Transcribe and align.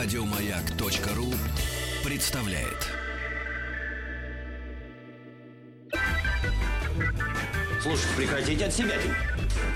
Радиомаяк.ру 0.00 1.26
представляет. 2.04 2.86
Слушай, 7.82 8.06
прекратите 8.16 8.66
от 8.66 8.72
себя. 8.72 8.94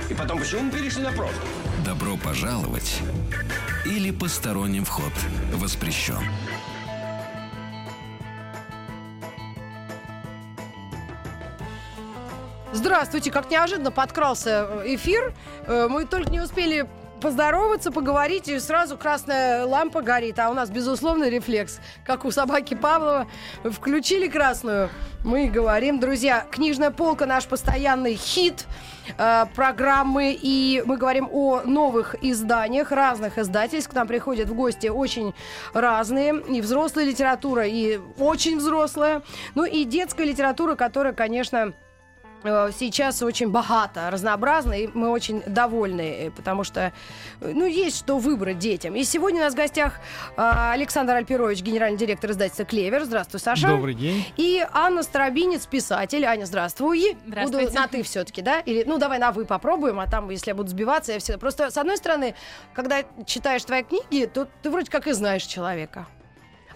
И 0.08 0.14
потом, 0.14 0.38
почему 0.38 0.62
мы 0.62 0.70
перешли 0.70 1.02
на 1.02 1.10
прошлое? 1.10 1.42
Добро 1.84 2.16
пожаловать 2.16 3.00
или 3.84 4.12
посторонним 4.12 4.84
вход 4.84 5.12
воспрещен. 5.54 6.22
Здравствуйте, 12.72 13.32
как 13.32 13.50
неожиданно 13.50 13.90
подкрался 13.90 14.68
э, 14.70 14.94
эфир. 14.94 15.34
Э, 15.66 15.88
Мы 15.90 16.06
только 16.06 16.30
не 16.30 16.40
успели 16.40 16.88
поздороваться, 17.22 17.92
поговорить, 17.92 18.48
и 18.48 18.58
сразу 18.58 18.98
красная 18.98 19.64
лампа 19.64 20.02
горит. 20.02 20.38
А 20.40 20.50
у 20.50 20.54
нас 20.54 20.70
безусловный 20.70 21.30
рефлекс, 21.30 21.78
как 22.04 22.24
у 22.24 22.32
собаки 22.32 22.74
Павлова. 22.74 23.28
Включили 23.64 24.26
красную, 24.26 24.90
мы 25.24 25.46
говорим. 25.46 26.00
Друзья, 26.00 26.44
книжная 26.50 26.90
полка 26.90 27.26
наш 27.26 27.46
постоянный 27.46 28.16
хит 28.16 28.66
э, 29.16 29.46
программы. 29.54 30.36
И 30.40 30.82
мы 30.84 30.96
говорим 30.96 31.28
о 31.30 31.60
новых 31.64 32.16
изданиях, 32.22 32.90
разных 32.90 33.38
издательств. 33.38 33.90
К 33.90 33.94
нам 33.94 34.08
приходят 34.08 34.48
в 34.48 34.54
гости 34.54 34.88
очень 34.88 35.32
разные. 35.72 36.42
И 36.48 36.60
взрослая 36.60 37.04
литература, 37.04 37.66
и 37.66 38.00
очень 38.18 38.58
взрослая. 38.58 39.22
Ну 39.54 39.64
и 39.64 39.84
детская 39.84 40.26
литература, 40.26 40.74
которая, 40.74 41.12
конечно 41.12 41.72
сейчас 42.42 43.22
очень 43.22 43.50
богато, 43.50 44.10
разнообразно, 44.10 44.72
и 44.72 44.88
мы 44.92 45.10
очень 45.10 45.42
довольны, 45.46 46.26
э, 46.26 46.30
потому 46.30 46.64
что, 46.64 46.92
э, 47.40 47.52
ну, 47.52 47.66
есть 47.66 47.98
что 47.98 48.18
выбрать 48.18 48.58
детям. 48.58 48.94
И 48.94 49.04
сегодня 49.04 49.40
у 49.40 49.44
нас 49.44 49.54
в 49.54 49.56
гостях 49.56 49.94
э, 50.36 50.70
Александр 50.72 51.14
Альпирович, 51.14 51.62
генеральный 51.62 51.98
директор 51.98 52.30
издательства 52.30 52.64
«Клевер». 52.64 53.04
Здравствуй, 53.04 53.40
Саша. 53.40 53.68
Добрый 53.68 53.94
день. 53.94 54.24
И 54.36 54.64
Анна 54.72 55.02
Старобинец, 55.02 55.66
писатель. 55.66 56.24
Аня, 56.24 56.44
здравствуй. 56.44 57.16
Здравствуйте. 57.26 57.66
Буду 57.66 57.78
на 57.78 57.88
«ты» 57.88 58.02
все-таки, 58.02 58.42
да? 58.42 58.60
Или, 58.60 58.84
ну, 58.84 58.98
давай 58.98 59.18
на 59.18 59.32
«вы» 59.32 59.44
попробуем, 59.44 60.00
а 60.00 60.06
там, 60.06 60.30
если 60.30 60.50
я 60.50 60.54
буду 60.54 60.70
сбиваться, 60.70 61.12
я 61.12 61.18
всегда... 61.18 61.38
Просто, 61.38 61.70
с 61.70 61.76
одной 61.76 61.96
стороны, 61.96 62.34
когда 62.74 63.04
читаешь 63.26 63.64
твои 63.64 63.82
книги, 63.82 64.26
то 64.26 64.48
ты 64.62 64.70
вроде 64.70 64.90
как 64.90 65.06
и 65.06 65.12
знаешь 65.12 65.44
человека. 65.44 66.06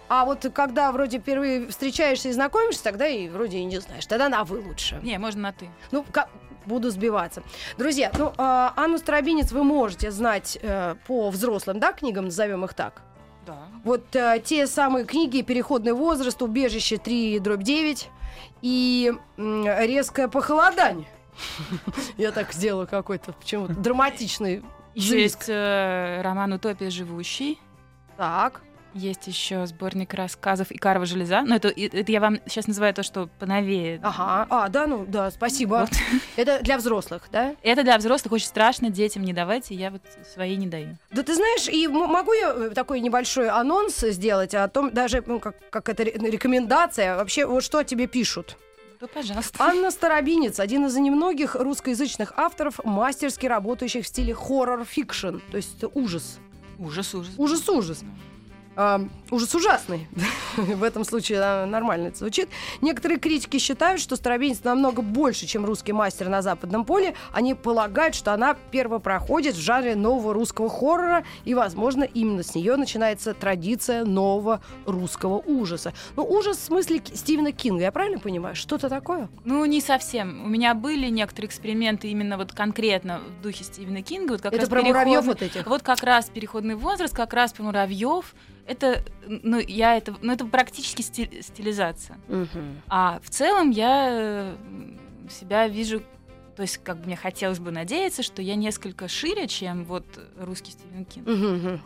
А 0.09 0.25
вот 0.25 0.45
когда 0.53 0.91
вроде 0.91 1.19
впервые 1.19 1.67
встречаешься 1.67 2.29
и 2.29 2.31
знакомишься, 2.31 2.83
тогда 2.83 3.07
и 3.07 3.27
вроде 3.27 3.57
и 3.57 3.63
не 3.65 3.79
знаешь. 3.79 4.05
Тогда 4.05 4.29
на 4.29 4.43
«вы» 4.43 4.59
лучше. 4.61 4.99
Не, 5.03 5.17
можно 5.17 5.41
на 5.41 5.51
ты. 5.53 5.69
Ну, 5.91 6.05
ка- 6.11 6.29
буду 6.65 6.89
сбиваться. 6.89 7.43
Друзья, 7.77 8.11
ну, 8.17 8.33
а, 8.37 8.73
Анну 8.75 8.97
Старобинец 8.97 9.51
вы 9.51 9.63
можете 9.63 10.11
знать 10.11 10.57
э, 10.61 10.95
по 11.07 11.29
взрослым, 11.29 11.79
да, 11.79 11.91
книгам, 11.93 12.25
назовем 12.25 12.63
их 12.65 12.73
так? 12.73 13.01
Да. 13.45 13.57
Вот 13.83 14.13
э, 14.15 14.41
те 14.43 14.67
самые 14.67 15.05
книги 15.05 15.41
«Переходный 15.41 15.93
возраст», 15.93 16.41
«Убежище 16.41 16.97
3 16.97 17.39
дробь 17.39 17.61
9» 17.63 18.05
и 18.61 19.13
м, 19.37 19.65
«Резкое 19.65 20.27
похолодание». 20.27 21.07
Я 22.17 22.31
так 22.31 22.51
сделала 22.53 22.85
какой-то 22.85 23.31
почему-то 23.33 23.73
драматичный 23.73 24.63
Еще 24.95 25.21
есть 25.21 25.45
э, 25.47 26.21
роман 26.23 26.51
«Утопия 26.53 26.89
живущий». 26.89 27.59
Так. 28.17 28.61
Есть 28.93 29.27
еще 29.27 29.65
сборник 29.67 30.13
рассказов 30.13 30.71
Икарова 30.71 31.05
железа. 31.05 31.41
Но 31.41 31.55
это, 31.55 31.67
это 31.67 32.11
я 32.11 32.19
вам 32.19 32.39
сейчас 32.47 32.67
называю 32.67 32.93
то, 32.93 33.03
что 33.03 33.29
поновее. 33.39 33.99
Ага. 34.01 34.47
А, 34.49 34.69
да, 34.69 34.87
ну, 34.87 35.05
да, 35.07 35.29
спасибо. 35.29 35.87
Вот. 35.87 35.89
Это 36.35 36.59
для 36.63 36.77
взрослых, 36.77 37.27
да? 37.31 37.55
Это 37.61 37.83
для 37.83 37.97
взрослых 37.97 38.33
очень 38.33 38.47
страшно, 38.47 38.89
детям 38.89 39.23
не 39.23 39.33
давайте, 39.33 39.75
я 39.75 39.91
вот 39.91 40.01
свои 40.33 40.55
не 40.55 40.67
даю. 40.67 40.97
Да 41.11 41.21
ты 41.23 41.35
знаешь, 41.35 41.67
и 41.67 41.87
могу 41.87 42.33
я 42.33 42.53
э, 42.53 42.69
такой 42.71 42.99
небольшой 43.01 43.49
анонс 43.49 43.99
сделать 43.99 44.55
о 44.55 44.67
том, 44.67 44.91
даже 44.91 45.23
ну, 45.25 45.39
как, 45.39 45.55
как 45.69 45.89
это 45.89 46.03
ре- 46.03 46.13
рекомендация, 46.31 47.15
вообще 47.15 47.45
вот 47.45 47.63
что 47.63 47.79
о 47.79 47.83
тебе 47.83 48.07
пишут. 48.07 48.57
Да, 48.99 49.05
пожалуйста. 49.07 49.63
Анна 49.63 49.91
Старобинец, 49.91 50.59
один 50.59 50.85
из 50.87 50.95
немногих 50.95 51.55
русскоязычных 51.55 52.33
авторов, 52.35 52.79
мастерски 52.83 53.45
работающих 53.45 54.05
в 54.05 54.07
стиле 54.07 54.33
horror 54.33 54.78
fiction, 54.78 55.39
то 55.51 55.57
есть 55.57 55.77
это 55.77 55.87
ужас. 55.93 56.39
Ужас, 56.79 57.13
ужас. 57.13 57.33
Ужас-ужас. 57.37 58.03
А, 58.79 59.01
ужас 59.31 59.55
ужасный. 59.55 60.07
В 60.55 60.83
этом 60.83 61.03
случае 61.03 61.65
нормально 61.65 62.09
это 62.09 62.17
звучит. 62.19 62.47
Некоторые 62.81 63.19
критики 63.19 63.57
считают, 63.57 63.99
что 63.99 64.15
Старобинец 64.15 64.63
намного 64.63 65.01
больше, 65.01 65.47
чем 65.47 65.65
русский 65.65 65.93
мастер 65.93 66.29
на 66.29 66.43
западном 66.43 66.85
поле. 66.85 67.15
Они 67.33 67.55
полагают, 67.55 68.13
что 68.13 68.33
она 68.33 68.55
первопроходец 68.69 69.55
в 69.55 69.59
жанре 69.59 69.95
нового 69.95 70.31
русского 70.31 70.69
хоррора, 70.69 71.25
и, 71.43 71.55
возможно, 71.55 72.03
именно 72.03 72.43
с 72.43 72.53
нее 72.53 72.75
начинается 72.75 73.33
традиция 73.33 74.05
нового 74.05 74.61
русского 74.85 75.37
ужаса. 75.43 75.91
Ну, 76.15 76.23
ужас 76.23 76.57
в 76.57 76.63
смысле 76.63 77.01
Стивена 77.15 77.51
Кинга, 77.51 77.81
я 77.81 77.91
правильно 77.91 78.19
понимаю? 78.19 78.55
Что-то 78.55 78.89
такое? 78.89 79.27
Ну, 79.43 79.65
не 79.65 79.81
совсем. 79.81 80.45
У 80.45 80.49
меня 80.49 80.75
были 80.75 81.07
некоторые 81.09 81.47
эксперименты 81.47 82.09
именно 82.09 82.37
вот 82.37 82.53
конкретно 82.53 83.21
в 83.39 83.41
духе 83.41 83.63
Стивена 83.63 84.03
Кинга. 84.03 84.33
Вот 84.33 84.41
как 84.41 84.53
это 84.53 84.61
раз 84.61 84.69
про 84.69 84.83
муравьев 84.83 85.23
переходный- 85.23 85.27
вот 85.27 85.41
этих? 85.41 85.65
Вот 85.65 85.81
как 85.81 86.03
раз 86.03 86.29
переходный 86.29 86.75
возраст, 86.75 87.15
как 87.15 87.33
раз 87.33 87.53
про 87.53 87.63
муравьев. 87.63 88.35
Это, 88.67 89.01
ну, 89.25 89.59
я 89.59 89.95
это, 89.97 90.15
ну, 90.21 90.33
это 90.33 90.45
практически 90.45 91.01
стиль- 91.01 91.41
стилизация. 91.41 92.17
Мгм. 92.27 92.81
А 92.89 93.19
в 93.23 93.29
целом 93.29 93.69
я 93.71 94.07
э, 94.11 94.55
себя 95.29 95.67
вижу, 95.67 96.01
то 96.55 96.63
есть 96.63 96.77
как 96.79 96.97
бы 96.99 97.05
мне 97.05 97.15
хотелось 97.15 97.59
бы 97.59 97.71
надеяться, 97.71 98.23
что 98.23 98.41
я 98.41 98.55
несколько 98.55 99.07
шире, 99.07 99.47
чем 99.47 99.85
вот 99.85 100.05
русский 100.37 100.71
Стивен 100.71 101.05
Кинг. 101.05 101.27
Мгм. 101.27 101.81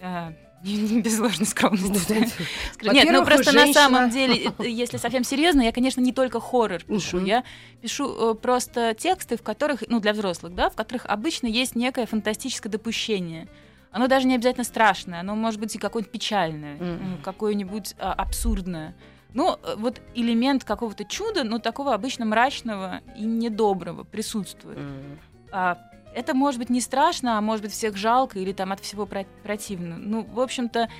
А, 0.00 0.32
не- 0.62 0.76
не 0.76 1.00
без 1.02 1.18
ложной 1.18 1.46
скромности. 1.46 2.28
Скажу. 2.74 2.92
Нет, 2.92 3.08
ну 3.10 3.24
просто 3.24 3.50
вы 3.50 3.56
на 3.56 3.60
женщина. 3.64 3.72
самом 3.74 4.10
деле, 4.10 4.52
э, 4.58 4.68
если 4.68 4.98
совсем 4.98 5.24
серьезно, 5.24 5.62
я, 5.62 5.72
конечно, 5.72 6.00
не 6.00 6.12
только 6.12 6.38
хоррор 6.40 6.84
пишу, 6.84 7.16
Мгм. 7.16 7.26
я 7.26 7.44
пишу 7.82 8.30
э, 8.32 8.34
просто 8.34 8.94
тексты, 8.94 9.36
в 9.36 9.42
которых, 9.42 9.82
ну, 9.88 9.98
для 10.00 10.12
взрослых, 10.12 10.54
да, 10.54 10.70
в 10.70 10.76
которых 10.76 11.06
обычно 11.06 11.46
есть 11.48 11.74
некое 11.74 12.06
фантастическое 12.06 12.68
допущение. 12.68 13.48
Оно 13.96 14.08
даже 14.08 14.26
не 14.26 14.34
обязательно 14.34 14.64
страшное, 14.64 15.20
оно 15.20 15.34
может 15.34 15.58
быть 15.58 15.74
и 15.74 15.78
какое-нибудь 15.78 16.12
печальное, 16.12 16.76
м, 16.76 17.18
какое-нибудь 17.24 17.94
а, 17.98 18.12
абсурдное. 18.12 18.94
Но 19.32 19.58
э, 19.62 19.74
вот 19.78 20.02
элемент 20.14 20.64
какого-то 20.64 21.06
чуда, 21.06 21.44
но 21.44 21.58
такого 21.60 21.94
обычно 21.94 22.26
мрачного 22.26 23.00
и 23.16 23.24
недоброго 23.24 24.04
присутствует. 24.04 24.76
М. 24.76 25.18
А, 25.50 25.78
это 26.14 26.34
может 26.34 26.60
быть 26.60 26.68
не 26.68 26.82
страшно, 26.82 27.38
а 27.38 27.40
может 27.40 27.62
быть 27.64 27.72
всех 27.72 27.96
жалко 27.96 28.38
или 28.38 28.52
там 28.52 28.70
от 28.70 28.80
всего 28.80 29.06
про- 29.06 29.24
противно. 29.42 29.96
Ну, 29.96 30.24
в 30.30 30.40
общем-то, 30.40 30.90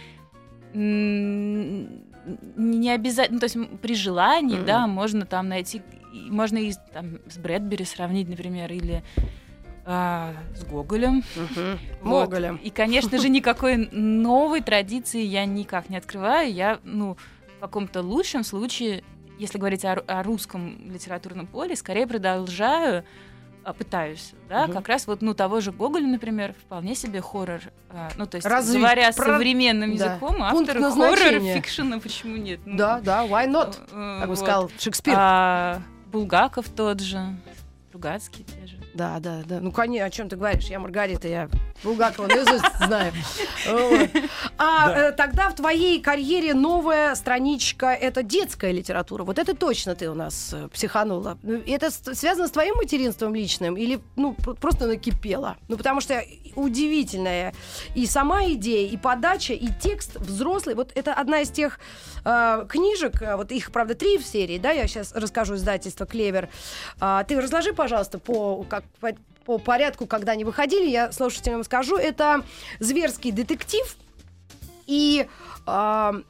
не 0.73 2.01
обязательно, 2.91 3.35
ну, 3.35 3.41
то 3.41 3.45
есть 3.45 3.59
при 3.83 3.95
желании, 3.95 4.57
Мгм. 4.57 4.65
да, 4.67 4.87
можно 4.87 5.27
там 5.27 5.49
найти, 5.51 5.83
можно 6.31 6.57
и 6.57 6.73
там, 6.95 7.19
с 7.29 7.37
Брэдбери 7.37 7.85
сравнить, 7.85 8.27
например, 8.27 8.73
или 8.73 9.03
а, 9.87 10.33
с 10.55 10.65
Гоголем. 10.65 11.23
Мгм. 11.37 11.79
Вот. 12.03 12.23
Моголем. 12.29 12.57
И, 12.57 12.71
конечно 12.71 13.19
же, 13.19 13.29
никакой 13.29 13.89
новой 13.93 14.61
традиции 14.61 15.23
я 15.23 15.45
никак 15.47 15.89
не 15.89 15.97
открываю. 15.97 16.53
Я, 16.53 16.81
ну, 16.83 17.17
в 17.57 17.61
каком-то 17.61 18.03
лучшем 18.03 18.43
случае, 18.45 19.05
если 19.39 19.59
говорить 19.59 19.85
о, 19.85 19.93
о 20.07 20.23
русском 20.25 20.77
литературном 20.91 21.47
поле, 21.47 21.77
скорее 21.77 22.07
продолжаю, 22.07 23.05
а, 23.63 23.73
пытаюсь, 23.73 24.33
да, 24.49 24.65
Мгм. 24.65 24.75
как 24.75 24.89
раз 24.89 25.07
вот, 25.07 25.23
ну, 25.23 25.35
того 25.35 25.61
же 25.61 25.73
Гоголя, 25.73 26.07
например, 26.07 26.53
вполне 26.53 26.95
себе 26.95 27.21
хоррор, 27.21 27.61
а, 27.91 28.11
ну, 28.17 28.27
то 28.27 28.37
есть, 28.37 28.47
Развить 28.47 28.79
говоря 28.81 29.11
про- 29.13 29.25
современным 29.25 29.97
да. 29.97 30.05
языком, 30.13 30.37
автор 30.41 30.79
назначения. 30.79 31.39
хоррор-фикшена, 31.55 32.01
почему 32.01 32.37
нет? 32.37 32.61
Ну, 32.65 32.77
Да, 32.77 33.01
да, 33.01 33.25
why 33.27 33.47
not? 33.51 33.77
э, 33.91 34.19
Как 34.21 34.29
бы 34.29 34.35
вот. 34.35 34.39
сказал 34.39 34.71
Шекспир. 34.79 35.15
А, 35.17 35.81
Булгаков 36.13 36.69
тот 36.69 37.01
же, 37.01 37.19
Стругацкий 38.01 38.45
те 38.45 38.67
же. 38.67 38.77
Да, 38.93 39.19
да, 39.21 39.43
да. 39.47 39.59
Ну, 39.61 39.73
конечно, 39.73 40.07
о 40.07 40.11
чем 40.11 40.29
ты 40.29 40.37
говоришь? 40.37 40.65
Я 40.67 40.79
Маргарита, 40.79 41.29
я 41.29 41.49
Булгакова 41.83 42.27
наизусть 42.27 42.65
знаю. 42.87 43.13
А 44.59 44.91
э, 44.91 45.13
тогда 45.13 45.49
в 45.49 45.55
твоей 45.55 46.01
карьере 46.03 46.53
новая 46.55 47.15
страничка— 47.15 47.87
это 47.95 48.23
детская 48.23 48.73
литература. 48.73 49.25
Вот 49.25 49.39
это 49.39 49.55
точно 49.55 49.95
ты 49.95 50.11
у 50.11 50.15
нас 50.15 50.53
э, 50.53 50.69
психанула. 50.69 51.39
Ну, 51.43 51.63
Это 51.67 51.91
связано 51.91 52.49
с 52.49 52.51
твоим 52.51 52.77
материнством 52.77 53.35
личным 53.35 53.77
или 53.77 53.99
ну, 54.17 54.35
пр- 54.35 54.55
просто 54.57 54.87
накипело? 54.87 55.57
Ну, 55.69 55.77
потому 55.79 56.01
что 56.03 56.23
удивительная 56.57 57.55
и 57.95 58.07
сама 58.07 58.45
идея, 58.47 58.89
и 58.89 58.97
подача, 58.97 59.53
и 59.53 59.69
текст 59.81 60.17
взрослый. 60.17 60.75
Вот 60.75 60.93
это 60.95 61.13
одна 61.13 61.41
из 61.41 61.51
тех 61.51 61.79
э, 62.25 62.67
книжек, 62.69 63.23
э, 63.23 63.37
вот 63.37 63.53
их, 63.53 63.71
правда, 63.71 63.95
три 63.95 64.19
в 64.19 64.25
серии, 64.25 64.59
да, 64.59 64.71
я 64.71 64.87
сейчас 64.87 65.13
расскажу 65.15 65.55
издательство 65.55 66.07
«Клевер». 66.07 66.49
А, 67.01 67.25
ты 67.25 67.41
разложи, 67.41 67.73
пожалуйста, 67.73 68.19
по, 68.19 68.65
как, 68.65 68.85
по, 69.01 69.11
по 69.45 69.59
порядку, 69.59 70.07
когда 70.07 70.33
они 70.33 70.45
выходили, 70.45 70.89
я 70.89 71.13
слушателям 71.13 71.63
скажу. 71.65 71.97
Это 71.97 72.43
«Зверский 72.81 73.33
детектив» 73.33 73.97
и 74.87 75.27
м, 75.67 76.25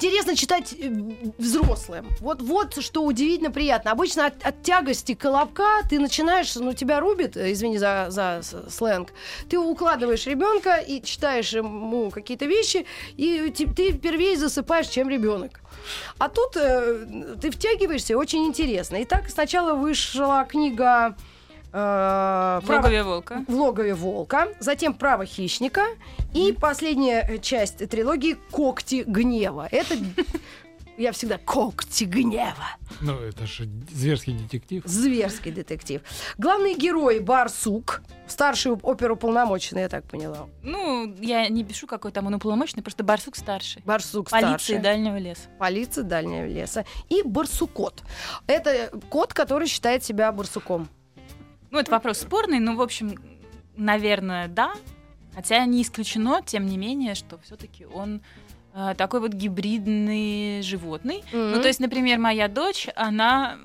интересно 0.00 0.34
читать 0.34 0.74
э, 0.78 0.90
взрослым. 1.36 2.08
Вот, 2.20 2.40
вот 2.40 2.82
что 2.82 3.02
удивительно 3.04 3.50
приятно. 3.50 3.90
Обычно 3.92 4.26
от, 4.26 4.42
от 4.42 4.62
тягости 4.62 5.14
колобка 5.14 5.82
ты 5.90 5.98
начинаешь, 5.98 6.54
ну, 6.56 6.72
тебя 6.72 7.00
рубит, 7.00 7.36
э, 7.36 7.52
извини 7.52 7.76
за, 7.78 8.06
за 8.08 8.40
сленг, 8.70 9.12
ты 9.50 9.58
укладываешь 9.58 10.26
ребенка 10.26 10.76
и 10.76 11.02
читаешь 11.02 11.52
ему 11.52 12.10
какие-то 12.10 12.46
вещи, 12.46 12.86
и 13.18 13.52
ти- 13.54 13.66
ты 13.66 13.92
первее 13.92 14.38
засыпаешь, 14.38 14.88
чем 14.88 15.10
ребенок. 15.10 15.60
А 16.18 16.28
тут 16.28 16.56
э, 16.56 17.06
ты 17.40 17.50
втягиваешься, 17.50 18.16
очень 18.16 18.46
интересно. 18.46 19.02
Итак, 19.02 19.28
сначала 19.28 19.74
вышла 19.74 20.46
книга 20.48 21.14
э, 21.72 22.60
В 22.62 22.66
«Право- 22.66 22.82
логове 22.82 23.02
волка. 23.02 23.44
в 23.48 23.54
логове 23.54 23.94
волка, 23.94 24.48
затем 24.60 24.94
право 24.94 25.24
хищника 25.26 25.84
и 26.34 26.52
последняя 26.52 27.20
э, 27.28 27.38
часть 27.38 27.88
трилогии 27.88 28.36
Когти 28.50 29.04
гнева. 29.06 29.68
Это 29.70 29.94
я 30.98 31.12
всегда 31.12 31.38
когти 31.38 32.04
гнева. 32.04 32.76
Ну, 33.00 33.14
это 33.14 33.46
же 33.46 33.66
зверский 33.90 34.34
детектив. 34.34 34.82
Зверский 34.84 35.50
детектив. 35.50 36.02
Главный 36.36 36.74
герой 36.74 37.20
Барсук, 37.20 38.02
старший 38.26 38.72
оперуполномоченный, 38.72 39.82
я 39.82 39.88
так 39.88 40.04
поняла. 40.04 40.46
Ну, 40.62 41.14
я 41.20 41.48
не 41.48 41.64
пишу, 41.64 41.86
какой 41.86 42.12
там 42.12 42.26
он 42.26 42.34
уполномоченный, 42.34 42.82
просто 42.82 43.02
барсук 43.02 43.36
старший. 43.36 43.80
Барсук 43.86 44.28
старший. 44.28 44.78
дальнего 44.78 45.16
леса. 45.16 45.48
Полиция 45.58 46.04
дальнего 46.04 46.44
леса. 46.46 46.84
И 47.08 47.22
барсукот. 47.24 48.02
Это 48.46 48.90
кот, 49.08 49.32
который 49.32 49.68
считает 49.68 50.04
себя 50.04 50.30
барсуком. 50.32 50.88
Ну, 51.70 51.78
это 51.78 51.90
вопрос 51.90 52.18
спорный, 52.18 52.58
но, 52.58 52.74
в 52.74 52.82
общем, 52.82 53.14
наверное, 53.76 54.48
да. 54.48 54.72
Хотя 55.34 55.64
не 55.64 55.82
исключено, 55.82 56.42
тем 56.44 56.66
не 56.66 56.76
менее, 56.76 57.14
что 57.14 57.38
все-таки 57.38 57.86
он 57.86 58.22
такой 58.96 59.20
вот 59.20 59.32
гибридный 59.32 60.62
животный. 60.62 61.22
Ну, 61.32 61.60
то 61.60 61.68
есть, 61.68 61.80
например, 61.80 62.18
моя 62.18 62.48
дочь, 62.48 62.88
она 62.96 63.58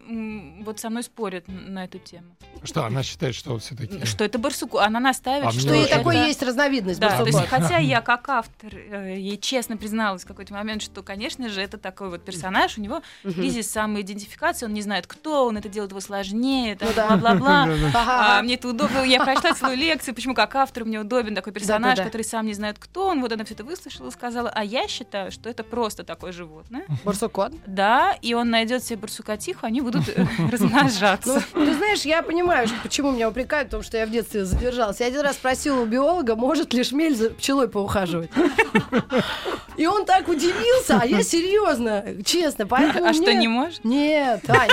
вот 0.62 0.80
со 0.80 0.90
мной 0.90 1.04
спорит 1.04 1.46
на 1.48 1.86
эту 1.86 2.00
тему. 2.00 2.36
Что, 2.64 2.86
она 2.86 3.04
считает, 3.04 3.36
что 3.36 3.54
он 3.54 3.60
все-таки... 3.60 4.06
Что 4.06 4.24
это 4.24 4.40
барсук? 4.40 4.76
Она 4.76 5.00
настаивает, 5.00 5.50
А 5.50 5.52
что 5.52 5.60
что 5.62 5.74
и 5.74 5.78
очень 5.80 5.88
это... 5.88 5.98
такой 5.98 6.18
есть 6.18 6.42
разновидность 6.42 7.00
Да, 7.00 7.18
то 7.18 7.26
есть, 7.26 7.48
хотя 7.48 7.78
я 7.78 8.02
как 8.02 8.28
автор 8.30 8.74
э, 8.74 9.16
ей 9.18 9.38
честно 9.38 9.78
призналась 9.78 10.24
в 10.24 10.28
какой-то 10.28 10.54
момент, 10.54 10.82
что, 10.82 11.04
конечно 11.04 11.50
же, 11.50 11.62
это 11.62 11.78
такой 11.78 12.10
вот 12.10 12.24
персонаж, 12.26 12.78
у 12.78 12.82
него 12.82 13.02
Мгм. 13.24 13.34
кризис 13.34 13.70
самоидентификации, 13.72 14.66
он 14.66 14.74
не 14.74 14.82
знает, 14.82 15.06
кто 15.06 15.46
он, 15.46 15.58
это 15.58 15.70
делает 15.70 15.92
его 15.92 16.02
сложнее, 16.02 16.76
там, 16.76 16.88
Ну 16.90 16.94
да. 16.96 17.08
бла-бла-бла. 17.18 17.68
А, 17.96 18.42
мне 18.42 18.56
это 18.56 18.70
удобно. 18.70 19.04
Я 19.04 19.24
прочла 19.24 19.54
целую 19.54 19.78
лекцию, 19.78 20.16
почему 20.16 20.34
как 20.34 20.56
автор 20.56 20.86
мне 20.86 21.00
удобен 21.00 21.36
такой 21.36 21.54
персонаж, 21.54 22.00
который 22.00 22.24
сам 22.24 22.46
не 22.46 22.54
знает, 22.54 22.78
кто 22.80 23.08
он. 23.08 23.22
Вот 23.22 23.32
она 23.32 23.44
все 23.46 23.54
это 23.54 23.64
выслушала, 23.64 24.10
сказала, 24.10 24.50
а 24.50 24.64
я 24.64 24.88
считаю, 24.88 25.05
что 25.30 25.50
это 25.50 25.64
просто 25.64 26.04
такое 26.04 26.32
животное. 26.32 26.86
Барсукот. 27.04 27.54
Да, 27.66 28.16
и 28.22 28.34
он 28.34 28.50
найдет 28.50 28.84
себе 28.84 28.98
барсукатиху, 28.98 29.66
они 29.66 29.82
будут 29.82 30.08
э, 30.10 30.26
размножаться. 30.52 31.44
Ну, 31.54 31.66
ты 31.66 31.74
знаешь, 31.76 32.02
я 32.04 32.22
понимаю, 32.22 32.68
что- 32.68 32.78
почему 32.84 33.12
меня 33.12 33.30
упрекают 33.30 33.68
в 33.70 33.72
том, 33.72 33.84
что 33.84 33.98
я 33.98 34.06
в 34.06 34.12
детстве 34.12 34.46
задержалась. 34.46 35.00
Я 35.00 35.08
один 35.08 35.22
раз 35.22 35.36
спросила 35.36 35.82
у 35.82 35.86
биолога, 35.86 36.36
может 36.36 36.74
ли 36.74 36.84
шмель 36.84 37.16
за 37.16 37.30
пчелой 37.32 37.68
поухаживать. 37.68 38.30
И 39.78 39.86
он 39.88 40.06
так 40.06 40.28
удивился, 40.30 41.00
а 41.02 41.06
я 41.06 41.22
серьезно, 41.22 42.04
честно. 42.24 42.66
Поэтому 42.66 43.08
А 43.08 43.14
что, 43.14 43.24
мне- 43.24 43.36
не 43.36 43.48
может? 43.48 43.84
Нет, 43.84 44.50
Ань, 44.50 44.70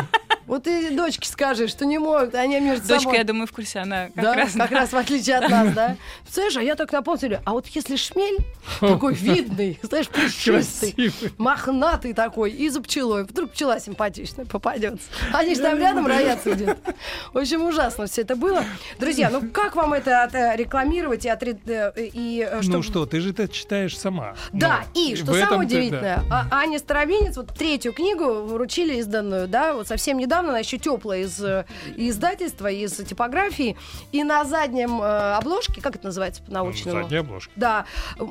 вот 0.53 0.65
ты 0.65 0.91
дочке 0.91 1.27
скажи, 1.29 1.67
что 1.67 1.87
не 1.87 1.99
могут, 1.99 2.35
они 2.35 2.61
между 2.61 2.87
Дочка, 2.87 3.05
собой... 3.05 3.19
я 3.19 3.25
думаю, 3.25 3.47
в 3.47 3.53
курсе, 3.53 3.79
она 3.79 4.07
как 4.15 4.25
да, 4.25 4.35
раз... 4.35 4.53
как 4.53 4.71
да. 4.71 4.77
раз 4.81 4.93
в 4.93 4.97
отличие 4.97 5.37
от 5.39 5.49
нас, 5.51 5.73
да? 5.73 5.97
Представляешь, 6.23 6.57
а 6.59 6.63
я 6.63 6.75
так 6.75 6.93
напомнила, 6.93 7.41
а 7.45 7.53
вот 7.53 7.67
если 7.69 7.97
шмель 7.97 8.37
такой 8.81 9.15
видный, 9.15 9.79
знаешь, 9.83 10.09
пушистый, 10.09 10.95
мохнатый 11.39 12.13
такой, 12.13 12.51
и 12.51 12.69
за 12.69 12.83
пчелой. 12.83 13.25
Вдруг 13.25 13.53
пчела 13.53 13.81
симпатичная 13.81 14.45
попадется. 14.45 15.07
Они 15.33 15.55
же 15.55 15.63
там 15.63 15.79
рядом 15.79 16.07
роятся 16.07 16.53
где-то. 16.53 16.95
В 17.33 17.39
общем, 17.39 17.63
ужасно 17.65 18.07
все 18.07 18.23
это 18.23 18.37
было. 18.37 18.65
Друзья, 18.99 19.31
ну 19.31 19.49
как 19.51 19.75
вам 19.77 19.95
это 19.95 20.23
от- 20.23 20.35
э, 20.35 20.55
рекламировать 20.57 21.25
и, 21.25 21.29
отре- 21.29 21.59
э, 21.67 21.93
и 21.97 22.47
э, 22.49 22.61
Ну 22.65 22.83
что, 22.83 23.07
ты 23.07 23.21
же 23.21 23.31
это 23.31 23.49
читаешь 23.49 23.97
сама. 23.99 24.35
Да, 24.53 24.85
Ну, 24.95 25.01
и 25.11 25.17
что 25.17 25.27
самое 25.27 25.47
ты- 25.47 25.49
да. 25.49 25.57
удивительное, 25.59 26.25
а- 26.31 26.47
Аня 26.51 26.79
Старовинец, 26.79 27.37
вот 27.37 27.55
третью 27.55 27.93
книгу 27.93 28.43
вручили 28.43 28.97
изданную, 28.97 29.49
да, 29.49 29.75
вот 29.75 29.89
совсем 29.89 30.19
недавно, 30.19 30.42
она 30.49 30.59
еще 30.59 30.79
теплая 30.79 31.23
из 31.23 31.43
э, 31.43 31.65
издательства, 31.97 32.71
из 32.71 32.93
типографии, 32.93 33.77
и 34.13 34.25
на 34.25 34.45
заднем 34.45 35.01
э, 35.01 35.35
обложке, 35.35 35.81
как 35.81 35.97
это 35.97 36.07
называется 36.07 36.43
по-научному? 36.43 37.03
Задняя 37.03 37.21
обложка. 37.21 37.53
Да, 37.57 37.87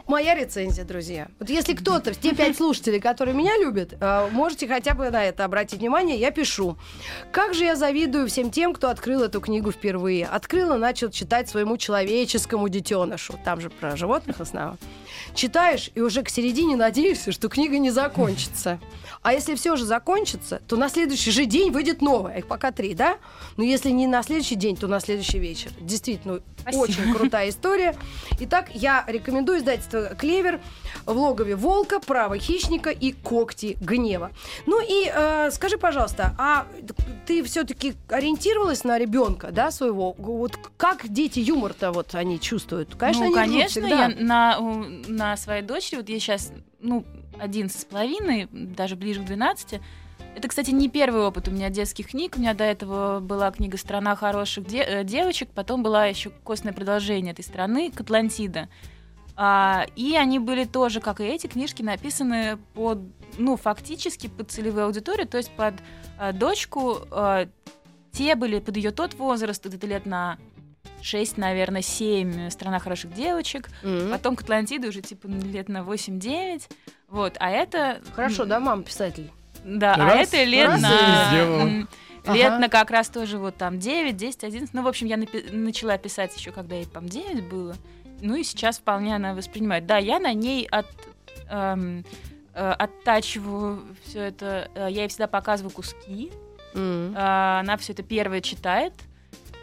моя 0.08 0.36
рецензия, 0.36 0.84
друзья. 0.84 1.28
Вот 1.40 1.50
если 1.50 1.74
кто-то, 1.74 2.14
те 2.14 2.34
пять 2.34 2.58
слушателей, 2.58 3.00
которые 3.00 3.36
меня 3.36 3.58
любят, 3.58 3.94
э, 4.00 4.30
можете 4.32 4.68
хотя 4.68 4.94
бы 4.94 5.10
на 5.10 5.24
это 5.24 5.46
обратить 5.46 5.80
внимание, 5.80 6.18
я 6.18 6.32
пишу. 6.32 6.78
Как 7.32 7.54
же 7.54 7.64
я 7.64 7.76
завидую 7.76 8.28
всем 8.28 8.52
тем, 8.52 8.74
кто 8.74 8.90
открыл 8.90 9.24
эту 9.24 9.42
книгу 9.42 9.72
впервые. 9.72 10.26
Открыл 10.26 10.76
и 10.76 10.78
начал 10.78 11.10
читать 11.10 11.50
своему 11.50 11.78
человеческому 11.78 12.70
детенышу. 12.70 13.40
Там 13.44 13.62
же 13.62 13.70
про 13.70 13.96
животных 13.96 14.38
в 14.38 14.42
основном. 14.42 14.78
Читаешь, 15.34 15.92
и 15.96 16.02
уже 16.02 16.24
к 16.24 16.30
середине 16.30 16.76
надеешься, 16.76 17.32
что 17.32 17.50
книга 17.50 17.78
не 17.78 17.92
закончится. 17.92 18.80
А 19.22 19.34
если 19.34 19.56
все 19.56 19.76
же 19.76 19.86
закончится, 19.86 20.62
то 20.68 20.76
на 20.76 20.90
следующий 20.90 21.32
же 21.32 21.46
день 21.46 21.72
выйдет 21.72 22.01
новая. 22.02 22.38
Их 22.38 22.48
пока 22.48 22.72
три, 22.72 22.94
да? 22.94 23.18
Но 23.58 23.64
если 23.64 23.90
не 23.90 24.08
на 24.08 24.24
следующий 24.24 24.56
день, 24.56 24.76
то 24.76 24.88
на 24.88 25.00
следующий 25.00 25.40
вечер. 25.40 25.72
Действительно, 25.80 26.42
Спасибо. 26.60 26.82
очень 26.82 27.14
крутая 27.14 27.50
история. 27.50 27.96
Итак, 28.40 28.70
я 28.74 29.04
рекомендую 29.08 29.60
издательство 29.60 30.16
«Клевер» 30.16 30.60
в 31.06 31.18
логове 31.18 31.56
волка, 31.56 32.00
право 32.00 32.38
хищника 32.38 32.90
и 32.90 33.12
когти 33.12 33.78
гнева. 33.82 34.32
Ну 34.66 34.82
и 34.82 35.12
э, 35.14 35.50
скажи, 35.52 35.78
пожалуйста, 35.78 36.36
а 36.38 36.68
ты 37.26 37.44
все-таки 37.44 37.94
ориентировалась 38.10 38.84
на 38.84 38.98
ребенка, 38.98 39.52
да, 39.52 39.72
своего? 39.72 40.14
Вот 40.18 40.58
как 40.78 41.08
дети 41.08 41.40
юмор-то 41.40 41.92
вот 41.92 42.16
они 42.16 42.40
чувствуют? 42.40 42.96
Конечно, 42.96 43.26
ну, 43.26 43.38
они 43.38 43.52
конечно, 43.54 43.86
я 43.86 44.10
на, 44.10 44.60
на 45.08 45.38
своей 45.38 45.62
дочери, 45.62 45.98
вот 45.98 46.10
ей 46.10 46.20
сейчас, 46.20 46.52
ну, 46.80 47.06
11 47.40 47.80
с 47.80 47.86
половиной, 47.86 48.48
даже 48.52 48.96
ближе 48.96 49.22
к 49.22 49.26
12, 49.26 49.82
это, 50.36 50.48
кстати, 50.48 50.72
не 50.72 50.90
первый 50.90 51.22
опыт 51.24 51.48
у 51.48 51.52
меня 51.52 51.70
детских 51.70 52.10
книг. 52.10 52.36
У 52.38 52.40
меня 52.40 52.54
до 52.54 52.64
этого 52.64 53.20
была 53.20 53.52
книга 53.52 53.78
«Страна 53.78 54.16
хороших 54.16 54.66
де- 54.66 54.84
э, 54.84 55.04
девочек», 55.04 55.50
потом 55.54 55.84
была 55.84 56.06
еще 56.06 56.30
костное 56.30 56.74
продолжение 56.74 57.34
этой 57.34 57.44
страны 57.44 57.92
«Катлантида». 57.92 58.70
А, 59.36 59.86
и 59.96 60.16
они 60.16 60.40
были 60.40 60.66
тоже, 60.66 61.00
как 61.00 61.20
и 61.20 61.24
эти 61.24 61.48
книжки, 61.48 61.82
написаны 61.82 62.58
под, 62.74 63.00
ну, 63.38 63.56
фактически 63.56 64.28
под 64.28 64.52
целевую 64.52 64.86
аудиторию, 64.86 65.28
то 65.28 65.38
есть 65.38 65.52
под 65.52 65.76
а, 66.18 66.32
дочку. 66.32 67.00
а, 67.12 67.48
те 68.12 68.36
были 68.36 68.60
под 68.60 68.76
ее 68.76 68.92
тот 68.92 69.14
возраст, 69.14 69.66
это 69.66 69.88
лет 69.88 70.06
на 70.06 70.38
6, 71.02 71.38
наверное, 71.38 71.82
7 71.82 72.50
«Страна 72.50 72.80
хороших 72.80 73.14
девочек». 73.14 73.70
Мгм. 73.84 74.12
Потом 74.12 74.36
к 74.36 74.42
Атлантиде 74.42 74.88
уже 74.88 75.02
типа 75.02 75.28
лет 75.28 75.70
на 75.70 75.84
8-9. 75.84 76.70
Вот, 77.08 77.38
а 77.40 77.50
это... 77.50 78.02
Хорошо, 78.14 78.46
да, 78.46 78.60
мам, 78.60 78.84
писатель? 78.84 79.32
Да, 79.64 79.94
а 79.96 79.98
Раз, 79.98 80.28
это 80.30 80.44
лет 80.44 80.68
раз 80.70 80.82
на... 80.82 81.34
м, 81.62 81.90
Ага. 82.24 82.36
Лет 82.36 82.60
на 82.60 82.70
как 82.70 82.92
раз 82.92 83.10
тоже 83.10 83.38
вот 83.40 83.56
там 83.58 83.80
9, 83.80 84.16
10, 84.16 84.44
11. 84.44 84.74
Ну, 84.74 84.84
в 84.84 84.88
общем, 84.88 85.08
я 85.08 85.16
напи- 85.18 85.52
начала 85.56 85.98
писать 85.98 86.36
еще, 86.38 86.52
когда 86.52 86.76
ей, 86.76 86.86
там 86.86 87.08
9 87.10 87.44
было. 87.50 87.76
Ну 88.22 88.36
и 88.36 88.44
сейчас 88.44 88.78
вполне 88.78 89.16
она 89.16 89.34
воспринимает. 89.34 89.88
Да, 89.88 89.98
я 89.98 90.20
на 90.20 90.32
ней 90.34 90.68
от, 90.68 90.86
эм, 91.50 92.06
э, 92.54 92.72
оттачиваю 92.74 93.82
все 94.06 94.20
это. 94.26 94.70
Э, 94.76 94.88
Я 94.92 95.02
ей 95.02 95.08
всегда 95.08 95.26
показываю 95.28 95.72
куски. 95.72 96.32
Мгм. 96.76 97.14
А, 97.18 97.60
Она 97.62 97.76
все 97.78 97.94
это 97.94 98.04
первое 98.04 98.42
читает. 98.42 98.94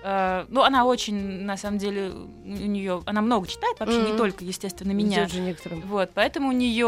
А, 0.03 0.47
Ну, 0.49 0.63
она 0.63 0.85
очень, 0.85 1.43
на 1.43 1.57
самом 1.57 1.79
деле, 1.79 2.11
у 2.11 2.47
нее, 2.49 3.03
она 3.07 3.21
много 3.21 3.47
читает, 3.49 3.79
вообще 3.81 3.99
не 3.99 4.09
Мгм. 4.11 4.17
только, 4.17 4.45
естественно, 4.45 4.93
меня. 4.93 5.27
Же 5.29 5.41
некоторым. 5.41 5.81
Вот, 5.83 6.11
поэтому 6.15 6.49
у 6.49 6.53
нее, 6.53 6.87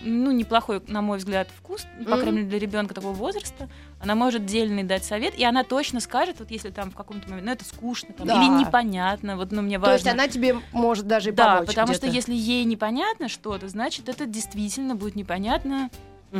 ну, 0.00 0.30
неплохой, 0.32 0.82
на 0.88 1.00
мой 1.00 1.18
взгляд, 1.18 1.48
вкус, 1.56 1.86
по 2.04 2.10
Мгм. 2.10 2.18
крайней 2.20 2.36
мере, 2.38 2.48
для 2.48 2.58
ребенка 2.58 2.94
такого 2.94 3.12
возраста. 3.12 3.68
Она 4.00 4.14
может 4.14 4.44
дельный 4.46 4.82
дать 4.82 5.04
совет, 5.04 5.34
и 5.38 5.44
она 5.44 5.62
точно 5.64 6.00
скажет, 6.00 6.36
вот 6.40 6.50
если 6.50 6.70
там 6.70 6.90
в 6.90 6.94
каком-то 6.96 7.28
моменте, 7.28 7.46
ну, 7.46 7.52
это 7.52 7.64
скучно, 7.64 8.12
там, 8.12 8.26
Да. 8.26 8.34
или 8.34 8.48
непонятно, 8.48 9.36
вот, 9.36 9.52
ну, 9.52 9.62
мне 9.62 9.78
важно. 9.78 9.92
То 9.92 9.94
есть 9.94 10.06
она 10.08 10.28
тебе 10.28 10.56
может 10.72 11.06
даже 11.06 11.30
и 11.30 11.32
Да, 11.32 11.54
помочь 11.54 11.68
потому 11.68 11.94
что 11.94 12.06
где-то. 12.06 12.16
если 12.16 12.34
ей 12.34 12.64
непонятно 12.64 13.28
что-то, 13.28 13.68
значит, 13.68 14.08
это 14.08 14.26
действительно 14.26 14.94
будет 14.96 15.14
непонятно 15.14 15.88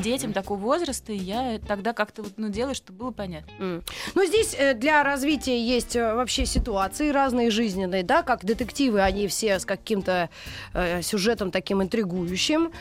детям 0.01 0.33
такого 0.33 0.59
возраста, 0.59 1.13
и 1.13 1.17
я 1.17 1.59
тогда 1.67 1.93
как-то 1.93 2.23
вот, 2.23 2.33
ну, 2.37 2.49
делаю, 2.49 2.75
чтобы 2.75 2.99
было 2.99 3.11
понятно. 3.11 3.51
М. 3.59 3.83
Ну, 4.15 4.25
здесь 4.27 4.55
э, 4.59 4.75
для 4.75 5.03
развития 5.03 5.61
есть 5.61 5.97
э, 5.97 6.15
вообще 6.15 6.47
ситуации 6.47 7.11
разные 7.11 7.51
жизненные, 7.51 8.03
да, 8.03 8.23
как 8.23 8.45
детективы, 8.45 9.01
они 9.03 9.29
все 9.29 9.59
с 9.59 9.65
каким-то 9.65 10.31
э, 10.73 11.03
сюжетом 11.03 11.51
таким 11.51 11.83
интригующим. 11.83 12.73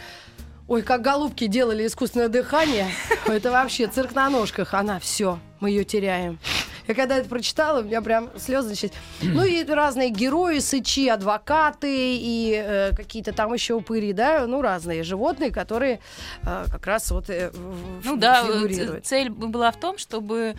Ой, 0.67 0.81
как 0.81 1.01
голубки 1.01 1.47
делали 1.47 1.85
искусственное 1.85 2.29
дыхание. 2.29 2.87
Это 3.25 3.51
вообще 3.51 3.87
цирк 3.87 4.15
на 4.15 4.29
ножках. 4.29 4.73
Она 4.73 4.99
все, 4.99 5.39
мы 5.59 5.69
ее 5.69 5.83
теряем. 5.83 6.39
Я 6.87 6.93
когда 6.95 7.17
это 7.17 7.29
прочитала, 7.29 7.79
у 7.79 7.83
меня 7.83 8.01
прям 8.01 8.29
слезы 8.37 8.69
начались. 8.69 8.91
Ну 9.21 9.43
и 9.45 9.63
разные 9.63 10.09
герои, 10.09 10.59
сычи, 10.59 11.07
адвокаты 11.07 11.87
и 12.17 12.53
э, 12.55 12.95
какие-то 12.95 13.31
там 13.33 13.53
еще 13.53 13.73
упыри, 13.75 14.11
да, 14.13 14.45
ну 14.47 14.61
разные 14.61 15.03
животные, 15.03 15.51
которые 15.51 15.99
э, 16.43 16.65
как 16.71 16.85
раз 16.87 17.09
вот 17.11 17.29
э, 17.29 17.51
в- 17.51 18.05
Ну 18.05 18.17
да, 18.17 18.43
фигурируют. 18.43 19.05
цель 19.05 19.29
была 19.29 19.71
в 19.71 19.79
том, 19.79 19.97
чтобы 19.97 20.55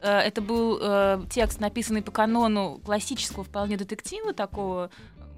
э, 0.00 0.18
это 0.18 0.40
был 0.40 0.78
э, 0.80 1.20
текст, 1.30 1.60
написанный 1.60 2.02
по 2.02 2.10
канону 2.10 2.80
классического 2.84 3.44
вполне 3.44 3.76
детектива 3.76 4.32
такого 4.32 4.90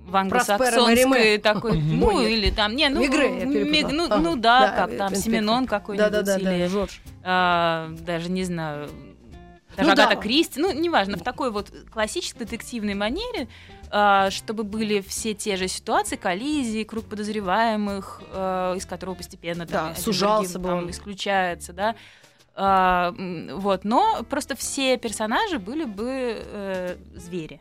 в 0.07 0.17
англосаксонской 0.17 1.39
такой, 1.39 1.79
ну 1.81 2.21
или 2.27 2.51
там, 2.51 2.75
не, 2.77 2.89
ну, 2.89 3.01
Мигре 3.01 3.41
я 3.41 3.45
ми- 3.45 3.71
перепутала. 3.71 3.93
ну, 4.19 4.31
ну 4.31 4.37
да, 4.37 4.61
Да, 4.61 4.69
как 4.77 4.93
э, 4.93 4.97
там 4.97 5.09
инспектор. 5.13 5.23
Семенон 5.33 5.67
какой-нибудь 5.67 6.29
или 6.41 6.67
Жорж. 6.67 7.01
а, 7.25 7.91
даже 8.07 8.31
не 8.31 8.45
знаю, 8.45 8.89
даже 9.79 9.91
Ну 9.91 9.97
да. 9.97 10.07
Агата 10.07 10.21
Кристи, 10.21 10.61
ну 10.61 10.73
неважно, 10.73 11.17
в 11.17 11.23
такой 11.23 11.51
вот 11.53 11.73
классической 11.93 12.41
детективной 12.41 12.95
манере, 12.95 13.49
а, 13.91 14.31
чтобы 14.31 14.65
были 14.65 15.01
все 15.01 15.35
те 15.35 15.57
же 15.57 15.69
ситуации, 15.69 16.17
коллизии, 16.17 16.83
круг 16.83 17.05
подозреваемых, 17.07 18.21
а, 18.33 18.75
из 18.75 18.85
которого 18.87 19.15
постепенно 19.15 19.67
там, 19.67 19.95
Да, 19.95 20.01
сужался 20.01 20.59
другим 20.59 20.79
бы 20.79 20.81
там 20.83 20.91
исключается, 20.91 21.73
да. 21.73 21.95
А, 22.57 23.15
вот, 23.53 23.85
но 23.85 24.25
просто 24.29 24.57
все 24.57 24.97
персонажи 24.99 25.61
были 25.61 25.85
бы 25.85 26.43
э, 26.43 26.97
звери. 27.15 27.61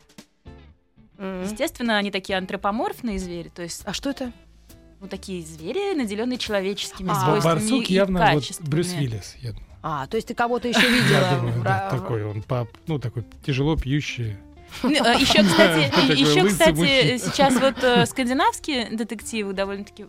Мгм. 1.18 1.44
Естественно, 1.44 1.98
они 1.98 2.10
такие 2.10 2.36
антропоморфные 2.36 3.18
звери, 3.20 3.48
то 3.48 3.62
есть 3.62 3.82
А 3.84 3.92
что 3.92 4.10
это? 4.10 4.32
вот 4.98 5.10
такие 5.10 5.44
звери, 5.44 5.94
наделенные 5.94 6.38
человеческими 6.38 7.10
А, 7.12 7.14
свойствами 7.14 7.54
Барсук 7.60 7.88
и 7.90 7.94
явно 7.94 8.18
вот 8.18 8.42
качествами. 8.42 8.68
Брюс 8.68 8.92
Виллис. 8.94 9.36
Я 9.38 9.52
думаю. 9.52 9.67
А, 9.82 10.06
то 10.06 10.16
есть 10.16 10.28
ты 10.28 10.34
кого-то 10.34 10.68
еще 10.68 10.80
Я 10.80 10.88
видела? 10.88 11.36
думаю, 11.40 11.60
в 11.60 11.62
да, 11.62 11.88
такой 11.90 12.24
он, 12.24 12.42
пап, 12.42 12.68
ну 12.86 12.98
такой 12.98 13.24
тяжело 13.44 13.76
пьющий. 13.76 14.36
Еще, 14.82 15.42
кстати, 15.44 16.12
еще, 16.18 16.46
кстати, 16.46 17.18
сейчас 17.18 17.54
вот 17.54 17.82
э, 17.82 18.04
скандинавские 18.06 18.90
детективы 18.90 19.52
довольно-таки 19.52 20.06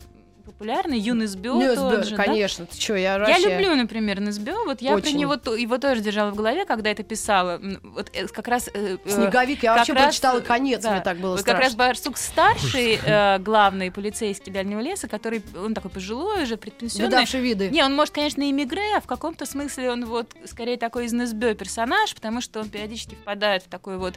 популярны. 0.51 0.93
Юн 0.93 1.23
Избё 1.25 1.55
Ньюсбё, 1.55 1.89
тот 1.91 2.05
же, 2.05 2.15
да? 2.15 2.23
конечно, 2.23 2.65
ты 2.65 2.79
что, 2.79 2.95
я 2.95 3.13
Я 3.13 3.19
вообще... 3.19 3.49
люблю, 3.57 3.75
например, 3.75 4.19
Несбё. 4.19 4.65
Вот 4.65 4.81
я 4.81 4.91
про 4.91 4.97
Очень. 4.97 5.17
него 5.17 5.35
то- 5.37 5.55
его 5.55 5.77
тоже 5.77 6.01
держала 6.01 6.31
в 6.31 6.35
голове, 6.35 6.65
когда 6.65 6.89
это 6.89 7.03
писала. 7.03 7.59
Вот 7.83 8.09
э, 8.13 8.27
как 8.27 8.47
раз 8.47 8.67
э, 8.73 8.97
э, 9.03 9.09
Снеговик, 9.09 9.63
я 9.63 9.75
вообще 9.75 9.93
раз, 9.93 10.03
прочитала 10.05 10.39
э, 10.39 10.41
конец, 10.41 10.81
да. 10.81 10.91
мне 10.91 11.01
так 11.01 11.17
было 11.17 11.35
Вот 11.35 11.43
как 11.43 11.59
раз 11.59 11.71
страшно. 11.73 11.77
Барсук 11.77 12.17
старший, 12.17 12.99
э, 13.03 13.39
главный 13.39 13.91
полицейский 13.91 14.51
дальнего 14.51 14.79
леса, 14.79 15.07
который 15.07 15.43
он 15.55 15.73
такой 15.73 15.91
пожилой 15.91 16.43
уже, 16.43 16.57
предпенсионный. 16.57 17.07
Видавший 17.07 17.41
виды. 17.41 17.69
Не, 17.69 17.83
он 17.83 17.95
может, 17.95 18.13
конечно, 18.13 18.41
и 18.41 18.51
мигре, 18.51 18.95
а 18.97 19.01
в 19.01 19.07
каком-то 19.07 19.45
смысле 19.45 19.91
он 19.91 20.05
вот 20.05 20.33
скорее 20.45 20.77
такой 20.77 21.05
из 21.05 21.13
НСБ 21.13 21.55
персонаж, 21.55 22.13
потому 22.15 22.41
что 22.41 22.59
он 22.59 22.69
периодически 22.69 23.15
впадает 23.15 23.63
в 23.63 23.67
такое 23.69 23.97
вот 23.97 24.15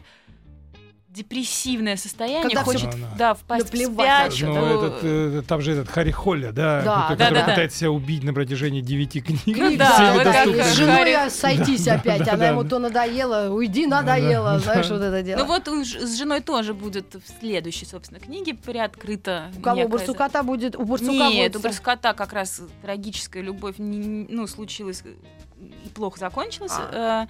депрессивное 1.13 1.97
состояние, 1.97 2.43
Когда 2.43 2.65
хочет, 2.65 2.91
Да, 2.91 2.97
да. 2.97 3.09
да, 3.19 3.35
впасть 3.35 3.73
в 3.73 3.77
спячку. 3.77 4.47
Ну, 4.47 4.79
этот, 4.87 4.99
э, 5.03 5.43
там 5.47 5.61
же 5.61 5.73
этот 5.73 5.89
Харри 5.91 6.11
Холля, 6.11 6.53
да, 6.53 6.81
Да, 6.83 7.03
который 7.09 7.19
да, 7.19 7.31
да, 7.31 7.41
да. 7.47 7.51
пытается 7.53 7.79
себя 7.79 7.91
убить 7.91 8.23
на 8.25 8.33
протяжении 8.33 8.81
девяти 8.81 9.21
книг. 9.21 9.43
Ну 9.47 9.77
да, 9.77 10.13
вот 10.15 10.23
как- 10.25 10.49
С 10.49 10.73
женой 10.75 11.13
Харри- 11.15 11.29
сойтись 11.31 11.85
Да, 11.85 11.95
опять, 11.95 12.25
да, 12.25 12.33
она 12.33 12.37
да. 12.39 12.49
ему 12.49 12.65
то 12.65 12.79
надоела, 12.79 13.51
уйди, 13.53 13.87
надоела, 13.87 14.53
да. 14.55 14.59
знаешь, 14.61 14.89
вот 14.89 15.03
это 15.03 15.23
дело. 15.23 15.41
Ну 15.41 15.45
вот 15.47 15.69
с 15.69 16.17
женой 16.17 16.41
тоже 16.41 16.73
будет 16.73 17.15
в 17.15 17.41
следующей, 17.41 17.85
собственно, 17.85 18.19
книге 18.19 18.55
приоткрыта. 18.55 19.51
У 19.59 19.61
кого, 19.61 19.83
у 19.83 19.89
Барсука-то 19.89 20.43
будет, 20.43 20.77
у 20.77 20.85
Барсука 20.85 21.13
Нет, 21.13 21.51
у 21.55 21.59
будет... 21.59 21.63
Барсуката 21.63 22.15
как 22.15 22.33
раз 22.33 22.63
трагическая 22.83 23.43
любовь, 23.43 23.75
ну, 23.79 24.47
случилась 24.47 25.05
и 25.85 25.89
плохо 25.91 26.19
закончилась. 26.19 26.73
А. 26.75 27.27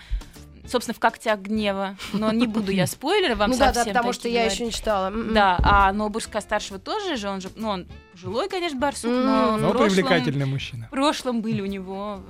Собственно, 0.67 0.95
в 0.95 1.01
когтях 1.01 1.41
гнева. 1.41 1.97
Но 2.13 2.31
не 2.33 2.47
буду 2.47 2.71
я 2.71 2.87
спойлеры 2.89 3.35
вам 3.35 3.51
Ну 3.51 3.59
да, 3.59 3.67
да, 3.69 3.75
совсем 3.75 3.95
потому 3.95 4.13
что 4.13 4.23
такие 4.23 4.35
я 4.35 4.41
говорить. 4.43 4.59
еще 4.59 4.65
не 4.67 4.73
читала. 4.73 5.07
М-м. 5.09 5.35
Да, 5.35 5.59
а 5.63 5.93
но 5.93 6.09
Бурска 6.09 6.41
старшего 6.41 6.79
тоже 6.79 7.17
же, 7.17 7.29
он 7.29 7.41
же, 7.41 7.51
ну, 7.57 7.69
он 7.69 7.87
пожилой, 8.13 8.49
конечно, 8.49 8.79
барсук, 8.79 9.11
но, 9.11 9.49
М. 9.55 9.57
в 9.57 9.61
Но 9.63 9.71
прошлом- 9.71 9.89
привлекательный 9.89 10.47
мужчина. 10.47 10.87
В 10.87 10.91
прошлом 10.91 11.41
были 11.43 11.61
у 11.61 11.67
него 11.67 12.21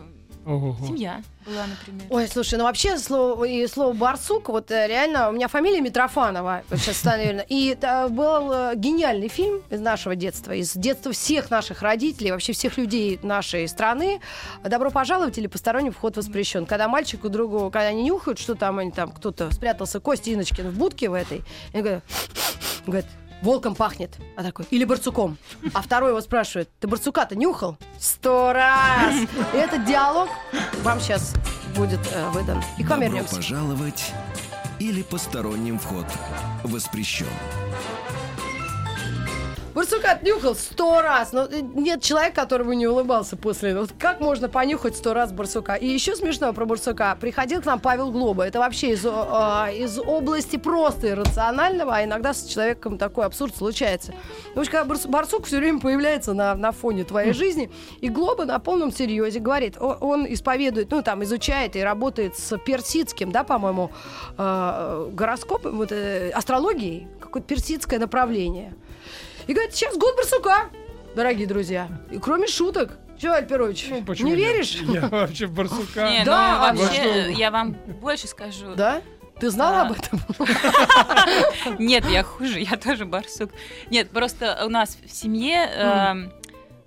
Ого. 0.44 0.76
семья 0.86 1.22
была, 1.46 1.66
например. 1.66 2.06
Ой, 2.10 2.28
слушай, 2.28 2.58
ну 2.58 2.64
вообще 2.64 2.98
слово, 2.98 3.44
и 3.44 3.66
слово 3.66 3.92
барсук, 3.92 4.48
вот 4.48 4.70
э, 4.70 4.86
реально, 4.88 5.28
у 5.28 5.32
меня 5.32 5.48
фамилия 5.48 5.80
Митрофанова, 5.80 6.62
вот 6.68 6.78
сейчас 6.80 7.04
наверное. 7.04 7.46
И 7.48 7.76
э, 7.80 8.08
был 8.08 8.52
э, 8.52 8.72
гениальный 8.76 9.28
фильм 9.28 9.62
из 9.70 9.80
нашего 9.80 10.16
детства, 10.16 10.52
из 10.52 10.72
детства 10.74 11.12
всех 11.12 11.50
наших 11.50 11.82
родителей, 11.82 12.32
вообще 12.32 12.52
всех 12.52 12.76
людей 12.76 13.18
нашей 13.22 13.68
страны. 13.68 14.20
Добро 14.64 14.90
пожаловать 14.90 15.38
или 15.38 15.46
посторонний 15.46 15.90
вход 15.90 16.16
воспрещен. 16.16 16.66
Когда 16.66 16.88
мальчику 16.88 17.28
другу, 17.28 17.70
когда 17.70 17.88
они 17.88 18.02
нюхают, 18.04 18.38
что 18.38 18.54
там 18.54 18.78
они 18.78 18.90
там, 18.90 19.12
кто-то 19.12 19.50
спрятался, 19.52 20.00
Костя 20.00 20.32
Иночкин 20.32 20.70
в 20.70 20.78
будке 20.78 21.08
в 21.08 21.14
этой, 21.14 21.42
и 21.72 21.78
говорит, 21.78 22.02
говорит, 22.86 23.06
волком 23.42 23.74
пахнет. 23.74 24.16
А 24.36 24.42
такой, 24.42 24.64
или 24.70 24.84
барсуком. 24.84 25.36
А 25.74 25.82
второй 25.82 26.10
его 26.10 26.20
спрашивает, 26.20 26.70
ты 26.80 26.88
барсука-то 26.88 27.34
нюхал? 27.36 27.76
Сто 27.98 28.52
раз! 28.52 29.14
И 29.52 29.56
этот 29.56 29.84
диалог 29.84 30.28
вам 30.82 31.00
сейчас 31.00 31.34
будет 31.76 32.00
э, 32.12 32.28
выдан. 32.30 32.62
И 32.78 32.84
к 32.84 32.88
вам 32.90 33.00
Добро 33.00 33.14
вернемся. 33.16 33.36
пожаловать 33.36 34.12
или 34.78 35.02
посторонним 35.02 35.78
вход 35.78 36.06
воспрещен. 36.64 37.26
Барсука 39.74 40.18
нюхал 40.22 40.54
сто 40.54 41.00
раз. 41.00 41.32
Но 41.32 41.44
э, 41.44 41.60
нет 41.60 42.02
человека, 42.02 42.42
который 42.42 42.66
бы 42.66 42.76
не 42.76 42.86
улыбался 42.86 43.36
после 43.36 43.70
этого. 43.70 43.82
Вот 43.82 43.92
как 43.98 44.20
можно 44.20 44.48
понюхать 44.48 44.96
сто 44.96 45.14
раз 45.14 45.32
барсука? 45.32 45.74
И 45.74 45.86
еще 45.86 46.14
смешно 46.14 46.52
про 46.52 46.66
барсука. 46.66 47.16
Приходил 47.20 47.62
к 47.62 47.64
нам 47.64 47.80
Павел 47.80 48.10
Глоба. 48.10 48.46
Это 48.46 48.58
вообще 48.58 48.90
из, 48.90 49.04
э, 49.04 49.08
из 49.08 49.98
области 49.98 50.56
просто 50.56 51.10
иррационального, 51.10 51.96
а 51.96 52.04
иногда 52.04 52.34
с 52.34 52.44
человеком 52.44 52.98
такой 52.98 53.24
абсурд 53.24 53.56
случается. 53.56 54.14
Потому 54.48 54.64
что 54.64 54.72
когда 54.72 54.94
барс- 54.94 55.08
барсук 55.08 55.46
все 55.46 55.58
время 55.58 55.80
появляется 55.80 56.34
на, 56.34 56.54
на 56.54 56.72
фоне 56.72 57.04
твоей 57.04 57.32
жизни, 57.32 57.70
и 58.00 58.08
Глоба 58.08 58.44
на 58.44 58.58
полном 58.58 58.92
серьезе 58.92 59.38
говорит, 59.40 59.76
он 59.80 60.26
исповедует, 60.28 60.90
ну 60.90 61.02
там 61.02 61.24
изучает 61.24 61.76
и 61.76 61.80
работает 61.80 62.36
с 62.36 62.58
персидским, 62.58 63.32
да, 63.32 63.42
по-моему, 63.42 63.90
э, 64.36 65.08
гороскопом, 65.12 65.78
вот, 65.78 65.92
э, 65.92 66.30
астрологией, 66.30 67.08
какое-то 67.20 67.48
персидское 67.48 67.98
направление. 67.98 68.74
И 69.46 69.52
говорит, 69.52 69.74
сейчас 69.74 69.96
год 69.96 70.16
барсука, 70.16 70.70
дорогие 71.14 71.46
друзья. 71.46 71.88
И 72.10 72.18
кроме 72.18 72.46
шуток. 72.46 72.98
Че, 73.18 73.30
Альперович, 73.30 73.86
Ну, 73.90 74.02
почему 74.04 74.28
не 74.30 74.36
нет? 74.36 74.52
веришь? 74.52 74.74
Я 74.82 75.06
вообще 75.08 75.46
в 75.46 75.52
барсука. 75.52 76.08
Не, 76.10 76.24
Да, 76.24 76.72
ну 76.74 76.80
вообще, 76.80 77.32
я 77.32 77.50
вам 77.52 77.72
больше 78.00 78.26
скажу. 78.26 78.74
Да? 78.74 79.00
Ты 79.38 79.50
знала 79.50 79.82
А. 79.82 79.86
об 79.86 79.92
этом? 79.92 80.20
Нет, 81.78 82.04
я 82.08 82.22
хуже, 82.22 82.60
я 82.60 82.76
тоже 82.76 83.04
барсук. 83.06 83.50
Нет, 83.90 84.10
просто 84.10 84.62
у 84.64 84.68
нас 84.68 84.96
в 85.04 85.10
семье, 85.10 85.68
эм, 85.72 86.32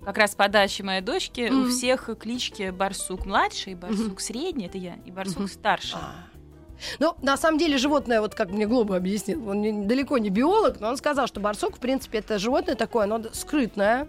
как 0.04 0.16
раз 0.18 0.34
по 0.34 0.48
даче 0.48 0.82
моей 0.82 1.00
дочки, 1.02 1.48
у 1.50 1.54
Мгм. 1.54 1.70
всех 1.70 2.08
клички 2.18 2.70
барсук 2.70 3.26
младший, 3.26 3.74
барсук 3.74 4.20
средний, 4.20 4.66
это 4.66 4.78
я, 4.78 4.94
и 5.04 5.10
барсук 5.10 5.38
Мгм. 5.40 5.48
старший. 5.48 5.98
Ну, 6.98 7.14
на 7.22 7.36
самом 7.36 7.58
деле, 7.58 7.78
животное, 7.78 8.20
вот 8.20 8.34
как 8.34 8.50
мне 8.50 8.66
Глоба 8.66 8.96
объяснил, 8.96 9.48
он 9.48 9.60
не- 9.60 9.86
далеко 9.86 10.18
не 10.18 10.30
биолог, 10.30 10.80
но 10.80 10.88
он 10.88 10.96
сказал, 10.96 11.26
что 11.26 11.40
барсук, 11.40 11.76
в 11.76 11.78
принципе, 11.78 12.18
это 12.18 12.38
животное 12.38 12.74
такое, 12.74 13.04
оно 13.04 13.22
скрытное, 13.32 14.08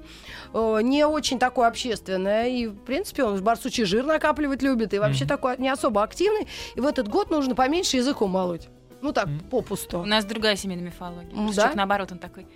э, 0.54 0.80
не 0.84 1.06
очень 1.06 1.40
такое 1.40 1.68
общественное, 1.68 2.48
и, 2.48 2.68
в 2.68 2.76
принципе, 2.80 3.24
он 3.24 3.42
барсучий 3.44 3.86
жир 3.86 4.06
накапливать 4.06 4.62
любит, 4.62 4.94
и 4.94 5.00
вообще 5.00 5.24
Мгм. 5.26 5.30
такой 5.30 5.58
не 5.58 5.70
особо 5.70 6.04
активный, 6.04 6.48
и 6.76 6.80
в 6.82 6.86
этот 6.86 7.08
год 7.08 7.30
нужно 7.30 7.56
поменьше 7.56 7.98
языком 7.98 8.32
молоть. 8.32 8.68
Ну 9.02 9.14
так, 9.14 9.28
Мгм. 9.28 9.40
попусту. 9.52 10.00
У 10.00 10.06
нас 10.06 10.26
другая 10.26 10.56
семейная 10.56 10.86
мифология. 10.86 11.32
Да? 11.56 11.72
наоборот, 11.76 12.12
он 12.12 12.18
такой 12.20 12.48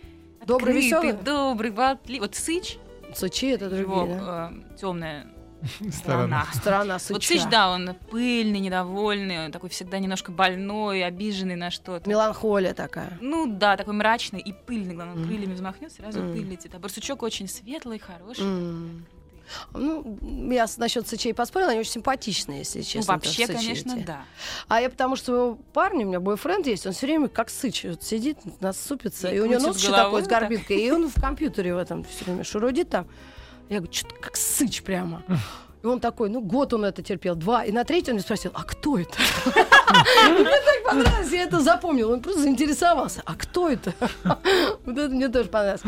Добрый, 0.45 0.73
открытый, 0.73 0.81
веселый? 0.81 1.13
добрый, 1.23 1.71
болтливый. 1.71 2.27
Вот 2.27 2.35
Сыч, 2.35 2.77
Сычи 3.13 3.45
это 3.53 3.65
его 3.65 3.95
другие, 4.05 4.19
да? 4.19 4.51
темная 4.79 5.27
Сторона. 5.91 5.91
сторона. 5.91 6.45
Сторона 6.53 6.93
Вот 7.09 7.23
Сыча. 7.23 7.27
Сыч, 7.27 7.43
да, 7.49 7.69
он 7.71 7.95
пыльный, 8.09 8.59
недовольный, 8.59 9.45
он 9.45 9.51
такой 9.51 9.69
всегда 9.69 9.99
немножко 9.99 10.31
больной, 10.31 11.03
обиженный 11.03 11.55
на 11.55 11.71
что-то. 11.71 12.09
Меланхолия 12.09 12.73
такая. 12.73 13.17
Ну 13.21 13.45
да, 13.47 13.77
такой 13.77 13.93
мрачный 13.93 14.39
и 14.39 14.53
пыльный, 14.53 14.95
главное, 14.95 15.15
Мгм. 15.15 15.25
крыльями 15.25 15.53
взмахнет, 15.53 15.91
сразу 15.91 16.19
Мгм. 16.21 16.33
пыль 16.33 16.47
летит. 16.49 16.73
А 16.75 16.79
барсучок 16.79 17.23
очень 17.23 17.47
светлый, 17.47 17.99
хороший. 17.99 18.43
М. 18.43 19.05
Ну, 19.73 20.17
я 20.49 20.65
насчет 20.77 21.09
сычей 21.09 21.33
поспорила, 21.33 21.71
они 21.71 21.81
очень 21.81 21.91
симпатичные, 21.91 22.59
если 22.59 22.79
Ну, 22.79 22.85
честно. 22.85 23.13
вообще, 23.15 23.47
тоже, 23.47 23.59
сычи 23.59 23.67
конечно, 23.67 23.91
эти. 23.99 24.05
да. 24.05 24.21
А 24.69 24.79
я 24.79 24.89
потому 24.89 25.17
что 25.17 25.25
своего 25.25 25.55
парня, 25.73 26.05
у 26.05 26.07
меня 26.07 26.19
бойфренд 26.21 26.65
есть, 26.67 26.87
он 26.87 26.93
все 26.93 27.05
время 27.07 27.27
как 27.27 27.49
сыч 27.49 27.83
вот 27.83 28.01
сидит, 28.01 28.37
насупится, 28.61 29.27
и, 29.29 29.35
И 29.35 29.39
у 29.41 29.45
него 29.47 29.59
нос 29.59 29.77
еще 29.77 29.91
такой 29.91 30.21
с 30.23 30.27
так. 30.27 30.39
горбинкой, 30.41 30.77
и 30.81 30.89
он 30.89 31.09
в 31.09 31.19
компьютере 31.19 31.75
в 31.75 31.77
этом 31.79 32.05
все 32.05 32.23
время 32.25 32.45
шурудит 32.45 32.89
там. 32.89 33.07
Я 33.71 33.77
говорю, 33.77 33.93
что-то 33.93 34.15
как 34.15 34.35
сыч 34.35 34.83
прямо. 34.83 35.23
И 35.81 35.87
он 35.87 36.01
такой, 36.01 36.29
ну, 36.29 36.41
год 36.41 36.73
он 36.73 36.83
это 36.83 37.01
терпел, 37.01 37.35
два. 37.35 37.63
И 37.63 37.71
на 37.71 37.85
третий 37.85 38.11
он 38.11 38.15
мне 38.15 38.21
спросил, 38.21 38.51
а 38.53 38.63
кто 38.63 38.99
это? 38.99 39.17
Мне 40.29 40.43
так 40.43 40.83
понравилось, 40.85 41.31
я 41.31 41.43
это 41.43 41.59
запомнил. 41.61 42.11
Он 42.11 42.21
просто 42.21 42.41
заинтересовался, 42.41 43.21
а 43.25 43.33
кто 43.35 43.69
это? 43.69 43.93
Вот 44.85 44.97
это 44.97 45.09
мне 45.09 45.29
тоже 45.29 45.47
понравилось. 45.49 45.81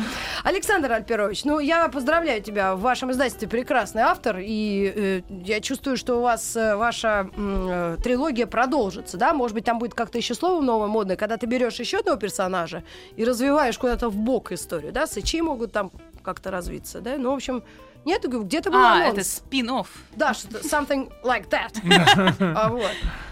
Александр 0.43 0.91
Альперович, 0.91 1.45
ну, 1.45 1.59
я 1.59 1.89
поздравляю 1.89 2.41
тебя. 2.41 2.75
В 2.75 2.81
вашем 2.81 3.11
издательстве 3.11 3.47
прекрасный 3.47 4.03
автор. 4.03 4.37
И 4.39 4.93
э, 4.95 5.21
я 5.43 5.59
чувствую, 5.59 5.97
что 5.97 6.19
у 6.19 6.21
вас 6.21 6.55
э, 6.55 6.75
ваша 6.75 7.29
э, 7.35 7.97
трилогия 8.01 8.47
продолжится, 8.47 9.17
да? 9.17 9.33
Может 9.33 9.55
быть, 9.55 9.65
там 9.65 9.77
будет 9.77 9.93
как-то 9.93 10.17
еще 10.17 10.35
слово 10.35 10.61
новое, 10.61 10.87
модное, 10.87 11.17
когда 11.17 11.37
ты 11.37 11.47
берешь 11.47 11.79
еще 11.79 11.97
одного 11.99 12.17
персонажа 12.17 12.83
и 13.17 13.25
развиваешь 13.25 13.77
куда-то 13.77 14.09
в 14.09 14.15
бок 14.15 14.51
историю, 14.51 14.93
да? 14.93 15.05
Сычи 15.05 15.41
могут 15.41 15.71
там 15.71 15.91
как-то 16.23 16.49
развиться, 16.51 17.01
да? 17.01 17.17
Ну, 17.17 17.31
в 17.31 17.35
общем, 17.35 17.63
нет, 18.05 18.23
где-то 18.27 18.69
был 18.71 18.79
А, 18.79 18.93
анонс. 18.95 19.13
это 19.13 19.23
спин-офф. 19.23 19.87
Да, 20.15 20.33
что 20.33 20.47
something 20.59 21.11
like 21.23 21.47
that. 21.49 21.73
А, 22.55 22.69
вот. 22.69 22.91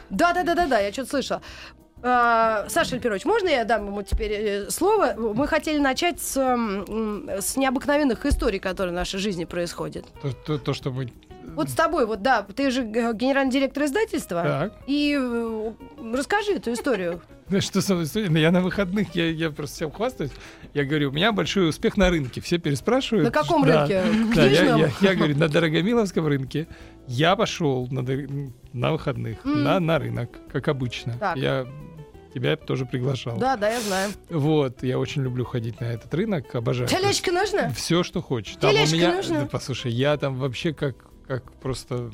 Да, 0.09 0.33
да, 0.33 0.43
да, 0.43 0.55
да, 0.55 0.67
да, 0.67 0.79
я 0.79 0.91
что-то 0.91 1.09
слышала. 1.09 1.41
А, 2.03 2.65
Саша 2.69 2.95
Альперович, 2.95 3.25
можно 3.25 3.47
я 3.47 3.63
дам 3.63 3.85
ему 3.87 4.01
теперь 4.01 4.31
э, 4.31 4.69
слово? 4.71 5.13
Мы 5.17 5.47
хотели 5.47 5.77
начать 5.77 6.19
с, 6.19 6.33
с 6.35 7.57
необыкновенных 7.57 8.25
историй, 8.25 8.59
которые 8.59 8.91
в 8.91 8.95
нашей 8.95 9.19
жизни 9.19 9.45
происходят. 9.45 10.05
То, 10.21 10.31
то- 10.33 10.57
то, 10.57 10.73
что 10.73 10.91
мы... 10.91 11.11
Вот 11.55 11.69
с 11.69 11.73
тобой, 11.73 12.05
вот 12.05 12.21
да, 12.21 12.43
ты 12.43 12.71
же 12.71 12.81
э, 12.83 13.13
генеральный 13.13 13.51
директор 13.51 13.83
издательства. 13.85 14.41
Так. 14.43 14.73
И 14.87 15.17
э, 15.19 15.71
расскажи 16.13 16.53
эту 16.53 16.71
историю. 16.73 17.21
Что 17.59 17.81
со 17.81 17.93
мной 17.93 18.05
история? 18.05 18.41
Я 18.41 18.51
на 18.51 18.61
выходных, 18.61 19.13
я, 19.15 19.29
я 19.29 19.49
просто 19.51 19.75
всем 19.75 19.91
хвастаюсь. 19.91 20.31
Я 20.73 20.85
говорю, 20.85 21.09
у 21.09 21.11
меня 21.11 21.31
большой 21.33 21.67
успех 21.69 21.97
на 21.97 22.09
рынке. 22.09 22.39
Все 22.41 22.57
переспрашивают. 22.57 23.25
На 23.25 23.31
каком 23.31 23.65
Да. 23.65 23.85
рынке? 23.85 24.03
Да, 24.35 24.45
я, 24.45 24.75
я- 24.77 24.91
я 25.01 25.15
говорю, 25.15 25.37
на 25.37 25.49
Дорогомиловском 25.49 26.25
рынке 26.25 26.67
я 27.07 27.35
пошел 27.35 27.87
на, 27.91 28.01
на 28.71 28.91
выходных 28.93 29.45
М. 29.45 29.63
на, 29.63 29.79
на 29.79 29.99
рынок, 29.99 30.29
как 30.51 30.67
обычно. 30.69 31.17
Так. 31.19 31.35
Я 31.35 31.67
тебя 32.33 32.55
тоже 32.55 32.85
приглашал. 32.85 33.37
Да, 33.37 33.57
да, 33.57 33.69
я 33.69 33.81
знаю. 33.81 34.11
Вот, 34.29 34.83
я 34.83 34.97
очень 34.97 35.21
люблю 35.21 35.43
ходить 35.43 35.81
на 35.81 35.85
этот 35.85 36.13
рынок, 36.13 36.55
обожаю. 36.55 36.87
Телечка 36.87 37.29
нужна? 37.33 37.69
Все, 37.71 38.03
что 38.03 38.21
хочешь. 38.21 38.55
Там 38.55 38.69
у 38.69 38.73
Тележка 38.73 38.95
меня, 38.95 39.15
нужна? 39.17 39.39
да, 39.41 39.45
послушай, 39.47 39.91
я 39.91 40.15
там 40.15 40.35
вообще 40.35 40.73
как, 40.73 40.95
как 41.31 41.51
просто, 41.59 42.11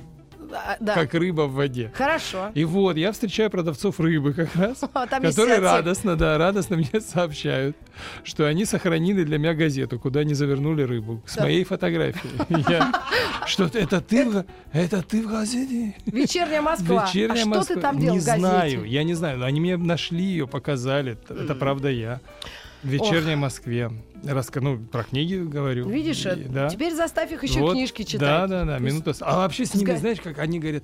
Да. 0.50 0.77
да. 0.79 0.93
как 0.93 1.13
рыба 1.15 1.41
в 1.47 1.53
воде. 1.53 1.91
Хорошо. 1.95 2.51
И 2.53 2.63
вот, 2.65 2.97
я 2.97 3.12
встречаю 3.12 3.50
продавцов 3.50 4.00
рыбы 4.00 4.33
как 4.33 4.55
раз, 4.55 4.83
А, 4.93 5.07
там 5.07 5.24
которые 5.24 5.57
радостно, 5.59 6.15
да, 6.15 6.38
радостно 6.38 6.77
мне 6.77 7.01
сообщают, 7.01 7.75
что 8.24 8.45
они 8.45 8.63
сохранили 8.65 9.24
для 9.24 9.39
меня 9.39 9.53
газету, 9.55 10.00
куда 10.00 10.19
они 10.19 10.33
завернули 10.36 10.83
рыбу, 10.83 11.21
с 11.25 11.36
Да. 11.36 11.43
моей 11.43 11.63
фотографией. 11.63 12.33
Что 13.47 13.63
это 13.65 14.01
ты, 14.01 14.29
в- 14.29 14.45
это 14.74 15.01
ты 15.01 15.21
в 15.25 15.27
газете? 15.31 15.95
Вечерняя 16.05 16.62
Москва. 16.62 17.05
Вечерняя 17.07 17.33
а 17.33 17.38
что 17.38 17.50
Москва. 17.50 17.75
ты 17.75 17.81
там 17.81 17.97
делал 18.00 18.15
Не 18.15 18.19
знаю, 18.21 18.83
я 18.83 19.03
не 19.03 19.13
знаю. 19.13 19.39
но 19.39 19.45
Они 19.45 19.59
мне 19.62 19.77
нашли 19.77 20.21
ее, 20.24 20.47
показали. 20.47 21.17
Это 21.29 21.55
правда 21.55 21.89
я. 21.89 22.19
В 22.84 22.88
вечерней 22.88 23.36
Москве. 23.36 23.91
Раска... 24.24 24.62
Ну, 24.62 24.77
про 24.79 25.03
книги 25.03 25.36
говорю. 25.36 25.88
Видишь, 25.89 26.25
И- 26.25 26.46
да. 26.46 26.69
теперь 26.69 26.93
заставь 26.93 27.31
их 27.31 27.43
еще 27.43 27.60
Вот. 27.60 27.74
книжки 27.74 28.03
читать. 28.03 28.19
Да, 28.19 28.48
да, 28.48 28.65
да, 28.65 28.79
минута. 28.79 29.13
А 29.22 29.38
вообще 29.38 29.65
с 29.65 29.74
ними, 29.75 29.96
знаешь, 29.96 30.19
как 30.22 30.39
они 30.39 30.60
говорят, 30.60 30.84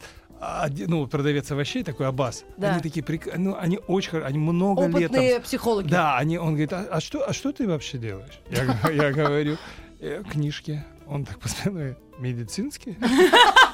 де- 0.70 0.86
ну, 0.88 1.08
продавец 1.08 1.50
овощей 1.52 1.84
такой 1.84 2.08
Аббас. 2.08 2.44
Да. 2.58 2.74
Они 2.74 2.82
такие, 2.82 3.04
прик- 3.06 3.32
ну, 3.38 3.56
они 3.60 3.80
очень 3.88 4.12
хорошо, 4.12 4.28
они 4.28 4.38
много 4.40 4.86
лет 4.88 5.10
Опытные 5.12 5.40
психологи. 5.40 5.88
да, 5.90 6.18
они, 6.18 6.38
он 6.38 6.50
говорит, 6.50 6.74
а, 6.74 6.88
а 6.92 7.00
что, 7.02 7.28
а 7.28 7.34
что 7.34 7.52
ты 7.52 7.68
вообще 7.68 7.98
делаешь? 7.98 8.40
Я, 8.50 8.92
я 8.92 9.12
говорю, 9.12 9.58
«Э, 10.00 10.22
книжки. 10.30 10.84
Он 11.08 11.26
так 11.26 11.40
посмотрел, 11.42 11.96
медицинские? 12.20 12.98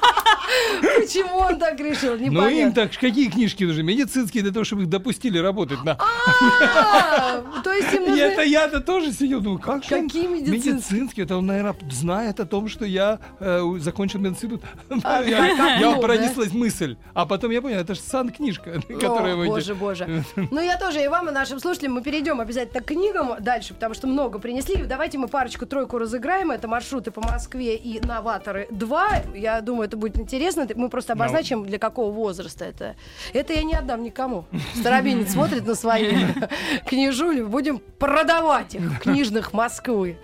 Почему 1.00 1.38
он 1.38 1.58
так 1.58 1.78
решил? 1.80 2.16
Ну 2.18 2.48
им 2.48 2.72
так, 2.72 2.92
какие 2.92 3.28
книжки 3.28 3.64
нужны? 3.64 3.82
Медицинские 3.82 4.42
для 4.42 4.52
того, 4.52 4.64
чтобы 4.64 4.82
их 4.82 4.88
допустили 4.88 5.38
работать 5.38 5.82
на... 5.84 5.96
А, 5.98 7.42
То 7.62 7.72
есть 7.72 7.92
им 7.92 8.04
И 8.04 8.08
нужны... 8.08 8.20
это 8.22 8.42
я-то 8.42 8.80
тоже 8.80 9.12
сидел, 9.12 9.40
думаю, 9.40 9.60
как 9.60 9.82
же 9.84 9.90
Какие 9.90 10.26
медицинские? 10.26 10.74
медицинские? 10.74 11.24
Это 11.24 11.36
он, 11.36 11.46
наверное, 11.46 11.76
знает 11.90 12.40
о 12.40 12.46
том, 12.46 12.68
что 12.68 12.84
я 12.84 13.18
э, 13.38 13.62
закончил 13.78 14.20
мединститут. 14.20 14.62
А, 15.04 15.22
Я 15.30 15.38
как 15.56 15.80
я 15.80 15.94
ну, 15.94 16.00
пронеслась 16.00 16.52
мысль. 16.52 16.96
А 17.14 17.26
потом 17.26 17.50
я 17.50 17.62
понял, 17.62 17.78
это 17.78 17.94
же 17.94 18.00
сан-книжка, 18.00 18.80
которая 19.00 19.36
выйдет. 19.36 19.54
боже, 19.54 19.74
боже. 19.74 20.24
Ну, 20.50 20.60
я 20.60 20.76
тоже 20.78 21.02
и 21.02 21.08
вам, 21.08 21.28
и 21.28 21.32
нашим 21.32 21.60
слушателям, 21.60 21.94
мы 21.94 22.02
перейдем 22.02 22.40
обязательно 22.40 22.82
к 22.82 22.86
книгам 22.86 23.34
дальше, 23.40 23.74
потому 23.74 23.94
что 23.94 24.06
много 24.06 24.38
принесли. 24.38 24.76
Давайте 24.84 25.18
мы 25.18 25.28
парочку-тройку 25.28 25.98
разыграем. 25.98 26.50
Это 26.50 26.66
маршруты 26.68 27.10
по 27.10 27.20
Москве 27.20 27.76
и 27.76 28.00
новаторы 28.04 28.66
2. 28.70 29.08
Я 29.34 29.60
думаю, 29.60 29.86
это 29.86 29.96
будет 29.96 30.18
интересно. 30.18 30.39
Мы 30.74 30.88
просто 30.88 31.12
обозначим, 31.12 31.66
для 31.66 31.78
какого 31.78 32.10
возраста 32.10 32.64
это. 32.64 32.96
Это 33.32 33.52
я 33.52 33.62
не 33.62 33.74
отдам 33.74 34.02
никому. 34.02 34.44
Старобинец 34.74 35.32
смотрит 35.32 35.66
на 35.66 35.74
свои 35.74 36.12
книжули. 36.86 37.42
Будем 37.42 37.80
продавать 37.98 38.74
их 38.74 38.82
в 38.82 38.98
книжных 39.00 39.52
Москвы. 39.52 40.18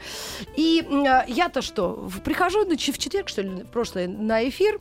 И 0.57 0.85
а, 1.07 1.25
я-то 1.29 1.63
что? 1.63 2.09
Прихожу 2.25 2.65
ну, 2.65 2.75
в 2.75 2.79
четверг, 2.79 3.29
что 3.29 3.43
ли, 3.43 3.65
прошлое, 3.73 4.09
на 4.09 4.49
эфир. 4.49 4.81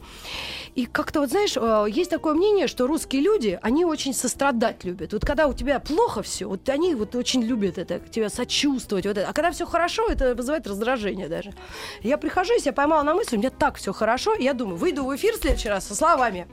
И 0.76 0.86
как-то 0.86 1.22
вот, 1.22 1.30
знаешь, 1.30 1.56
э, 1.56 1.86
есть 1.90 2.10
такое 2.10 2.34
мнение, 2.34 2.68
что 2.68 2.86
русские 2.86 3.22
люди, 3.22 3.58
они 3.62 3.86
очень 3.86 4.14
сострадать 4.14 4.84
любят. 4.84 5.14
Вот 5.14 5.26
когда 5.26 5.48
у 5.48 5.54
тебя 5.54 5.80
плохо 5.80 6.22
все, 6.22 6.48
вот 6.48 6.68
они 6.70 6.96
вот 6.96 7.16
очень 7.16 7.42
любят 7.42 7.78
это, 7.78 8.00
тебя 8.00 8.30
сочувствовать. 8.30 9.06
Вот 9.06 9.18
это. 9.18 9.30
А 9.30 9.34
когда 9.34 9.52
все 9.52 9.66
хорошо, 9.66 10.08
это 10.10 10.36
вызывает 10.36 10.68
раздражение 10.68 11.28
даже. 11.30 11.54
Я 12.02 12.18
прихожу, 12.18 12.56
и 12.56 12.60
себя 12.60 12.74
поймала 12.74 13.04
на 13.04 13.14
мысли, 13.14 13.38
у 13.38 13.40
меня 13.40 13.52
так 13.52 13.78
все 13.78 13.94
хорошо, 13.94 14.34
и 14.34 14.44
я 14.44 14.54
думаю, 14.54 14.78
выйду 14.78 15.06
в 15.06 15.16
эфир 15.16 15.25
в 15.34 15.38
следующий 15.38 15.70
раз 15.70 15.88
со 15.88 15.96
словами. 15.96 16.48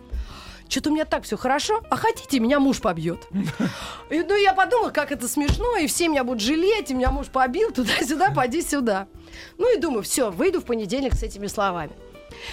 Что-то 0.69 0.89
у 0.89 0.95
меня 0.95 1.05
так 1.05 1.25
все 1.25 1.37
хорошо, 1.37 1.83
а 1.91 1.97
хотите, 1.97 2.41
меня 2.41 2.59
муж 2.59 2.81
побьет. 2.81 3.29
Ну, 4.09 4.37
я 4.37 4.55
подумала, 4.55 4.91
как 4.91 5.13
это 5.13 5.29
смешно, 5.29 5.77
и 5.77 5.87
все 5.87 6.09
меня 6.09 6.25
будут 6.25 6.41
жалеть, 6.41 6.91
и 6.91 6.95
меня 6.95 7.11
муж 7.11 7.27
побил, 7.27 7.73
туда-сюда, 7.73 8.31
поди 8.31 8.63
сюда. 8.63 9.07
Ну 9.59 9.71
и 9.75 9.79
думаю, 9.79 10.03
все, 10.03 10.31
выйду 10.31 10.61
в 10.61 10.65
понедельник 10.65 11.13
с 11.13 11.23
этими 11.23 11.47
словами. 11.47 11.93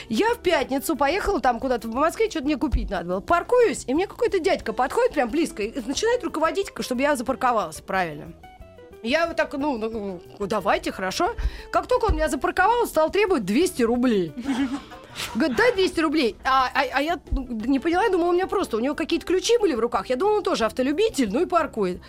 Я 0.10 0.34
в 0.36 0.40
пятницу 0.40 0.98
поехала 0.98 1.40
там 1.40 1.60
куда-то 1.60 1.88
в 1.88 1.96
Москве, 1.96 2.30
что-то 2.30 2.46
мне 2.46 2.58
купить 2.58 2.90
надо 2.90 3.06
было. 3.06 3.20
Паркуюсь, 3.22 3.86
и 3.88 3.94
мне 3.94 4.08
какой-то 4.08 4.40
дядька 4.40 4.74
подходит 4.74 5.14
прям 5.14 5.30
близко 5.30 5.64
и 5.64 5.82
начинает 5.88 6.22
руководить, 6.24 6.74
чтобы 6.82 7.02
я 7.02 7.16
запарковалась 7.16 7.80
правильно. 7.80 8.34
Я 9.04 9.28
вот 9.28 9.38
так, 9.38 9.54
ну, 9.54 9.78
ну, 9.78 10.22
ну, 10.40 10.48
давайте, 10.48 10.92
хорошо. 10.92 11.36
Как 11.72 11.88
только 11.88 12.06
он 12.06 12.14
меня 12.16 12.28
запарковал, 12.30 12.86
стал 12.88 13.10
требовать 13.10 13.46
200 13.46 13.84
рублей. 13.84 14.34
Говорит, 15.36 15.58
дай 15.58 15.74
200 15.74 16.00
рублей. 16.02 16.36
А, 16.44 16.70
а- 16.74 16.86
а 16.94 17.02
я 17.02 17.20
ну, 17.32 17.48
не 17.50 17.80
поняла, 17.80 18.04
я 18.04 18.10
думала, 18.10 18.30
у 18.30 18.34
меня 18.34 18.48
просто, 18.48 18.78
у 18.78 18.80
него 18.80 18.96
какие-то 18.96 19.26
ключи 19.26 19.58
были 19.58 19.74
в 19.76 19.80
руках. 19.80 20.08
Я 20.08 20.16
думала, 20.16 20.38
он 20.38 20.44
тоже 20.44 20.66
автолюбитель, 20.66 21.30
ну 21.32 21.42
и 21.42 21.46
паркует. 21.46 22.02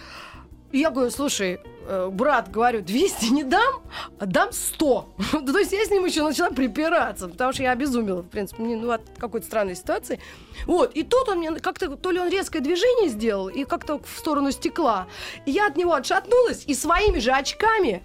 Я 0.73 0.91
говорю, 0.91 1.11
слушай, 1.11 1.59
э, 1.89 2.09
брат, 2.13 2.51
говорю, 2.51 2.81
200 2.83 3.33
не 3.33 3.43
дам, 3.43 3.83
а 4.21 4.27
дам 4.27 4.53
100. 4.53 5.15
То 5.47 5.59
есть 5.59 5.73
я 5.73 5.85
с 5.85 5.91
ним 5.91 6.05
еще 6.05 6.23
начала 6.23 6.51
припираться, 6.51 7.29
потому 7.29 7.53
что 7.53 7.65
я 7.65 7.73
обезумела, 7.73 8.23
в 8.23 8.29
принципе, 8.29 8.63
не- 8.63 8.77
ну, 8.77 8.93
от 8.93 9.03
какой-то 9.19 9.47
странной 9.47 9.75
ситуации. 9.75 10.21
Вот, 10.67 10.93
и 10.95 11.03
тут 11.03 11.29
он 11.29 11.39
мне 11.39 11.53
как-то, 11.57 11.97
то 11.97 12.11
ли 12.13 12.21
он 12.21 12.29
резкое 12.29 12.61
движение 12.61 13.09
сделал, 13.09 13.49
и 13.49 13.65
как-то 13.65 13.99
в 13.99 14.19
сторону 14.19 14.53
стекла. 14.53 15.07
И 15.45 15.51
я 15.51 15.67
от 15.67 15.77
него 15.77 15.93
отшатнулась, 15.93 16.65
и 16.67 16.75
своими 16.75 17.19
же 17.19 17.33
очками 17.33 18.03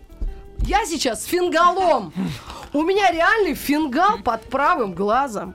я 0.65 0.85
сейчас 0.85 1.23
с 1.23 1.25
фингалом. 1.25 2.13
У 2.73 2.81
меня 2.81 3.11
реальный 3.11 3.53
фингал 3.53 4.17
под 4.23 4.41
правым 4.43 4.93
глазом. 4.95 5.53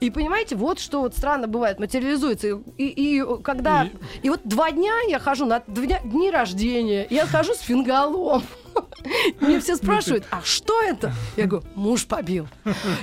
И 0.00 0.10
понимаете, 0.10 0.56
вот 0.56 0.78
что 0.78 1.00
вот 1.00 1.14
странно 1.16 1.46
бывает, 1.46 1.78
материализуется. 1.78 2.46
И, 2.48 2.58
и- 2.78 3.18
и 3.20 3.42
когда... 3.42 3.88
И... 4.22 4.30
вот 4.30 4.40
два 4.44 4.70
дня 4.70 4.94
я 5.08 5.18
хожу 5.18 5.46
на 5.46 5.60
дня- 5.66 6.00
дни 6.04 6.30
рождения, 6.30 7.06
я 7.10 7.26
хожу 7.26 7.54
с 7.54 7.60
фингалом. 7.60 8.42
Мне 9.40 9.60
все 9.60 9.76
спрашивают, 9.76 10.24
а 10.30 10.40
что 10.42 10.82
это? 10.82 11.12
Я 11.36 11.46
говорю, 11.46 11.64
муж 11.76 12.06
побил. 12.06 12.48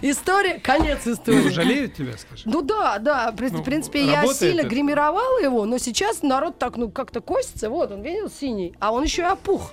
История, 0.01 0.59
конец 0.59 1.01
Ну, 1.05 1.13
истории. 1.13 1.49
жалеют 1.49 1.93
тебя, 1.95 2.17
скажи? 2.17 2.43
Ну 2.45 2.61
да, 2.61 2.97
да, 2.97 3.31
в 3.31 3.39
Ну, 3.41 3.59
в 3.59 3.63
принципе, 3.63 4.05
я 4.05 4.25
сильно 4.33 4.61
это? 4.61 4.69
гримировала 4.69 5.39
его, 5.39 5.65
но 5.65 5.77
сейчас 5.77 6.23
народ 6.23 6.57
так, 6.59 6.75
ну, 6.77 6.89
как-то 6.89 7.21
косится, 7.21 7.69
вот, 7.69 7.91
он 7.91 8.01
видел 8.01 8.29
синий, 8.29 8.73
а 8.79 8.91
он 8.91 9.03
еще 9.03 9.21
и 9.21 9.25
опух. 9.25 9.71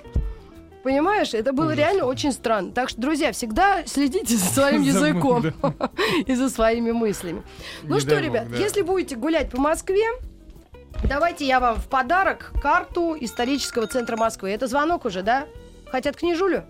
Понимаешь, 0.89 1.35
это 1.35 1.53
было 1.53 1.73
реально 1.73 2.07
очень 2.07 2.33
странно. 2.33 2.73
Так 2.73 2.89
что, 2.89 2.99
друзья, 2.99 3.31
всегда 3.33 3.85
следите 3.85 4.35
за 4.35 4.47
своим 4.47 4.81
языком 4.95 5.45
и 6.27 6.35
за 6.35 6.49
своими 6.49 6.93
мыслями. 6.93 7.43
Ну 7.83 8.01
что, 8.01 8.19
ребят, 8.19 8.47
если 8.59 8.81
будете 8.81 9.15
гулять 9.15 9.51
по 9.51 9.61
Москве, 9.61 10.07
давайте 11.05 11.47
я 11.47 11.61
вам 11.61 11.77
в 11.77 11.89
подарок 11.89 12.53
карту 12.63 13.19
исторического 13.21 13.87
центра 13.87 14.17
Москвы. 14.17 14.49
Это 14.49 14.67
звонок 14.67 15.05
уже, 15.05 15.21
да? 15.21 15.47
Хотят 15.91 16.17
книжулю? 16.17 16.65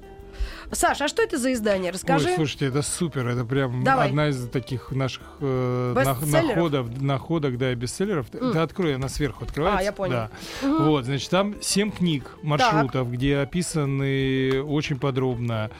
Саш, 0.70 1.00
а 1.00 1.08
что 1.08 1.22
это 1.22 1.38
за 1.38 1.52
издание? 1.52 1.90
Расскажи. 1.90 2.28
Ой, 2.28 2.34
слушайте, 2.36 2.66
это 2.66 2.82
супер, 2.82 3.26
это 3.26 3.44
прям 3.44 3.82
Давай. 3.84 4.08
одна 4.08 4.28
из 4.28 4.48
таких 4.48 4.92
наших 4.92 5.22
э, 5.40 5.94
Бестселлеров? 5.96 6.56
находов, 6.56 7.02
находок, 7.02 7.58
да, 7.58 7.74
бестселлеров. 7.74 8.26
М. 8.34 8.52
ты 8.52 8.58
открой, 8.58 8.94
она 8.94 9.08
сверху 9.08 9.44
открывается. 9.44 9.80
А, 9.80 9.82
я 9.82 9.92
понял. 9.92 10.12
Да. 10.12 10.30
Вот, 10.62 11.04
значит, 11.04 11.30
там 11.30 11.54
семь 11.62 11.90
книг, 11.90 12.36
маршрутов, 12.42 13.10
где 13.10 13.38
описаны 13.38 14.62
очень 14.62 14.98
подробно 14.98 15.70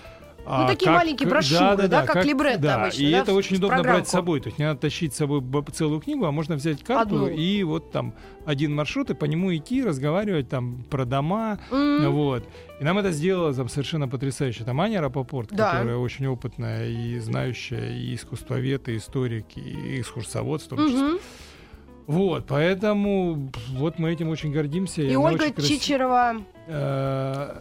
А 0.51 0.67
такие 0.67 0.91
маленькие 0.91 1.29
брошюры, 1.29 1.89
да, 1.89 2.07
как 2.07 2.25
либретто 2.25 2.61
да, 2.63 2.83
обычно, 2.83 3.03
И 3.03 3.11
да, 3.13 3.19
это 3.19 3.33
в- 3.33 3.37
очень 3.37 3.57
в 3.57 3.59
удобно 3.59 3.77
брать 3.77 3.83
программку. 3.85 4.09
с 4.09 4.13
собой. 4.13 4.41
То 4.41 4.49
есть 4.49 4.59
не 4.59 4.65
надо 4.65 4.81
тащить 4.81 5.15
с 5.15 5.17
собой 5.19 5.43
целую 5.73 6.01
книгу, 6.01 6.25
а 6.27 6.33
можно 6.33 6.57
взять 6.57 6.83
карту 6.83 7.17
Одну. 7.25 7.29
и 7.29 7.63
вот 7.63 7.91
там 7.93 8.15
один 8.47 8.75
маршрут, 8.75 9.11
и 9.11 9.15
по 9.15 9.27
нему 9.27 9.55
идти, 9.55 9.83
разговаривать 9.85 10.49
там 10.49 10.85
про 10.91 11.05
дома. 11.05 11.59
М. 11.71 12.11
Вот. 12.13 12.45
И 12.81 12.85
нам 12.85 12.97
это 12.99 13.11
сделала 13.13 13.53
там 13.53 13.69
совершенно 13.69 14.09
потрясающе. 14.09 14.65
Там 14.65 14.81
Аня 14.81 15.01
Рапопорт, 15.01 15.51
Да. 15.53 15.73
которая 15.73 15.97
очень 15.97 16.27
опытная 16.27 16.89
и 16.89 17.19
знающая, 17.19 17.91
и 17.95 18.15
искусствовед, 18.15 18.89
и 18.89 18.97
историк, 18.97 19.45
и 19.57 20.01
экскурсовод 20.01 20.63
в 20.63 20.69
том 20.69 20.79
числе. 20.89 21.03
Мгм. 21.09 21.19
Вот, 22.07 22.47
поэтому 22.47 23.51
вот 23.73 23.99
мы 23.99 24.11
этим 24.13 24.31
очень 24.31 24.51
гордимся. 24.51 25.03
И 25.03 25.11
она 25.11 25.21
Ольга 25.21 25.43
очень 25.43 25.53
красив- 25.55 25.69
Чичерова 25.81 26.37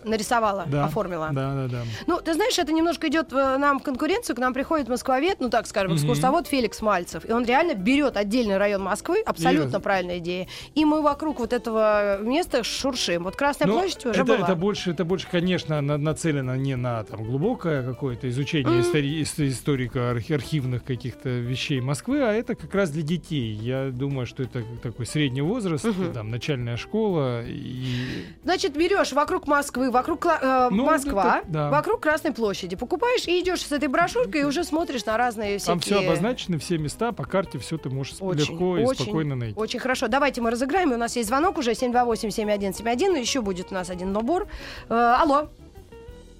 нарисовала, 0.03 0.65
да, 0.67 0.85
оформила. 0.85 1.29
Да, 1.31 1.53
да, 1.53 1.67
да. 1.67 1.81
Ну, 2.07 2.19
ты 2.21 2.33
знаешь, 2.33 2.57
это 2.59 2.71
немножко 2.71 3.07
идет 3.07 3.31
э, 3.33 3.57
нам 3.57 3.79
в 3.79 3.83
конкуренцию. 3.83 4.35
К 4.35 4.39
нам 4.39 4.53
приходит 4.53 4.87
москвовед, 4.87 5.37
ну 5.39 5.49
так 5.49 5.67
скажем, 5.67 5.95
экскурсовод 5.95 6.47
Феликс 6.47 6.81
Мальцев. 6.81 7.23
И 7.27 7.31
он 7.31 7.45
реально 7.45 7.73
берет 7.75 8.17
отдельный 8.17 8.57
район 8.57 8.81
Москвы, 8.83 9.21
абсолютно 9.25 9.79
правильная 9.79 10.17
идея. 10.19 10.47
И 10.75 10.85
мы 10.85 11.01
вокруг 11.01 11.39
вот 11.39 11.53
этого 11.53 12.19
места 12.21 12.63
шуршим. 12.63 13.23
Вот 13.23 13.35
Красная 13.35 13.67
Ну, 13.67 13.79
площадь 13.79 14.05
уже 14.05 14.21
это, 14.21 14.25
была. 14.25 14.45
это 14.45 14.55
больше, 14.55 14.91
это 14.91 15.05
больше, 15.05 15.27
конечно, 15.31 15.81
на- 15.81 15.97
нацелено 15.97 16.55
не 16.55 16.75
на 16.75 17.03
там 17.03 17.23
глубокое 17.23 17.83
какое-то 17.83 18.29
изучение 18.29 18.81
истори- 18.81 19.87
архи- 19.93 20.33
архивных 20.33 20.83
каких-то 20.83 21.29
вещей 21.29 21.81
Москвы, 21.81 22.21
а 22.21 22.33
это 22.33 22.55
как 22.55 22.73
раз 22.73 22.89
для 22.91 23.03
детей. 23.03 23.53
Я 23.53 23.89
думаю, 23.91 24.25
что 24.25 24.43
это 24.43 24.63
такой 24.81 25.05
средний 25.05 25.41
возраст, 25.41 25.85
там 26.13 26.29
начальная 26.31 26.77
школа 26.77 27.43
и 27.45 28.25
Значит, 28.43 28.75
берешь 28.97 29.13
вокруг 29.13 29.47
Москвы, 29.47 29.91
вокруг 29.91 30.25
э, 30.25 30.69
Ну, 30.71 30.85
Москва, 30.85 31.39
это- 31.39 31.47
да. 31.47 31.69
вокруг 31.69 32.01
Красной 32.01 32.33
площади. 32.33 32.75
Покупаешь 32.75 33.27
и 33.27 33.39
идешь 33.41 33.61
с 33.65 33.71
этой 33.71 33.87
брошюркой 33.87 34.41
и 34.41 34.43
уже 34.43 34.63
смотришь 34.63 35.05
на 35.05 35.17
разные 35.17 35.59
там 35.59 35.79
все 35.79 35.91
всякие... 35.95 36.09
обозначено, 36.09 36.57
все 36.59 36.77
места 36.77 37.11
по 37.11 37.25
карте, 37.25 37.59
все 37.59 37.77
ты 37.77 37.89
можешь 37.89 38.15
Очень, 38.19 38.39
легко 38.53 38.77
и 38.77 38.83
очень, 38.85 39.03
спокойно 39.03 39.35
найти. 39.35 39.59
Очень 39.59 39.79
хорошо. 39.79 40.07
Давайте 40.07 40.41
мы 40.41 40.51
разыграем. 40.51 40.91
У 40.91 40.97
нас 40.97 41.15
есть 41.15 41.29
звонок 41.29 41.57
уже 41.57 41.71
728-7171. 41.71 43.19
Еще 43.19 43.41
будет 43.41 43.71
у 43.71 43.75
нас 43.75 43.89
один 43.89 44.11
набор. 44.13 44.47
Э, 44.89 44.93
алло, 45.19 45.49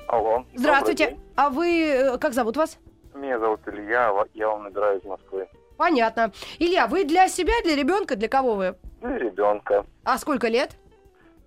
Алло. 0.08 0.46
здравствуйте. 0.56 1.18
А 1.36 1.50
вы, 1.50 1.68
э, 1.90 2.18
как 2.18 2.34
зовут 2.34 2.58
вас? 2.58 2.78
Меня 3.14 3.40
зовут 3.40 3.62
Илья, 3.68 4.12
ва- 4.14 4.28
я 4.34 4.48
вам 4.50 4.64
набираю 4.64 5.00
из 5.00 5.04
Москвы. 5.06 5.48
Понятно. 5.76 6.32
Илья, 6.60 6.88
вы 6.88 7.04
для 7.04 7.28
себя, 7.28 7.54
для 7.64 7.76
ребенка, 7.76 8.16
для 8.16 8.28
кого 8.28 8.56
вы? 8.56 8.76
И 9.04 9.06
ребенка. 9.08 9.86
А 10.04 10.18
сколько 10.18 10.48
лет? 10.48 10.72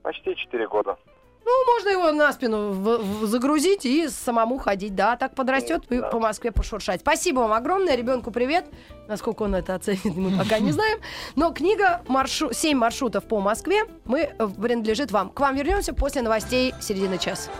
Почти 0.02 0.34
4 0.34 0.66
года. 0.68 0.96
Ну, 1.44 1.50
можно 1.74 1.88
его 1.88 2.12
на 2.12 2.32
спину 2.32 2.70
в- 2.70 2.98
в- 2.98 3.26
загрузить 3.26 3.84
и 3.84 4.08
самому 4.08 4.58
ходить, 4.58 4.94
да, 4.94 5.16
так 5.16 5.34
подрастет 5.34 5.82
и 5.90 5.98
Да. 5.98 6.08
по 6.08 6.20
Москве 6.20 6.52
пошуршать. 6.52 7.00
Спасибо 7.00 7.40
вам 7.40 7.52
огромное, 7.52 7.96
ребенку 7.96 8.30
привет. 8.30 8.66
Насколько 9.08 9.42
он 9.44 9.54
это 9.56 9.74
оценит, 9.74 10.04
мы 10.16 10.38
пока 10.38 10.58
не 10.58 10.70
знаем. 10.72 11.00
Но 11.36 11.50
книга 11.52 12.02
маршру... 12.06 12.52
«Семь 12.52 12.78
маршрутов 12.78 13.24
по 13.24 13.40
Москве» 13.40 13.84
мы 14.04 14.20
э, 14.38 14.48
принадлежит 14.62 15.10
вам. 15.12 15.30
К 15.30 15.40
вам 15.40 15.56
вернемся 15.56 15.92
после 15.94 16.22
новостей 16.22 16.72
середины 16.80 17.18
часа. 17.18 17.50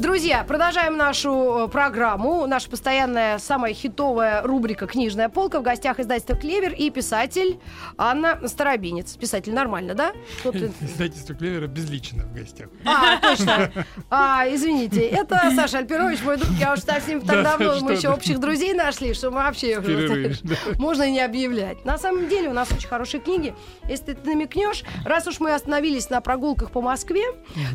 Друзья, 0.00 0.44
продолжаем 0.44 0.96
нашу 0.96 1.66
э, 1.66 1.68
программу. 1.68 2.46
Наша 2.46 2.70
постоянная, 2.70 3.38
самая 3.38 3.74
хитовая 3.74 4.40
рубрика 4.42 4.86
«Книжная 4.86 5.28
полка». 5.28 5.60
В 5.60 5.62
гостях 5.62 6.00
издательства 6.00 6.34
«Клевер» 6.34 6.72
и 6.72 6.88
писатель 6.88 7.60
Анна 7.98 8.40
Старобинец. 8.48 9.14
Писатель 9.18 9.52
нормально, 9.52 9.94
да? 9.94 10.12
Издательство 10.80 11.34
Клевера 11.34 11.66
безлично 11.66 12.24
в 12.24 12.32
гостях. 12.32 12.68
а, 12.86 13.18
точно. 13.18 13.70
А, 14.08 14.46
извините, 14.48 15.02
это 15.02 15.38
Саша 15.54 15.78
Альпирович, 15.78 16.22
мой 16.22 16.38
друг. 16.38 16.50
Я 16.52 16.72
уж 16.72 16.80
так 16.80 17.02
с 17.02 17.06
ним 17.06 17.20
так 17.20 17.42
Да, 17.42 17.58
давно, 17.58 17.80
мы 17.80 17.92
еще 17.92 18.08
общих 18.08 18.40
друзей 18.40 18.72
нашли, 18.72 19.12
что 19.12 19.30
мы 19.30 19.36
вообще 19.36 19.80
можно 20.78 21.02
и 21.02 21.10
не 21.10 21.20
объявлять. 21.20 21.84
На 21.84 21.98
самом 21.98 22.26
деле 22.30 22.48
у 22.48 22.54
нас 22.54 22.72
очень 22.72 22.88
хорошие 22.88 23.20
книги. 23.20 23.54
Если 23.86 24.14
ты 24.14 24.30
намекнешь, 24.30 24.82
раз 25.04 25.26
уж 25.26 25.40
мы 25.40 25.52
остановились 25.52 26.08
на 26.08 26.22
прогулках 26.22 26.70
по 26.70 26.80
Москве, 26.80 27.24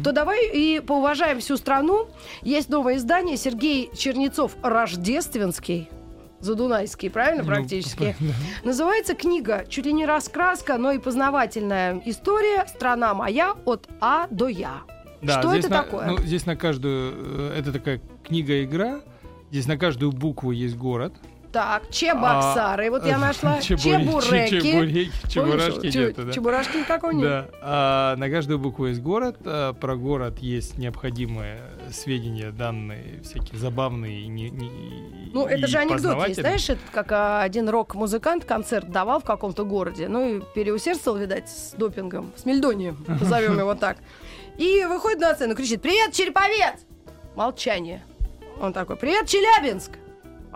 то 0.03 0.11
давай 0.11 0.47
и 0.47 0.79
поуважаем 0.79 1.39
всю 1.39 1.57
страну. 1.57 2.09
Есть 2.41 2.69
новое 2.69 2.97
издание 2.97 3.37
Сергей 3.37 3.89
Чернецов 3.95 4.55
«Рождественский». 4.63 5.89
Задунайский, 6.41 7.09
правильно, 7.09 7.43
Ну, 7.43 7.47
практически? 7.49 8.15
да. 8.19 8.33
Называется 8.63 9.15
книга 9.15 9.65
чуть 9.67 9.85
ли 9.85 9.93
не 9.93 10.05
раскраска, 10.05 10.77
но 10.77 10.91
и 10.91 10.99
познавательная 10.99 12.01
история 12.05 12.65
«Страна 12.67 13.13
моя 13.13 13.55
от 13.65 13.87
А 14.01 14.27
до 14.29 14.47
Я». 14.47 14.81
Да, 15.21 15.39
Что 15.39 15.55
это 15.55 15.69
на- 15.69 15.83
такое? 15.83 16.05
Ну, 16.07 16.17
здесь 16.19 16.45
на 16.45 16.55
каждую... 16.55 17.13
э, 17.51 17.57
Это 17.57 17.71
такая 17.71 17.99
книга-игра. 18.23 18.99
Здесь 19.49 19.65
на 19.67 19.77
каждую 19.77 20.11
букву 20.11 20.51
есть 20.51 20.75
город. 20.75 21.13
Так, 21.55 21.89
Чебоксары, 21.89 22.89
вот 22.91 23.05
я 23.05 23.17
нашла. 23.27 23.61
Чебуреки. 23.61 24.59
Чебуреки. 24.59 25.11
Чебурашки 25.29 25.85
нету, 25.97 26.25
да. 26.25 26.33
Чебурашки 26.33 26.75
никакого 26.75 27.11
нет. 27.11 27.23
Да, 27.23 27.45
а, 27.61 28.15
на 28.17 28.29
каждую 28.29 28.59
букву 28.59 28.87
есть 28.87 28.99
город. 29.01 29.37
а, 29.45 29.71
про 29.71 29.95
город 29.95 30.39
есть 30.39 30.77
необходимые 30.77 31.61
сведения, 31.93 32.51
данные, 32.51 33.21
всякие 33.23 33.57
забавные. 33.57 34.27
не- 34.27 34.49
не- 34.49 35.31
Ну, 35.33 35.45
это 35.45 35.65
же 35.67 35.77
анекдот 35.77 36.27
есть, 36.27 36.41
знаешь, 36.41 36.69
это 36.69 36.81
как 36.91 37.09
а, 37.13 37.41
один 37.41 37.69
рок-музыкант 37.69 38.43
концерт 38.43 38.91
давал 38.91 39.21
в 39.21 39.23
каком-то 39.23 39.63
городе, 39.63 40.09
ну 40.09 40.39
и 40.39 40.41
переусердствовал, 40.55 41.17
видать, 41.17 41.47
с 41.47 41.71
допингом, 41.77 42.33
с 42.35 42.43
мельдонием, 42.43 42.97
назовем 43.07 43.57
его 43.57 43.75
так. 43.75 43.95
И 44.57 44.83
выходит 44.83 45.21
на 45.21 45.33
сцену, 45.35 45.55
кричит 45.55 45.81
«Привет, 45.81 46.11
Череповец!» 46.11 46.81
Молчание. 47.37 48.03
Он 48.59 48.73
такой 48.73 48.97
«Привет, 48.97 49.27
Челябинск!» 49.29 49.91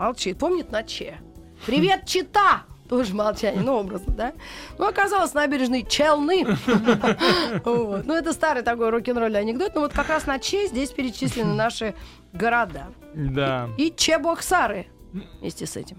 Молчит, 0.00 0.38
помнит 0.38 0.72
на 0.72 0.82
Че. 0.82 1.18
«Привет, 1.66 2.06
Чита!» 2.06 2.64
Тоже 2.88 3.14
молчание, 3.14 3.62
ну, 3.62 3.74
образно, 3.74 4.12
да? 4.14 4.32
Ну, 4.78 4.88
оказалось, 4.88 5.34
набережной 5.34 5.86
Челны. 5.88 6.44
Ну, 7.64 8.14
это 8.14 8.32
старый 8.32 8.62
такой 8.64 8.88
рок-н-ролльный 8.90 9.40
анекдот. 9.40 9.74
Но 9.74 9.82
вот 9.82 9.92
как 9.92 10.08
раз 10.08 10.26
на 10.26 10.40
Че 10.40 10.66
здесь 10.66 10.90
перечислены 10.90 11.54
наши 11.54 11.94
города. 12.32 12.86
Да. 13.14 13.68
И 13.78 13.92
Чебоксары 13.96 14.86
вместе 15.12 15.66
с 15.66 15.76
этим. 15.76 15.98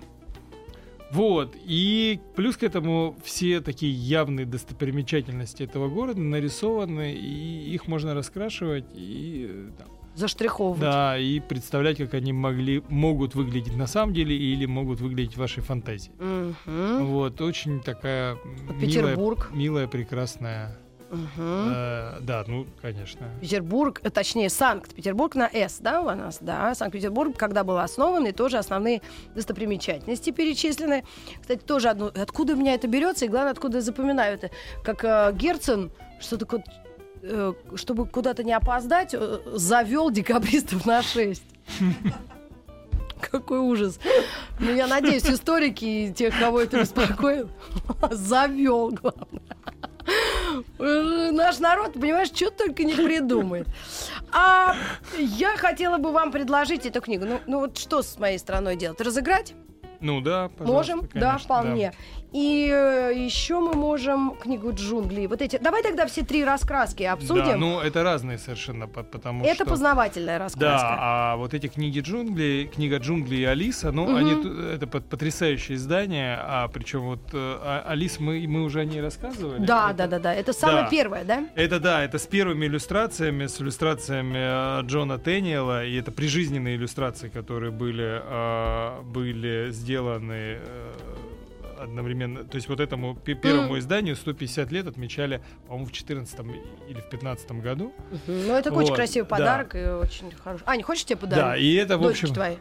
Вот. 1.12 1.56
И 1.64 2.20
плюс 2.36 2.58
к 2.58 2.64
этому 2.64 3.16
все 3.24 3.62
такие 3.62 3.94
явные 3.94 4.46
достопримечательности 4.46 5.64
этого 5.64 5.90
города 5.90 6.20
нарисованы, 6.20 7.14
и 7.14 7.74
их 7.74 7.88
можно 7.88 8.14
раскрашивать 8.14 8.86
и 8.94 9.48
э, 9.50 9.70
там, 9.78 9.88
Заштриховывать. 10.15 10.82
да, 10.82 11.17
и 11.17 11.39
представлять, 11.39 11.97
как 11.97 12.13
они 12.13 12.34
могли, 12.34 12.84
могут 12.89 13.36
выглядеть 13.36 13.76
на 13.76 13.88
самом 13.88 14.13
деле 14.13 14.36
или 14.36 14.65
могут 14.65 15.00
выглядеть 15.02 15.36
в 15.36 15.38
вашей 15.38 15.63
фантазии. 15.63 16.12
Мгм. 16.19 17.06
Вот, 17.06 17.39
очень 17.41 17.82
такая 17.82 18.34
м, 18.34 18.39
милая, 18.67 18.80
Петербург. 18.80 19.50
милая, 19.54 19.88
прекрасная. 19.88 20.78
Мгм. 21.10 21.28
э, 21.74 22.19
да, 22.21 22.45
ну, 22.47 22.65
конечно. 22.82 23.28
Петербург, 23.41 24.00
э, 24.02 24.10
точнее, 24.10 24.50
Санкт-Петербург 24.50 25.36
на 25.36 25.50
«С», 25.52 25.80
да, 25.80 26.00
у 26.02 26.06
нас, 26.06 26.38
да. 26.39 26.74
Санкт-Петербург, 26.74 27.36
когда 27.38 27.65
был 27.65 27.80
основан, 27.80 28.26
и 28.28 28.32
тоже 28.32 28.58
основные 28.58 29.02
достопримечательности 29.36 30.30
перечислены. 30.32 31.04
Кстати, 31.41 31.60
тоже 31.60 31.89
одно, 31.89 32.12
откуда 32.15 32.54
у 32.54 32.56
меня 32.56 32.76
это 32.76 32.88
берется, 32.88 33.26
и 33.26 33.28
главное, 33.28 33.52
откуда 33.52 33.80
я 33.80 33.82
запоминаю 33.82 34.36
это. 34.36 34.52
Как 34.86 35.04
э, 35.04 35.34
Герцен, 35.38 35.91
что 36.21 36.38
такое, 36.38 36.63
чтобы 37.75 38.07
куда-то 38.07 38.43
не 38.43 38.53
опоздать, 38.53 39.13
э, 39.13 39.39
завел 39.53 40.12
декабристов 40.12 40.86
на 40.86 41.01
6. 41.01 41.43
Какой 43.31 43.60
ужас. 43.60 43.99
Ну, 44.60 44.73
я 44.73 44.88
надеюсь, 44.88 45.25
историки 45.25 45.86
и 45.86 46.13
тех, 46.13 46.38
кого 46.39 46.62
это 46.62 46.79
беспокоит, 46.81 47.47
завел, 48.12 48.89
главное. 48.89 49.41
Э, 50.79 51.29
Наш 51.31 51.60
народ, 51.60 51.93
понимаешь, 51.93 52.29
что 52.29 52.49
только 52.49 52.84
не 52.84 52.93
придумает. 52.93 53.67
А 54.34 54.75
я 55.17 55.55
хотела 55.57 55.97
бы 55.97 56.12
вам 56.12 56.31
предложить 56.31 56.86
эту 56.86 57.01
книгу. 57.01 57.25
Ну, 57.25 57.39
ну 57.45 57.60
вот 57.60 57.77
что 57.77 58.01
с 58.01 58.17
моей 58.17 58.39
страной 58.39 58.75
делать? 58.75 58.99
Разыграть? 58.99 59.53
Ну 59.99 60.19
да, 60.19 60.49
можем, 60.57 61.01
да, 61.13 61.34
конечно, 61.34 61.39
вполне. 61.39 61.93
И 62.32 62.70
э, 62.74 63.12
еще 63.13 63.60
мы 63.60 63.74
можем 63.74 64.36
книгу 64.38 64.72
джунглей. 64.74 65.28
Вот 65.28 65.41
эти. 65.41 65.58
Давай 65.58 65.84
тогда 65.84 66.06
все 66.06 66.24
три 66.24 66.46
раскраски 66.46 67.04
обсудим. 67.04 67.44
Да, 67.46 67.56
ну 67.58 67.80
это 67.82 68.04
разные 68.04 68.38
совершенно, 68.38 68.88
по- 68.88 69.04
потому 69.04 69.44
Это 69.44 69.56
что... 69.56 69.65
познавательная 69.65 70.38
Да, 70.38 70.46
раскраска. 70.46 70.98
а 70.98 71.36
вот 71.36 71.54
эти 71.54 71.67
книги 71.67 72.00
джунглей, 72.00 72.67
книга 72.67 73.00
джунглей 73.00 73.41
и 73.41 73.44
Алиса, 73.44 73.91
ну, 73.91 74.06
Мгм. 74.06 74.15
они 74.15 74.32
это 74.76 74.88
пот- 74.88 75.04
потрясающее 75.10 75.76
издание, 75.76 76.38
а 76.41 76.70
причем 76.70 77.02
вот 77.02 77.20
э, 77.34 77.38
а- 77.38 77.84
Алис 77.89 78.17
мы, 78.22 78.46
мы 78.48 78.63
уже 78.63 78.80
о 78.80 78.86
ней 78.86 79.02
рассказывали. 79.02 79.65
Да, 79.65 79.89
Это- 79.89 79.98
да, 79.98 80.08
да, 80.08 80.20
да. 80.20 80.34
Это 80.34 80.54
самое 80.54 80.84
Да. 80.84 80.89
первое, 80.89 81.24
да? 81.26 81.44
Это 81.56 81.80
да, 81.82 82.02
это 82.04 82.17
с 82.17 82.28
первыми 82.28 82.65
иллюстрациями, 82.65 83.48
с 83.48 83.60
иллюстрациями 83.60 84.80
э, 84.80 84.84
Джона 84.86 85.17
Тэниела, 85.17 85.86
и 85.86 85.96
это 86.00 86.12
прижизненные 86.13 86.78
иллюстрации, 86.78 87.28
которые 87.28 87.72
были, 87.72 88.22
были 89.04 89.72
сделаны 89.72 90.60
одновременно. 91.82 92.44
То 92.44 92.56
есть 92.56 92.70
вот 92.70 92.80
этому 92.80 93.15
пе- 93.15 93.34
первому 93.36 93.78
изданию 93.80 94.15
150 94.15 94.72
лет 94.72 94.88
отмечали, 94.88 95.41
по-моему, 95.67 95.88
в 95.88 95.91
14 95.91 96.39
или 96.88 97.02
в 97.02 97.10
15 97.10 97.52
году. 97.54 97.94
Ну, 98.28 98.54
это 98.54 98.72
очень 98.72 98.89
Вот, 98.89 98.96
красивый 98.96 99.28
да. 99.30 99.36
подарок 99.36 99.76
и 99.76 99.84
очень 99.86 100.32
хороший. 100.32 100.63
Ань, 100.65 100.84
хочешь 100.84 101.06
тебе 101.06 101.17
подарок? 101.17 101.46
Да, 101.46 101.58
и 101.58 101.74
это, 101.74 101.98
в 101.98 102.02
Дочки 102.02 102.24
общем... 102.24 102.36
твои. 102.36 102.56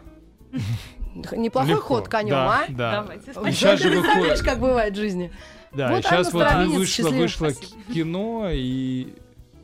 Неплохой 1.37 1.71
легко. 1.73 1.87
ход 1.97 2.09
конем, 2.09 2.31
да, 2.31 2.61
а? 2.61 2.67
Да. 2.69 3.03
Давайте, 3.03 3.33
спасибо. 3.33 3.53
сейчас 3.53 3.81
Ты 3.81 3.85
же 3.89 3.91
представляешь, 3.91 4.23
выходит... 4.23 4.45
как 4.45 4.61
бывает 4.61 4.93
в 4.95 4.97
жизни? 4.97 5.33
Да, 5.73 5.89
Вот 5.91 5.99
и 6.01 6.03
сейчас 6.03 6.13
Анна 6.13 6.31
вот 6.33 6.43
Старовинец 6.49 6.79
вышло, 6.79 7.09
вышло 7.11 7.49
Спасибо. 7.51 7.93
кино 7.95 8.49
и... 8.51 9.15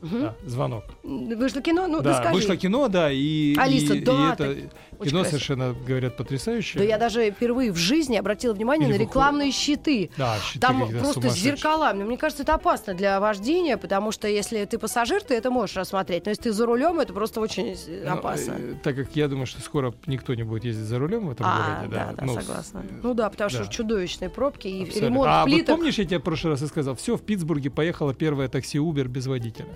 Мгм. 0.01 0.21
Да, 0.21 0.35
звонок. 0.45 0.83
Вышло 1.03 1.61
кино? 1.61 1.87
Ну, 1.87 2.01
да, 2.01 2.11
расскажи. 2.11 2.35
вышло 2.35 2.55
кино, 2.55 2.87
да, 2.87 3.11
и, 3.11 3.55
Алиса, 3.57 3.95
и, 3.95 4.01
да, 4.01 4.11
и 4.11 4.33
это 4.33 4.55
так, 4.55 4.71
очень 4.99 5.09
кино 5.11 5.21
красиво. 5.21 5.39
совершенно, 5.39 5.73
говорят, 5.87 6.17
потрясающее. 6.17 6.81
Да 6.81 6.87
я 6.87 6.97
даже 6.97 7.31
впервые 7.31 7.71
в 7.71 7.77
жизни 7.77 8.15
обратила 8.17 8.53
внимание 8.53 8.89
Или 8.89 8.97
на 8.97 9.01
рекламные 9.01 9.51
щиты. 9.51 10.09
Да, 10.17 10.37
щиты 10.43 10.59
Там 10.59 10.89
просто 10.89 11.29
с 11.29 11.35
зеркалами. 11.35 12.03
Мне 12.03 12.17
кажется, 12.17 12.43
это 12.43 12.53
опасно 12.55 12.93
для 12.93 13.19
вождения, 13.19 13.77
потому 13.77 14.11
что 14.11 14.27
если 14.27 14.63
ты 14.65 14.77
пассажир, 14.77 15.21
ты 15.23 15.33
это 15.35 15.51
можешь 15.51 15.75
рассмотреть. 15.75 16.25
Но 16.25 16.31
если 16.31 16.43
ты 16.43 16.51
за 16.53 16.65
рулем, 16.65 16.99
это 16.99 17.13
просто 17.13 17.39
очень 17.41 17.75
э, 17.87 18.03
Ну, 18.05 18.13
опасно. 18.13 18.53
э, 18.57 18.73
так 18.83 18.95
как 18.95 19.15
я 19.15 19.27
думаю, 19.27 19.45
что 19.45 19.61
скоро 19.61 19.93
никто 20.05 20.33
не 20.35 20.43
будет 20.43 20.65
ездить 20.65 20.85
за 20.85 20.99
рулем 20.99 21.27
в 21.27 21.31
этом 21.31 21.45
А, 21.47 21.79
городе. 21.81 21.95
да, 21.95 22.13
да, 22.17 22.25
ну, 22.25 22.33
с- 22.39 22.45
согласна. 22.45 22.79
э, 22.89 22.99
Ну 23.03 23.13
да, 23.13 23.29
потому 23.29 23.49
что 23.49 23.63
да. 23.63 23.67
чудовищные 23.69 24.29
пробки 24.29 24.67
и 24.67 24.83
абсолютно. 24.83 25.05
ремонт 25.07 25.29
а 25.29 25.41
вот 25.45 25.51
плиток. 25.53 25.75
помнишь, 25.77 25.97
я 25.97 26.05
тебе 26.05 26.19
в 26.19 26.23
прошлый 26.23 26.53
раз 26.53 26.61
и 26.61 26.67
сказал, 26.67 26.95
все, 26.95 27.15
в 27.17 27.21
Питтсбурге 27.21 27.69
поехало 27.69 28.13
первое 28.13 28.47
такси 28.47 28.77
Uber 28.77 29.05
без 29.07 29.27
водителя. 29.27 29.67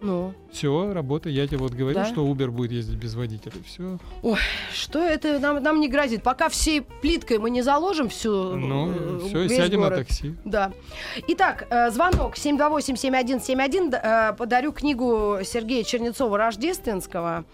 Ну, 0.00 0.32
Все, 0.52 0.92
работа. 0.92 1.28
Я 1.28 1.46
тебе 1.46 1.58
вот 1.58 1.72
говорю, 1.72 1.94
Да? 1.94 2.04
что 2.04 2.26
Uber 2.26 2.48
будет 2.50 2.72
ездить 2.72 2.96
без 2.96 3.14
водителя. 3.14 3.52
Все. 3.66 3.98
что 4.72 4.98
это 5.00 5.38
нам, 5.38 5.62
нам 5.62 5.80
не 5.80 5.88
грозит? 5.88 6.22
Пока 6.22 6.48
всей 6.48 6.82
плиткой 6.82 7.38
мы 7.38 7.50
не 7.50 7.62
заложим 7.62 8.08
всю 8.08 8.54
Ну, 8.56 8.90
э, 8.92 9.20
все, 9.28 9.42
весь 9.42 9.56
сядем 9.56 9.80
город. 9.80 9.98
на 9.98 10.04
такси. 10.04 10.34
Да. 10.44 10.72
Итак, 11.28 11.66
э, 11.70 11.90
звонок 11.90 12.36
728-7171. 12.36 13.90
Д- 13.90 14.00
э, 14.02 14.32
Подарю 14.34 14.72
книгу 14.72 15.38
Сергея 15.44 15.82
Чернецова 15.84 16.38
«Рождественского». 16.38 17.44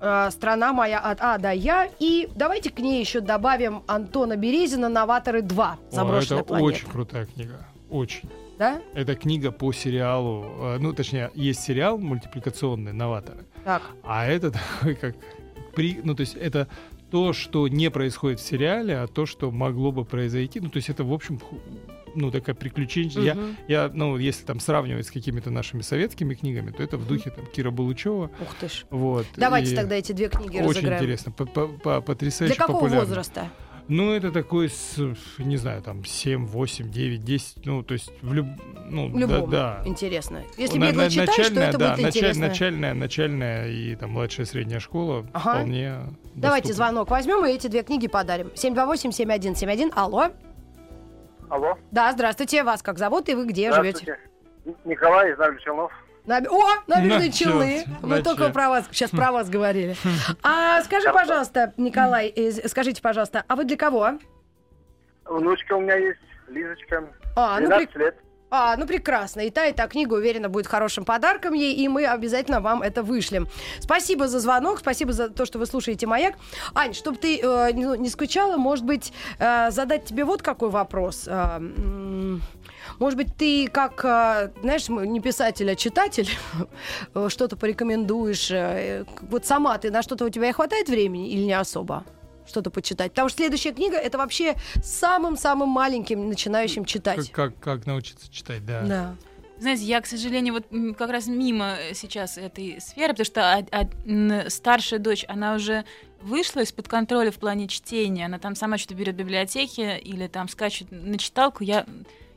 э, 0.00 0.30
«Страна 0.32 0.72
моя 0.72 0.98
от 0.98 1.18
А 1.20 1.38
до 1.38 1.52
Я». 1.52 1.88
И 2.00 2.28
давайте 2.34 2.70
к 2.70 2.78
ней 2.80 3.00
еще 3.00 3.20
добавим 3.20 3.82
Антона 3.86 4.36
Березина 4.36 4.88
«Новаторы 4.88 5.42
2. 5.42 5.72
О, 5.90 5.94
Заброшенная 5.94 6.40
это 6.40 6.48
планета». 6.48 6.66
очень 6.66 6.86
крутая 6.88 7.26
книга. 7.26 7.66
Очень. 7.92 8.28
Да? 8.58 8.80
Это 8.94 9.14
книга 9.14 9.50
по 9.52 9.72
сериалу. 9.72 10.44
э, 10.60 10.78
Ну, 10.80 10.92
точнее, 10.92 11.30
есть 11.34 11.60
сериал 11.62 11.98
мультипликационный 11.98 12.92
«Новаторы». 12.92 13.44
Так. 13.64 13.82
А 14.02 14.26
это 14.26 14.50
такой 14.80 14.94
как 14.94 15.14
при, 15.74 16.00
ну 16.02 16.14
то 16.14 16.22
есть 16.22 16.34
это 16.34 16.68
то, 17.10 17.32
что 17.32 17.68
не 17.68 17.90
происходит 17.90 18.40
в 18.40 18.42
сериале, 18.42 18.96
а 18.98 19.06
то, 19.06 19.26
что 19.26 19.50
могло 19.50 19.92
бы 19.92 20.04
произойти. 20.04 20.60
Ну 20.60 20.68
то 20.70 20.78
есть 20.78 20.88
это 20.88 21.04
в 21.04 21.12
общем 21.12 21.40
ну 22.14 22.30
такая 22.30 22.54
приключенческая. 22.54 23.24
Я, 23.24 23.34
Мгм. 23.34 23.56
я, 23.68 23.90
ну 23.92 24.16
если 24.18 24.44
там 24.44 24.60
сравнивать 24.60 25.06
с 25.06 25.10
какими-то 25.10 25.50
нашими 25.50 25.82
советскими 25.82 26.34
книгами, 26.34 26.70
то 26.70 26.82
это 26.82 26.96
в 26.98 27.06
духе 27.06 27.30
там 27.30 27.46
Кира 27.46 27.70
Булычева. 27.70 28.30
Ух 28.40 28.54
ты 28.60 28.68
ж. 28.68 28.84
Вот. 28.90 29.26
Давайте 29.36 29.72
И 29.72 29.76
тогда 29.76 29.94
эти 29.96 30.12
две 30.12 30.28
книги 30.28 30.56
Очень 30.58 30.68
разыграем. 30.68 31.02
интересно, 31.02 31.32
по- 31.32 31.46
по- 31.46 31.68
по- 31.68 32.00
потрясающе 32.00 32.54
Для 32.54 32.66
какого 32.66 32.80
популярно. 32.80 33.06
возраста? 33.06 33.48
Ну, 33.88 34.12
это 34.12 34.30
такой, 34.30 34.68
с, 34.70 34.96
не 35.38 35.56
знаю, 35.56 35.82
там, 35.82 36.04
7, 36.04 36.46
8, 36.46 36.90
9, 36.90 37.24
10, 37.24 37.66
ну, 37.66 37.82
то 37.82 37.94
есть 37.94 38.10
в 38.22 38.32
люб... 38.32 38.46
ну, 38.88 39.08
любом. 39.18 39.50
да, 39.50 39.80
да. 39.82 39.88
Интересно. 39.88 40.42
Если 40.56 40.78
На- 40.78 40.92
на- 40.92 41.10
читаешь, 41.10 41.26
то 41.36 41.36
начальная, 41.42 41.68
это 41.68 41.78
да, 41.78 41.90
будет 41.90 41.98
началь- 42.06 42.08
интересно. 42.20 42.48
начальная, 42.48 42.94
начальная 42.94 43.68
и 43.68 43.96
там 43.96 44.10
младшая 44.10 44.46
средняя 44.46 44.80
школа 44.80 45.26
Ага. 45.32 45.54
вполне 45.56 45.94
Давайте 46.34 46.68
доступны. 46.68 46.74
звонок 46.74 47.10
возьмем 47.10 47.44
и 47.44 47.50
эти 47.50 47.66
две 47.66 47.82
книги 47.82 48.06
подарим. 48.06 48.48
728-7171. 48.54 49.92
Алло. 49.94 50.28
Алло. 51.50 51.76
Да, 51.90 52.12
здравствуйте. 52.12 52.62
Вас 52.62 52.82
как 52.82 52.98
зовут 52.98 53.28
и 53.28 53.34
вы 53.34 53.46
где 53.46 53.72
живете? 53.72 54.16
Николай 54.84 55.32
из 55.32 55.62
Челнов. 55.62 55.92
Наби- 56.26 56.46
О, 56.48 56.60
набережные 56.86 57.28
На, 57.28 57.32
Челны. 57.32 57.84
чё, 57.84 57.90
Мы 58.02 58.16
на 58.18 58.22
только 58.22 58.50
про 58.50 58.68
вас, 58.68 58.86
сейчас 58.92 59.10
про 59.10 59.32
вас 59.32 59.48
говорили. 59.50 59.96
А 60.42 60.80
скажи, 60.82 61.12
пожалуйста, 61.12 61.72
Николай, 61.76 62.28
э, 62.28 62.68
скажите, 62.68 63.02
пожалуйста, 63.02 63.44
а 63.48 63.56
вы 63.56 63.64
для 63.64 63.76
кого? 63.76 64.12
Внучка 65.24 65.74
у 65.74 65.80
меня 65.80 65.96
есть, 65.96 66.20
Лизочка. 66.48 67.04
А, 67.36 67.58
ну, 67.60 67.66
12 67.66 67.90
прек- 67.90 67.98
лет. 67.98 68.16
А, 68.52 68.76
ну 68.76 68.86
прекрасно. 68.86 69.40
И 69.40 69.50
та, 69.50 69.66
и 69.66 69.72
та 69.72 69.88
книга, 69.88 70.14
уверена, 70.14 70.48
будет 70.48 70.66
хорошим 70.66 71.04
подарком 71.04 71.54
ей, 71.54 71.74
и 71.74 71.88
мы 71.88 72.04
обязательно 72.04 72.60
вам 72.60 72.82
это 72.82 73.02
вышлем. 73.02 73.48
Спасибо 73.80 74.28
за 74.28 74.40
звонок, 74.40 74.80
спасибо 74.80 75.12
за 75.12 75.30
то, 75.30 75.46
что 75.46 75.58
вы 75.58 75.64
слушаете 75.66 76.06
«Маяк». 76.06 76.34
Ань, 76.74 76.92
чтобы 76.92 77.16
ты 77.16 77.40
э, 77.42 77.72
не, 77.72 77.98
не 77.98 78.10
скучала, 78.10 78.58
может 78.58 78.84
быть, 78.84 79.12
э, 79.38 79.70
задать 79.70 80.04
тебе 80.04 80.24
вот 80.24 80.42
какой 80.42 80.68
вопрос. 80.68 81.24
Э, 81.26 81.60
может 82.98 83.16
быть, 83.16 83.34
ты 83.38 83.68
как, 83.68 84.04
э, 84.04 84.50
знаешь, 84.60 84.88
не 84.88 85.20
писатель, 85.20 85.70
а 85.70 85.74
читатель, 85.74 86.28
э, 87.14 87.28
что-то 87.30 87.56
порекомендуешь. 87.56 88.50
э, 88.50 89.04
Вот 89.30 89.46
сама 89.46 89.78
ты, 89.78 89.90
на 89.90 90.02
что-то 90.02 90.26
у 90.26 90.28
тебя 90.28 90.52
хватает 90.52 90.90
времени 90.90 91.30
или 91.30 91.44
не 91.44 91.54
особо? 91.54 92.04
Что-то 92.46 92.70
почитать. 92.70 93.12
Потому 93.12 93.28
что 93.28 93.38
следующая 93.38 93.72
книга 93.72 93.96
это 93.96 94.18
вообще 94.18 94.56
самым-самым 94.82 95.68
маленьким 95.68 96.28
начинающим 96.28 96.84
читать. 96.84 97.30
Как, 97.30 97.54
как, 97.54 97.60
как 97.60 97.86
научиться 97.86 98.30
читать, 98.32 98.64
да. 98.66 98.82
Да. 98.82 99.16
Знаете, 99.58 99.84
я, 99.84 100.00
к 100.00 100.06
сожалению, 100.06 100.54
вот 100.54 100.96
как 100.96 101.10
раз 101.10 101.28
мимо 101.28 101.76
э, 101.78 101.94
сейчас 101.94 102.36
этой 102.36 102.80
сферы, 102.80 103.12
потому 103.12 103.24
что 103.26 103.42
а- 103.52 103.64
а, 103.70 104.50
старшая 104.50 104.98
дочь, 104.98 105.24
она 105.28 105.54
уже 105.54 105.84
вышла 106.20 106.60
из-под 106.60 106.88
контроля 106.88 107.30
в 107.30 107.36
плане 107.36 107.68
чтения. 107.68 108.26
Она 108.26 108.40
там 108.40 108.56
сама 108.56 108.76
что-то 108.76 108.94
берет 108.94 109.14
в 109.14 109.18
библиотеке 109.18 109.98
или 109.98 110.26
там 110.26 110.48
скачет 110.48 110.88
на 110.90 111.16
читалку. 111.16 111.62
Я, 111.62 111.86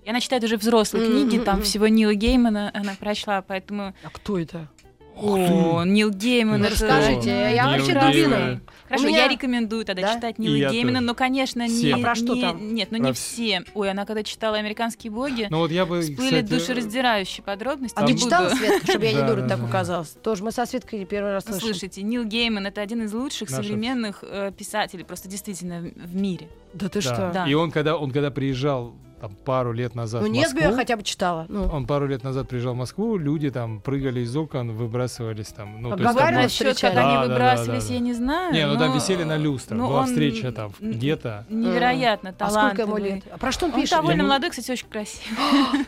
и 0.04 0.10
она 0.10 0.20
читает 0.20 0.44
уже 0.44 0.58
взрослые 0.58 1.10
Мгм, 1.10 1.30
книги, 1.30 1.44
там 1.44 1.64
всего 1.64 1.88
Нила 1.88 2.14
Геймана 2.14 2.70
она 2.76 2.94
прочла, 3.00 3.42
поэтому... 3.42 3.96
А 4.04 4.10
кто 4.12 4.38
это? 4.38 4.68
О, 5.16 5.84
Нил 5.84 6.12
Гейман, 6.12 6.60
Ну 6.60 6.66
это... 6.66 6.74
Расскажите, 6.74 7.56
я 7.56 7.68
вообще 7.68 7.94
дубина. 7.94 8.62
Хорошо, 8.88 9.08
меня- 9.08 9.24
я 9.24 9.28
рекомендую 9.28 9.84
тогда 9.86 10.02
Да? 10.04 10.16
читать 10.16 10.38
Нила 10.38 10.70
Геймана, 10.72 11.02
но, 11.02 11.16
конечно, 11.16 11.68
не... 11.68 11.92
А 11.92 11.98
про 11.98 12.14
что 12.16 12.36
не- 12.36 12.42
там? 12.42 12.74
Нет, 12.76 12.90
ну 12.92 13.00
Про 13.00 13.06
не 13.08 13.12
вс- 13.12 13.16
все. 13.16 13.64
Ой, 13.74 13.90
она 13.90 14.06
когда 14.06 14.24
читала 14.24 14.58
«Американские 14.58 15.12
боги», 15.12 15.48
Ну 15.50 15.58
вот 15.60 15.72
я 15.72 15.86
бы, 15.86 16.02
всплыли 16.02 16.42
кстати, 16.44 16.46
душераздирающие 16.46 17.44
подробности. 17.44 17.98
А 18.00 18.06
не 18.06 18.18
читала, 18.18 18.50
Светка, 18.50 18.86
чтобы 18.88 19.06
я 19.06 19.14
не 19.14 19.28
дура 19.28 19.48
так 19.48 19.60
да. 19.60 19.66
оказалась? 19.68 20.10
Тоже 20.10 20.44
мы 20.44 20.52
со 20.52 20.66
Светкой 20.66 21.04
первый 21.06 21.32
раз 21.32 21.46
слышим. 21.46 21.62
Слушайте, 21.62 22.04
Нил 22.04 22.24
Гейман 22.26 22.68
это 22.68 22.82
один 22.82 23.04
из 23.04 23.14
лучших 23.14 23.50
современных 23.50 24.24
э, 24.24 24.52
писателей, 24.58 25.04
просто 25.04 25.28
действительно 25.28 25.80
в, 25.80 26.16
мире. 26.16 26.48
Да 26.74 26.90
ты 26.90 27.02
что? 27.02 27.32
Да. 27.34 27.48
И 27.48 27.54
он 27.54 27.72
когда, 27.72 27.98
он 27.98 28.12
когда 28.12 28.30
приезжал 28.32 28.94
там 29.22 29.36
пару 29.46 29.72
лет 29.72 29.96
назад 29.96 30.22
Ну, 30.22 30.28
в 30.28 30.32
Несби 30.32 30.56
Москву, 30.56 30.72
я 30.72 30.76
хотя 30.76 30.98
бы 30.98 31.04
читала. 31.04 31.46
Ну, 31.50 31.66
он 31.66 31.88
пару 31.88 32.08
лет 32.08 32.24
назад 32.24 32.50
приезжал 32.50 32.74
в 32.74 32.78
Москву, 32.78 33.18
люди 33.18 33.50
там 33.50 33.80
прыгали 33.80 34.20
из 34.22 34.36
окон, 34.36 34.72
выбрасывались 34.74 35.48
там. 35.48 35.82
Ну, 35.82 35.94
А 35.94 35.98
то 35.98 36.04
есть 36.04 36.18
там 36.18 36.34
Насчет, 36.36 36.80
как 36.80 36.92
они 36.92 36.96
Да, 36.96 37.22
да, 37.22 37.28
да, 37.28 37.34
выбрасывались, 37.34 37.84
да, 37.84 37.88
да. 37.90 37.94
я 37.94 38.00
не 38.02 38.14
знаю. 38.14 38.54
Не, 38.54 38.68
ну 38.68 38.78
там 38.78 38.90
но- 38.90 38.96
висели 38.96 39.24
на 39.24 39.38
люстрах, 39.38 39.80
ну, 39.80 39.88
была 39.88 40.02
он 40.02 40.06
встреча 40.08 40.52
там 40.52 40.74
где-то. 40.80 41.46
Невероятно 41.50 42.36
а 42.38 42.50
сколько 42.50 42.82
ему 42.82 42.92
талантливый. 42.92 43.16
лет? 43.16 43.24
А 43.32 43.38
про 43.38 43.52
что 43.52 43.66
он 43.66 43.74
Он 43.74 43.80
пишет? 43.82 43.92
довольно 43.98 44.20
Ему- 44.20 44.28
молодой, 44.30 44.50
кстати, 44.50 44.72
очень 44.72 44.88
красивый. 44.88 45.38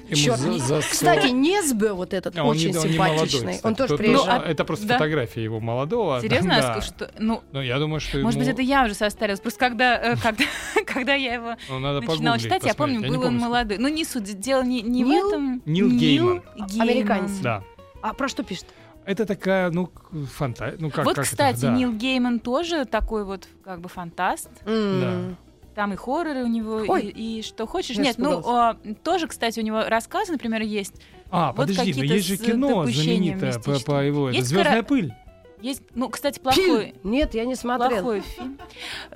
Кстати, 0.89 1.27
Несбе 1.27 1.91
вот 1.93 2.13
этот 2.13 2.37
А 2.37 2.43
он 2.43 2.51
очень 2.51 2.75
он 2.75 2.83
симпатичный. 2.83 3.59
он 3.63 3.75
тоже 3.75 3.97
приезжал. 3.97 4.25
Ну, 4.25 4.31
а- 4.31 4.43
Это 4.47 4.63
просто 4.63 4.87
да. 4.87 4.93
фотография 4.95 5.43
его 5.43 5.59
молодого. 5.59 6.21
Серьезно? 6.21 6.57
А 6.75 6.79
ну, 7.19 7.43
Ну, 7.51 7.61
я 7.61 7.77
думаю, 7.79 7.99
что 7.99 8.17
может 8.19 8.39
быть, 8.39 8.47
это 8.47 8.61
я 8.61 8.85
уже 8.85 8.93
состарилась. 8.93 9.39
Просто 9.39 9.59
когда, 9.59 9.95
э, 9.97 10.15
когда, 10.21 10.43
когда 10.85 11.13
я 11.13 11.33
его 11.35 11.55
Ну, 11.69 11.79
начинала 11.79 12.39
читать, 12.39 12.63
я 12.63 12.73
помню, 12.73 13.01
посмотреть. 13.01 13.17
Он 13.27 13.37
молодой. 13.37 13.77
Ну, 13.77 13.87
не 13.87 14.05
суть, 14.05 14.39
дело 14.39 14.63
не, 14.63 14.81
не 14.81 15.03
в 15.03 15.07
Нил? 15.07 15.27
этом. 15.29 15.61
Нил 15.65 15.89
Гейман. 15.89 16.41
Американец. 16.79 17.37
Да. 17.39 17.63
А 18.01 18.13
про 18.13 18.27
что 18.27 18.43
пишет? 18.43 18.65
Это 19.05 19.25
такая, 19.25 19.71
ну, 19.71 19.89
фантазия. 20.35 20.77
Ну, 20.79 20.89
как, 20.91 21.05
вот, 21.05 21.15
как 21.15 21.23
это? 21.25 21.31
кстати, 21.31 21.61
Да. 21.61 21.73
Нил 21.73 21.93
Гейман 21.93 22.39
тоже 22.39 22.85
такой 22.85 23.23
вот 23.23 23.47
как 23.63 23.79
бы 23.81 23.87
фантаст. 23.89 24.49
М. 24.65 25.37
Там 25.75 25.93
и 25.93 25.95
хорроры 25.95 26.43
у 26.43 26.47
него, 26.47 26.83
Ой. 26.87 27.03
и, 27.03 27.39
и 27.39 27.41
что 27.43 27.67
хочешь. 27.67 27.95
Я 27.97 28.03
Нет, 28.03 28.17
ну, 28.17 28.39
испугалась. 28.39 28.77
а, 28.83 28.93
тоже, 29.03 29.27
кстати, 29.27 29.59
у 29.59 29.63
него 29.63 29.83
рассказы, 29.87 30.31
например, 30.31 30.61
есть. 30.63 30.95
А, 31.29 31.53
вот 31.53 31.67
подожди, 31.67 31.93
но 31.95 32.03
есть 32.03 32.25
же 32.27 32.37
кино 32.37 32.85
знаменитое 32.87 33.59
по, 33.59 33.79
по 33.79 34.03
его... 34.03 34.29
Это 34.29 34.37
Есть 34.37 34.49
«Звездная 34.49 34.73
кара- 34.77 34.83
пыль». 34.83 35.13
Есть, 35.61 35.81
ну, 35.95 36.09
кстати, 36.09 36.39
плохой, 36.39 36.93
Нет, 37.03 37.33
я 37.33 37.45
не 37.45 37.55
смотрела. 37.55 37.89
плохой 38.01 38.21
фильм. 38.21 38.59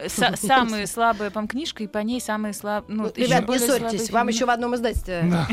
Са- 0.05 0.35
Самая 0.47 0.87
слабая, 0.87 1.29
по 1.29 1.45
книжка, 1.45 1.83
и 1.83 1.87
по 1.87 1.99
ней 1.99 2.19
самые 2.19 2.53
слабые... 2.53 2.95
Ну, 2.97 3.03
Ну, 3.03 3.11
Ребят, 3.15 3.47
не 3.47 3.59
ссорьтесь, 3.59 4.01
фильм. 4.07 4.13
вам 4.13 4.27
еще 4.29 4.45
в 4.45 4.49
одном 4.49 4.75
издательстве. 4.75 5.23
Да. 5.29 5.47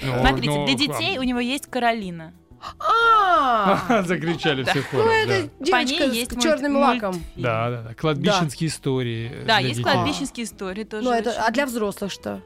Смотрите, 0.20 0.50
ну, 0.50 0.64
для 0.66 0.74
детей 0.74 1.18
у 1.18 1.22
него 1.22 1.38
есть 1.40 1.66
Каролина. 1.66 2.32
А, 2.78 4.02
Закричали 4.04 4.62
все 4.62 4.82
хором, 4.82 5.06
ну 5.06 5.10
это 5.12 5.48
девочка 5.60 6.38
с 6.38 6.42
черным 6.42 6.76
лаком. 6.76 7.22
Да, 7.34 7.70
да, 7.70 7.82
да. 7.88 7.94
Кладбищенские 7.94 8.68
истории. 8.68 9.44
Да, 9.46 9.58
есть 9.58 9.82
кладбищенские 9.82 10.44
истории 10.46 10.84
тоже. 10.84 11.04
Ну, 11.04 11.12
это, 11.12 11.32
а 11.44 11.50
для 11.50 11.66
взрослых 11.66 12.12
что? 12.12 12.40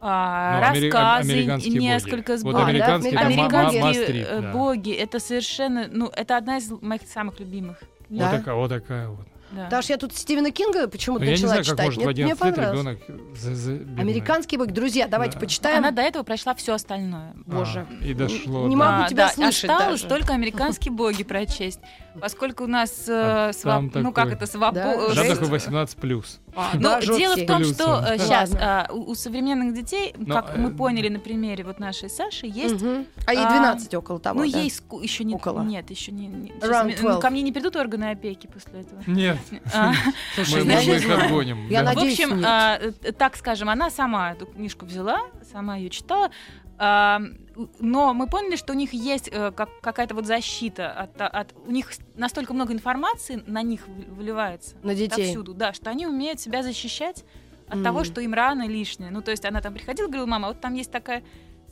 А, 0.00 0.60
Ну, 0.60 0.66
амери- 0.76 0.90
рассказы, 0.90 1.44
боги. 1.46 1.68
несколько 1.78 2.30
Вот 2.32 2.38
сборов. 2.40 2.64
американские, 2.68 3.12
да, 3.14 3.20
американские, 3.20 3.82
Мастрит, 3.82 4.26
э, 4.28 4.40
да. 4.42 4.52
боги, 4.52 4.92
это 4.92 5.18
совершенно, 5.18 5.88
ну, 5.90 6.06
это 6.14 6.36
одна 6.36 6.58
из 6.58 6.70
моих 6.80 7.02
самых 7.02 7.40
любимых. 7.40 7.78
книг. 7.78 7.88
Вот 8.10 8.18
Да? 8.30 8.38
такая, 8.38 8.54
вот 8.54 8.68
такая 8.68 9.08
вот. 9.08 9.26
Да. 9.50 9.64
Потому 9.64 9.82
что 9.82 9.92
я 9.94 9.98
тут 9.98 10.14
Стивена 10.14 10.50
Кинга 10.50 10.88
почему-то 10.88 11.24
Ну, 11.24 11.30
я 11.30 11.36
не 11.36 11.42
начала 11.42 11.48
знаю, 11.48 11.64
как 11.64 11.72
читать. 11.72 11.86
может 11.86 12.00
в 12.00 12.02
Мне- 12.02 12.10
11 12.10 12.44
лет 12.44 12.54
понравилось. 12.54 12.80
ребенок... 13.08 13.36
за- 13.38 13.54
за- 13.54 13.72
бедный. 13.72 14.02
Американские 14.02 14.58
боги. 14.58 14.72
Друзья, 14.72 15.08
давайте 15.08 15.34
Да. 15.34 15.40
почитаем. 15.40 15.78
Она 15.78 15.90
до 15.90 16.02
этого 16.02 16.22
прошла 16.22 16.54
все 16.54 16.74
остальное. 16.74 17.32
А, 17.34 17.50
Боже. 17.50 17.86
и 18.04 18.12
дошло. 18.12 18.68
Не 18.68 18.76
да. 18.76 18.84
могу 18.84 19.04
А, 19.04 19.08
тебя 19.08 19.26
да, 19.28 19.32
слышать 19.32 19.70
Осталось 19.70 20.02
даже. 20.02 20.14
только 20.14 20.34
американские 20.34 20.92
боги 20.92 21.24
прочесть. 21.24 21.80
Поскольку 22.20 22.64
у 22.64 22.66
нас 22.66 23.08
э, 23.08 23.12
А 23.12 23.50
своб- 23.50 23.90
там 23.90 24.02
ну 24.02 24.12
как 24.12 24.32
это 24.32 24.44
свобо- 24.44 24.72
Да, 24.72 24.92
э, 24.94 25.28
такой 25.34 25.48
18 25.48 25.96
плюс. 25.98 26.40
А, 26.54 26.70
Ну, 26.74 26.80
да, 26.80 27.00
дело 27.00 27.36
в 27.36 27.46
том, 27.46 27.58
Плюсом. 27.58 27.74
что 27.74 28.18
сейчас 28.18 28.50
Ладно. 28.50 28.88
у, 28.92 29.10
у 29.10 29.14
современных 29.14 29.74
детей, 29.74 30.14
Но, 30.18 30.34
как 30.34 30.56
э, 30.56 30.58
мы 30.58 30.70
поняли 30.74 31.08
на 31.08 31.20
примере 31.20 31.62
вот 31.64 31.78
нашей 31.78 32.10
Саши, 32.10 32.46
есть 32.46 32.82
Мгм. 32.82 33.06
А 33.26 33.34
ей 33.34 33.44
а, 33.44 33.50
12 33.50 33.94
около 33.94 34.18
того, 34.18 34.42
ну, 34.44 34.50
да? 34.50 34.58
ей 34.58 34.70
ску- 34.70 35.00
еще 35.00 35.24
не... 35.24 35.34
Около. 35.34 35.62
Нет, 35.62 35.88
еще 35.90 36.10
не... 36.12 36.26
не- 36.26 36.48
сейчас, 36.60 36.84
ну, 36.84 36.92
12. 36.92 37.20
ко 37.20 37.30
мне 37.30 37.42
не 37.42 37.52
придут 37.52 37.76
органы 37.76 38.10
опеки 38.10 38.46
после 38.48 38.80
этого. 38.80 39.02
Нет, 39.06 39.38
А, 39.74 39.92
Слушай, 40.34 40.64
мы, 40.64 40.72
их 40.72 41.10
отгоним. 41.10 41.68
Я 41.68 41.82
да. 41.82 41.92
В 41.92 41.94
надеюсь, 41.96 42.18
общем, 42.20 42.36
нет. 42.38 42.44
а, 42.46 42.78
э, 42.80 43.12
так 43.12 43.36
скажем, 43.36 43.68
она 43.70 43.90
сама 43.90 44.32
эту 44.32 44.46
книжку 44.46 44.84
взяла, 44.86 45.20
сама 45.52 45.76
ее 45.76 45.90
читала. 45.90 46.30
Но 46.78 48.14
мы 48.14 48.26
поняли, 48.28 48.56
что 48.56 48.72
у 48.72 48.76
них 48.76 48.92
есть 48.92 49.28
э, 49.32 49.50
как- 49.52 49.80
какая-то 49.80 50.14
вот 50.14 50.26
защита 50.26 50.92
от, 50.92 51.20
от- 51.20 51.54
у 51.66 51.70
них 51.70 51.90
настолько 52.14 52.54
много 52.54 52.72
информации 52.72 53.42
на 53.46 53.62
них 53.62 53.86
вы- 53.88 54.04
выливается 54.14 54.76
На 54.82 54.94
детей. 54.94 55.24
отовсюду, 55.24 55.54
да, 55.54 55.72
что 55.72 55.90
они 55.90 56.06
умеют 56.06 56.38
себя 56.40 56.62
защищать 56.62 57.24
от 57.66 57.76
М. 57.76 57.84
того, 57.84 58.04
что 58.04 58.20
им 58.20 58.32
рано 58.32 58.66
лишнее. 58.68 59.10
Ну, 59.10 59.22
то 59.22 59.30
есть 59.32 59.44
она 59.44 59.60
там 59.60 59.74
приходила, 59.74 60.06
говорила, 60.06 60.26
мама, 60.26 60.48
вот 60.48 60.60
там 60.60 60.74
есть 60.74 60.90
такая 60.92 61.22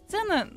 сцена, 0.08 0.48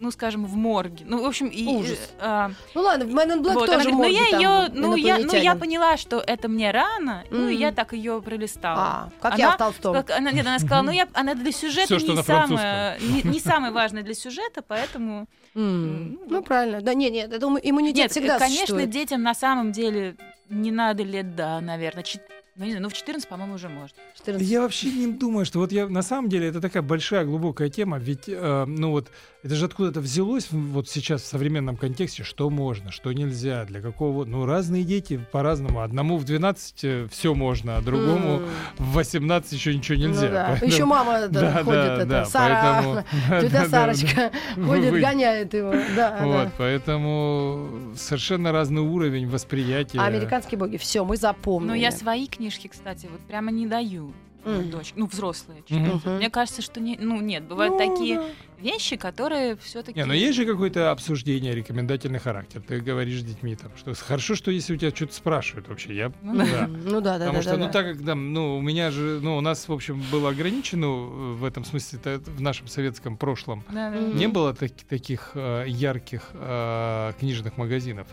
ну, 0.00 0.10
скажем, 0.10 0.44
в 0.44 0.56
морге. 0.56 1.04
Ну, 1.06 1.22
в 1.22 1.26
общем, 1.26 1.46
и, 1.46 1.66
Ужас. 1.66 1.98
э, 2.18 2.20
а, 2.20 2.50
Ну 2.74 2.82
ладно, 2.82 3.04
Man 3.04 3.32
in 3.32 3.42
Black 3.42 3.54
вот, 3.54 3.68
она 3.68 3.78
тоже 3.78 3.90
говорит, 3.90 4.18
ну 4.18 4.32
я 4.32 4.38
ее, 4.38 4.70
ну 4.74 4.96
я, 4.96 5.18
ну 5.18 5.34
я 5.34 5.54
поняла, 5.54 5.96
что 5.96 6.18
это 6.18 6.48
мне 6.48 6.70
рано, 6.70 7.24
ну 7.30 7.48
и 7.48 7.54
я 7.54 7.72
так 7.72 7.92
ее 7.92 8.20
пролистала. 8.20 8.80
А, 8.80 9.08
как 9.20 9.34
Она 9.34 9.42
я 9.42 9.50
в 9.52 9.56
Толстом. 9.56 9.94
Как 9.94 10.10
она, 10.10 10.30
нет, 10.32 10.46
она 10.46 10.58
сказала, 10.58 10.82
ну 10.82 10.90
я, 10.92 11.08
она 11.14 11.34
для 11.34 11.52
сюжета 11.52 11.86
Всё, 11.86 11.98
что 11.98 12.12
не, 12.12 12.22
самое, 12.22 12.98
не, 13.00 13.22
не 13.22 13.40
самое 13.40 13.72
важное 13.72 14.02
для 14.02 14.14
сюжета, 14.14 14.62
поэтому... 14.66 15.26
М, 15.54 16.12
ну, 16.12 16.18
Ну 16.28 16.42
правильно. 16.42 16.80
Да 16.80 16.94
нет, 16.94 17.12
нет, 17.12 17.32
это 17.32 17.46
иммунитет 17.46 17.96
Нет, 17.96 18.10
всегда 18.10 18.38
конечно, 18.38 18.58
существует. 18.66 18.90
детям 18.90 19.22
на 19.22 19.34
самом 19.34 19.72
деле 19.72 20.16
не 20.48 20.70
надо 20.70 21.02
лет, 21.02 21.34
да, 21.36 21.60
наверное, 21.60 22.04
ну, 22.56 22.64
не 22.64 22.70
знаю, 22.70 22.82
ну 22.84 22.88
в 22.88 22.92
14, 22.94 23.28
по-моему, 23.28 23.54
уже 23.54 23.68
можно. 23.68 23.96
14. 24.16 24.48
Я 24.48 24.60
вообще 24.62 24.90
не 24.90 25.06
думаю, 25.08 25.44
что 25.44 25.58
вот 25.58 25.72
я 25.72 25.88
на 25.88 26.02
самом 26.02 26.28
деле 26.28 26.48
это 26.48 26.60
такая 26.60 26.82
большая 26.82 27.24
глубокая 27.24 27.68
тема, 27.68 27.98
ведь 27.98 28.24
э, 28.28 28.64
ну 28.66 28.90
вот 28.92 29.08
это 29.42 29.54
же 29.56 29.66
откуда-то 29.66 30.00
взялось 30.00 30.48
вот 30.52 30.88
сейчас 30.88 31.22
в 31.22 31.26
современном 31.26 31.76
контексте, 31.76 32.22
что 32.22 32.48
можно, 32.50 32.90
что 32.92 33.12
нельзя, 33.12 33.64
для 33.64 33.80
какого, 33.80 34.24
ну 34.24 34.46
разные 34.46 34.84
дети 34.84 35.20
по-разному, 35.32 35.80
одному 35.80 36.16
в 36.16 36.24
12 36.24 37.10
все 37.10 37.34
можно, 37.34 37.76
а 37.76 37.80
другому 37.82 38.36
М. 38.38 38.48
в 38.78 38.92
18 38.94 39.52
еще 39.52 39.74
ничего 39.74 39.98
нельзя. 39.98 40.26
Ну 40.28 40.32
да. 40.32 40.46
Поэтому- 40.50 40.72
Еще 40.72 40.84
мама 40.84 41.28
да, 41.28 41.40
Да, 41.40 41.52
ходит, 41.64 41.66
да, 41.80 41.94
это, 41.96 42.06
да, 42.06 42.24
Сара, 42.24 42.82
поэтому- 42.84 43.04
тетя 43.42 43.68
Сарочка 43.68 44.30
ходит, 44.54 44.90
Вы- 44.92 45.00
гоняет 45.00 45.52
его. 45.54 45.72
Да, 45.96 46.20
Вот, 46.22 46.44
да. 46.44 46.52
поэтому 46.56 47.68
совершенно 47.96 48.52
разный 48.52 48.82
уровень 48.82 49.28
восприятия. 49.28 49.98
А 49.98 50.06
американские 50.06 50.58
боги, 50.58 50.76
все, 50.76 51.04
мы 51.04 51.16
запомнили. 51.16 51.68
Но 51.68 51.74
я 51.74 51.90
свои 51.90 52.26
книжки, 52.44 52.68
кстати, 52.68 53.06
вот 53.10 53.20
прямо 53.22 53.50
не 53.50 53.66
даю 53.66 54.12
Мгм. 54.44 54.70
дочь, 54.70 54.92
ну 54.96 55.06
взрослые. 55.06 55.62
Читают. 55.66 56.04
Мгм. 56.04 56.16
Мне 56.16 56.28
кажется, 56.28 56.60
что 56.60 56.78
не, 56.78 56.98
ну 57.00 57.18
нет, 57.22 57.44
бывают 57.44 57.72
Ну, 57.72 57.78
такие 57.78 58.16
да. 58.18 58.24
Вещи, 58.64 58.96
которые 58.96 59.56
все-таки. 59.56 59.98
Не, 59.98 60.06
но 60.06 60.14
есть 60.14 60.36
же 60.36 60.44
какое-то 60.46 60.90
обсуждение, 60.90 61.54
рекомендательный 61.54 62.18
характер. 62.18 62.62
Ты 62.66 62.80
говоришь 62.80 63.20
с 63.20 63.24
детьми 63.24 63.54
там, 63.54 63.70
что 63.76 63.94
хорошо, 63.94 64.34
что 64.34 64.50
если 64.50 64.74
у 64.74 64.76
тебя 64.76 64.90
что-то 64.90 65.14
спрашивают 65.14 65.68
вообще. 65.68 65.94
Я, 65.94 66.12
Ну 66.22 66.36
да. 66.38 66.44
да. 66.46 66.66
Ну 66.66 67.00
да, 67.00 67.18
да, 67.18 67.26
Потому 67.26 67.34
да. 67.36 67.42
что, 67.42 67.50
да, 67.52 67.56
ну, 67.58 67.64
да. 67.66 67.70
так 67.72 67.86
как 67.96 68.04
там, 68.06 68.32
ну, 68.32 68.56
у 68.56 68.60
меня 68.60 68.90
же, 68.90 69.20
ну, 69.22 69.36
у 69.36 69.40
нас, 69.40 69.68
в 69.68 69.72
общем, 69.72 70.02
было 70.10 70.30
ограничено 70.30 70.86
э, 70.86 71.32
в 71.34 71.44
этом 71.44 71.64
смысле, 71.64 71.98
в 72.26 72.40
нашем 72.40 72.66
советском 72.66 73.16
прошлом. 73.16 73.62
Да, 73.70 73.90
да. 73.90 74.00
Мгм. 74.00 74.16
Не 74.16 74.26
было 74.28 74.54
таки- 74.54 74.84
таких 74.88 75.32
э, 75.34 75.64
ярких 75.68 76.30
э, 76.32 77.12
книжных 77.20 77.56
магазинов. 77.56 78.06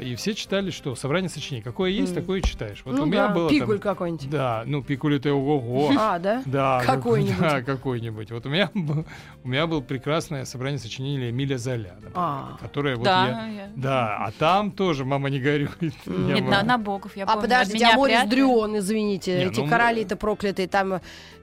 И 0.00 0.14
все 0.16 0.34
читали, 0.34 0.70
что 0.70 0.94
собрание 0.94 1.30
сочинений. 1.30 1.62
Какое 1.62 1.90
есть, 1.90 2.14
такое 2.14 2.40
и 2.40 2.42
читаешь. 2.42 2.82
Вот 2.84 2.96
Ну 2.96 3.04
у 3.04 3.06
меня 3.06 3.28
да, 3.28 3.34
было 3.34 3.48
пигуль 3.48 3.78
там... 3.78 3.94
какой-нибудь. 3.94 4.28
Да, 4.30 4.62
ну, 4.66 4.82
пикуль 4.82 5.16
это 5.16 5.32
ого-го. 5.32 5.92
А, 5.98 6.18
да? 6.18 6.42
Да, 6.44 6.82
как- 6.86 6.96
Какой-нибудь. 6.96 7.38
Да, 7.38 7.62
какой-нибудь. 7.62 8.30
Вот 8.30 8.46
у 8.46 8.48
меня, 8.50 8.70
был- 8.74 9.06
у 9.44 9.48
меня 9.48 9.66
было 9.66 9.80
прекрасное 9.86 10.44
собрание 10.44 10.78
сочинений 10.78 11.30
Эмиля 11.30 11.58
Золя, 11.58 11.92
например, 11.94 12.12
А. 12.14 12.56
которое 12.60 12.96
вот. 12.96 13.04
Да, 13.04 13.46
я- 13.46 13.70
Да, 13.76 14.16
а 14.18 14.32
там 14.32 14.70
тоже 14.70 15.04
мама 15.04 15.30
не 15.30 15.40
горюет. 15.40 15.76
Нет, 16.06 16.44
на, 16.48 16.62
Набоков, 16.62 17.16
я 17.16 17.24
А 17.24 17.26
помню. 17.26 17.42
подождите, 17.42 17.76
от 17.86 17.94
меня 17.94 17.94
а 17.94 17.96
Морис. 17.96 18.30
Дрюон, 18.30 18.78
извините, 18.78 19.38
Не, 19.38 19.44
эти 19.46 19.60
ну, 19.60 19.68
короли-то 19.68 20.16
проклятые, 20.16 20.68
там 20.68 20.94
э, 20.94 21.00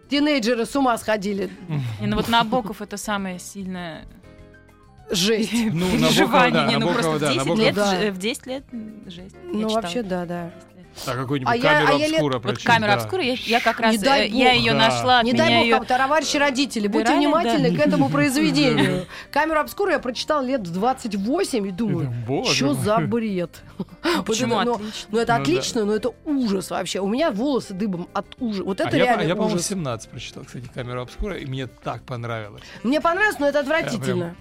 тинейджеры 0.10 0.66
с 0.66 0.76
ума 0.76 0.98
сходили. 0.98 1.50
Не, 2.00 2.08
ну 2.08 2.16
вот 2.18 2.28
Набоков 2.30 2.82
это 2.82 2.98
самое 2.98 3.40
сильное 3.40 4.06
Жесть. 5.12 5.52
Ну, 5.54 5.86
Набокова, 5.86 5.98
переживание. 6.00 6.52
да, 6.54 6.68
Не, 6.68 6.74
ну 6.78 6.88
Набокова, 6.88 6.94
просто 6.94 7.12
в 7.12 7.20
да, 7.20 7.28
10 7.34 7.38
Набоков. 7.40 7.60
лет, 7.66 7.76
Да. 7.76 8.12
в 8.12 8.18
10 8.18 8.48
лет 8.48 8.64
жесть. 9.08 9.36
Ну, 9.44 9.70
вообще, 9.70 10.02
да, 10.04 10.26
да. 10.26 10.52
10 10.96 11.08
лет. 11.08 11.16
А 11.16 11.22
какую-нибудь 11.22 11.54
А 11.54 11.56
я- 11.56 11.62
камеру 11.64 11.94
а 11.94 11.98
я 11.98 12.06
обскура 12.08 12.34
Вот 12.34 12.42
прочесть, 12.44 12.66
камера 12.66 12.88
да. 12.88 12.94
обскура, 12.96 13.24
я, 13.24 13.34
я 13.34 13.60
как 13.60 13.80
раз, 13.80 13.92
Не 13.94 13.98
дай 13.98 14.28
э, 14.28 14.30
я 14.30 14.50
бог. 14.52 14.56
ее 14.60 14.72
Да. 14.74 14.78
нашла, 14.78 15.24
Не 15.24 15.34
дай 15.34 15.56
бог, 15.56 15.66
её- 15.66 15.76
кому 15.78 15.86
товарищи 15.88 16.38
родители, 16.38 16.88
будьте 16.88 17.14
убирали, 17.14 17.18
внимательны 17.20 17.72
да. 17.72 17.84
к 17.84 17.88
этому 17.88 18.10
произведению. 18.10 19.06
Камеру 19.32 19.60
обскуру 19.60 19.92
я 19.92 20.00
прочитала 20.00 20.42
лет 20.44 20.62
в 20.68 20.72
28 20.74 21.68
и 21.68 21.72
думаю, 21.72 22.12
что 22.46 22.74
за 22.74 22.98
бред? 23.00 23.62
Вот 23.78 24.26
Почему 24.26 24.56
это, 24.56 24.66
ну, 24.66 24.74
отлично? 24.76 25.08
Ну, 25.12 25.18
это 25.20 25.34
Ну, 25.34 25.38
да. 25.38 25.42
отлично, 25.42 25.86
но 25.86 25.94
это 25.96 26.10
ужас 26.26 26.70
вообще. 26.70 27.00
У 27.00 27.08
меня 27.08 27.32
волосы 27.32 27.74
дыбом 27.74 28.08
от 28.14 28.26
ужаса. 28.40 28.64
Вот 28.64 28.82
А 28.82 28.88
это 28.88 28.98
я, 28.98 29.04
реально 29.06 29.22
я, 29.24 29.36
по-моему, 29.36 29.56
ужас. 29.56 29.68
17 29.68 30.10
прочитал, 30.10 30.44
кстати, 30.46 30.70
камеру 30.74 31.02
обскура, 31.02 31.36
и 31.38 31.46
мне 31.46 31.68
так 31.68 32.04
понравилось. 32.04 32.62
Мне 32.84 33.02
понравилось, 33.02 33.40
но 33.40 33.48
это 33.48 33.60
Я 33.60 33.62
отвратительно, 33.64 34.36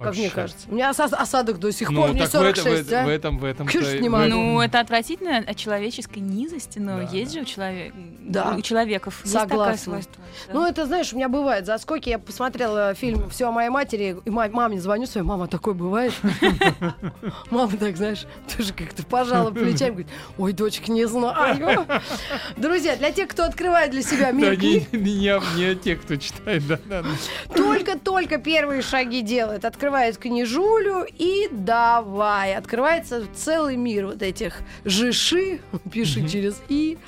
как 0.00 0.06
Вообще. 0.08 0.20
мне 0.22 0.30
кажется. 0.30 0.66
У 0.68 0.74
меня 0.74 0.90
осад- 0.90 1.14
осадок 1.14 1.58
до 1.58 1.70
сих 1.72 1.90
Ну, 1.90 2.00
пор, 2.00 2.10
мне 2.12 2.22
так 2.22 2.30
в, 2.30 2.34
это- 2.34 2.60
46, 2.62 2.92
а? 2.92 3.04
в 3.04 3.08
этом, 3.08 3.38
в 3.38 3.44
этом, 3.44 3.68
не 4.00 4.08
могу. 4.08 4.24
Ну, 4.28 4.60
это 4.60 4.80
отвратительно 4.80 5.38
от 5.38 5.56
человеческой 5.56 6.20
низости, 6.20 6.78
но 6.78 6.96
Да, 6.98 7.02
есть 7.12 7.32
да. 7.34 7.38
же 7.38 7.42
у, 7.42 7.44
человека, 7.44 7.94
Да. 8.20 8.54
у 8.56 8.60
человеков 8.62 9.20
есть 9.22 9.34
такое 9.34 9.48
Согласна. 9.50 9.76
свойство. 9.84 10.22
да. 10.48 10.52
Ну, 10.54 10.66
это, 10.66 10.86
знаешь, 10.86 11.12
у 11.12 11.16
меня 11.16 11.28
бывает 11.28 11.66
заскоки. 11.66 12.08
Я 12.08 12.18
посмотрела 12.18 12.94
фильм 12.94 13.28
«Все 13.28 13.46
о 13.48 13.52
моей 13.52 13.68
матери», 13.68 14.16
и 14.24 14.30
ма- 14.30 14.48
маме 14.48 14.80
звоню 14.80 15.04
своей, 15.06 15.26
мама, 15.26 15.46
такое 15.48 15.74
бывает? 15.74 16.14
Мама 17.50 17.70
так, 17.78 17.96
знаешь, 17.96 18.24
тоже 18.56 18.72
как-то 18.72 19.04
пожала 19.04 19.50
плечами, 19.50 19.90
говорит, 19.90 20.08
ой, 20.38 20.52
дочка, 20.52 20.90
не 20.90 21.04
знаю. 21.06 21.86
Друзья, 22.56 22.96
для 22.96 23.10
тех, 23.12 23.28
кто 23.28 23.44
открывает 23.44 23.90
для 23.90 24.02
себя 24.02 24.26
Да, 24.26 24.32
мир 24.32 24.50
не, 24.52 24.56
книг, 24.56 24.92
не, 24.92 25.10
я- 25.10 25.42
не 25.56 25.74
те, 25.74 25.96
кто 25.96 26.16
читает, 26.16 26.66
да, 26.66 26.78
да, 26.86 27.02
да. 27.02 27.54
только-только 27.54 28.38
первые 28.38 28.80
шаги 28.82 29.20
делает. 29.20 29.64
Открывает 29.64 29.89
книжулю 30.18 31.06
и 31.18 31.48
давай. 31.50 32.54
Открывается 32.54 33.26
целый 33.34 33.76
мир 33.76 34.06
вот 34.06 34.22
этих 34.22 34.60
жиши, 34.84 35.60
пиши 35.92 36.28
через 36.28 36.60
«и». 36.68 36.98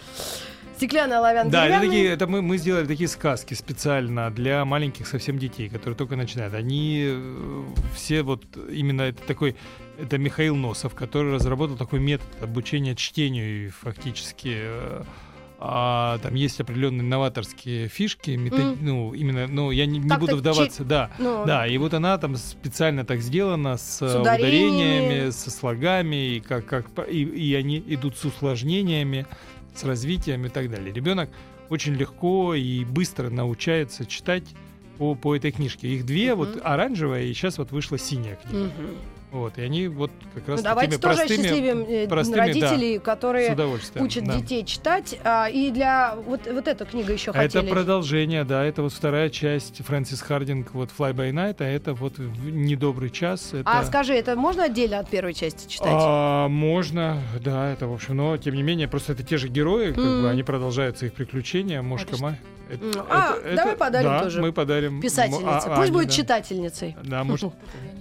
Стеклянная 0.76 1.18
оловянная 1.18 1.52
Да, 1.52 1.66
это, 1.68 1.80
такие, 1.80 2.08
это 2.08 2.26
мы, 2.26 2.42
мы 2.42 2.58
сделали 2.58 2.86
такие 2.86 3.08
сказки 3.08 3.54
специально 3.54 4.32
для 4.32 4.64
маленьких 4.64 5.06
совсем 5.06 5.38
детей, 5.38 5.68
которые 5.68 5.96
только 5.96 6.16
начинают. 6.16 6.54
Они 6.54 7.04
э, 7.06 7.62
все 7.94 8.22
вот 8.22 8.44
именно 8.68 9.02
это 9.02 9.22
такой, 9.22 9.54
это 10.00 10.18
Михаил 10.18 10.56
Носов, 10.56 10.96
который 10.96 11.34
разработал 11.34 11.76
такой 11.76 12.00
метод 12.00 12.26
обучения 12.40 12.96
чтению 12.96 13.66
и 13.66 13.68
фактически 13.68 14.54
э, 14.56 15.02
а, 15.64 16.18
там 16.18 16.34
есть 16.34 16.60
определенные 16.60 17.04
новаторские 17.04 17.86
фишки, 17.86 18.32
мето- 18.32 18.56
Мгм. 18.72 18.78
ну 18.84 19.14
именно, 19.14 19.46
ну 19.46 19.70
я 19.70 19.86
не, 19.86 20.00
не 20.00 20.16
буду 20.18 20.36
вдаваться, 20.36 20.82
да, 20.84 21.10
Ну, 21.20 21.44
да, 21.46 21.66
и 21.68 21.78
вот 21.78 21.94
она 21.94 22.18
там 22.18 22.34
специально 22.36 23.04
так 23.04 23.20
сделана 23.20 23.76
с, 23.76 24.02
э, 24.02 24.20
ударениями. 24.20 24.70
ударениями, 25.06 25.30
со 25.30 25.50
слогами, 25.52 26.34
и, 26.36 26.40
как, 26.40 26.66
как, 26.66 26.86
и, 27.08 27.22
и 27.22 27.54
они 27.54 27.78
идут 27.86 28.16
с 28.16 28.24
усложнениями, 28.24 29.26
с 29.74 29.84
развитием 29.84 30.44
и 30.46 30.48
так 30.48 30.68
далее. 30.68 30.92
Ребенок 30.92 31.30
очень 31.70 31.94
легко 31.94 32.54
и 32.54 32.84
быстро 32.84 33.30
научается 33.30 34.04
читать 34.04 34.44
по, 34.98 35.14
по 35.14 35.36
этой 35.36 35.52
книжке. 35.52 35.88
Их 35.88 36.04
две, 36.04 36.34
Мгм. 36.34 36.38
вот 36.38 36.60
оранжевая, 36.64 37.22
и 37.24 37.32
сейчас 37.34 37.58
вот 37.58 37.70
вышла 37.70 37.98
синяя 37.98 38.34
книга. 38.36 38.64
Мгм. 38.64 38.96
Вот, 39.32 39.56
и 39.56 39.62
они 39.62 39.88
вот 39.88 40.10
как 40.34 40.46
раз 40.46 40.58
Ну, 40.60 40.64
давайте 40.64 40.98
тоже 40.98 41.16
простыми, 41.16 41.40
осчастливим 41.40 41.86
э, 41.88 42.06
простыми, 42.06 42.36
родителей, 42.36 42.98
с 42.98 43.00
которые 43.00 43.56
учат 43.96 44.24
да. 44.24 44.34
детей 44.36 44.62
читать. 44.62 45.18
А, 45.24 45.48
и 45.48 45.70
для 45.70 46.16
вот, 46.16 46.46
вот 46.52 46.68
эта 46.68 46.84
книга 46.84 47.14
еще 47.14 47.30
А 47.30 47.42
это 47.42 47.58
хотели. 47.60 47.72
продолжение, 47.72 48.44
да, 48.44 48.62
это 48.62 48.82
вот 48.82 48.92
вторая 48.92 49.30
часть 49.30 49.82
Фрэнсис 49.86 50.20
Хардинг, 50.20 50.74
вот 50.74 50.90
Fly 50.96 51.14
by 51.14 51.30
Night, 51.32 51.56
а 51.60 51.64
это 51.64 51.94
вот 51.94 52.18
недобрый 52.18 53.08
час. 53.08 53.54
Это... 53.54 53.62
А 53.64 53.82
скажи, 53.84 54.12
это 54.12 54.36
можно 54.36 54.64
отдельно 54.64 54.98
от 54.98 55.08
первой 55.08 55.32
части 55.32 55.66
читать? 55.66 55.88
А, 55.90 56.48
можно, 56.48 57.22
да, 57.42 57.72
это 57.72 57.86
в 57.86 57.94
общем, 57.94 58.18
но 58.18 58.36
тем 58.36 58.54
не 58.54 58.62
менее, 58.62 58.86
просто 58.86 59.12
это 59.14 59.22
те 59.22 59.38
же 59.38 59.48
герои, 59.48 59.92
как 59.92 60.04
Мгм. 60.04 60.22
бы 60.22 60.30
они 60.30 60.42
продолжаются 60.42 61.06
их 61.06 61.14
приключения, 61.14 61.80
Мошка 61.80 62.12
Это 62.12 62.22
Май. 62.22 62.34
Это- 62.70 63.06
а, 63.10 63.36
давай 63.54 63.76
подарим 63.76 64.08
да, 64.10 64.22
тоже. 64.22 64.40
мы 64.40 64.52
подарим. 64.52 65.00
Писательница. 65.00 65.42
М, 65.42 65.48
а- 65.48 65.76
Пусть 65.76 65.78
Ане, 65.78 65.92
будет 65.92 66.06
да. 66.08 66.12
читательницей. 66.12 66.96
Да, 67.02 67.24
может. 67.24 67.52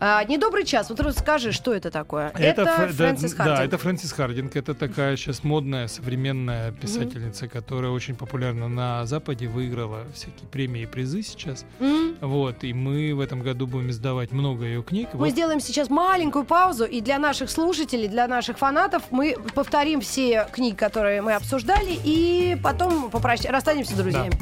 А, 0.00 0.22
«Недобрый 0.24 0.64
час». 0.64 0.90
Вот 0.90 1.00
расскажи, 1.00 1.50
что 1.50 1.74
это 1.74 1.90
такое? 1.90 2.28
Это, 2.34 2.62
Это, 2.62 2.64
Фр- 2.66 2.86
да, 2.88 2.92
Фрэнсис 2.92 3.32
да, 3.34 3.44
Хардинг. 3.44 3.66
это 3.66 3.78
Фрэнсис 3.78 4.12
Хардинг. 4.12 4.56
Это 4.56 4.74
такая 4.74 5.16
сейчас 5.16 5.42
модная 5.42 5.88
современная 5.88 6.70
писательница, 6.70 7.48
которая 7.48 7.90
очень 7.90 8.14
популярна 8.14 8.68
на 8.68 9.06
Западе, 9.06 9.48
выиграла 9.48 10.04
всякие 10.14 10.46
премии 10.52 10.82
и 10.82 10.86
призы 10.86 11.22
сейчас. 11.22 11.64
М? 11.80 12.16
Вот, 12.20 12.62
и 12.62 12.72
мы 12.72 13.12
в 13.14 13.20
этом 13.20 13.42
году 13.42 13.66
будем 13.66 13.90
издавать 13.90 14.30
много 14.30 14.64
ее 14.64 14.82
книг. 14.84 15.08
Мы 15.14 15.18
Вот 15.18 15.30
сделаем 15.30 15.58
сейчас 15.60 15.90
маленькую 15.90 16.44
паузу, 16.44 16.84
и 16.84 17.00
для 17.00 17.18
наших 17.18 17.50
слушателей, 17.50 18.06
для 18.08 18.28
наших 18.28 18.58
фанатов 18.58 19.02
мы 19.10 19.36
повторим 19.54 20.00
все 20.00 20.46
книги, 20.52 20.76
которые 20.76 21.22
мы 21.22 21.34
обсуждали, 21.34 21.98
и 22.04 22.56
потом 22.62 23.10
попрощ... 23.10 23.44
расстанемся 23.44 23.94
с 23.94 23.96
друзьями. 23.96 24.32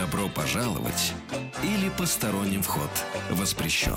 Добро 0.00 0.28
пожаловать 0.34 1.12
или 1.64 1.88
посторонним 1.88 2.62
вход 2.62 2.90
воспрещен. 3.30 3.96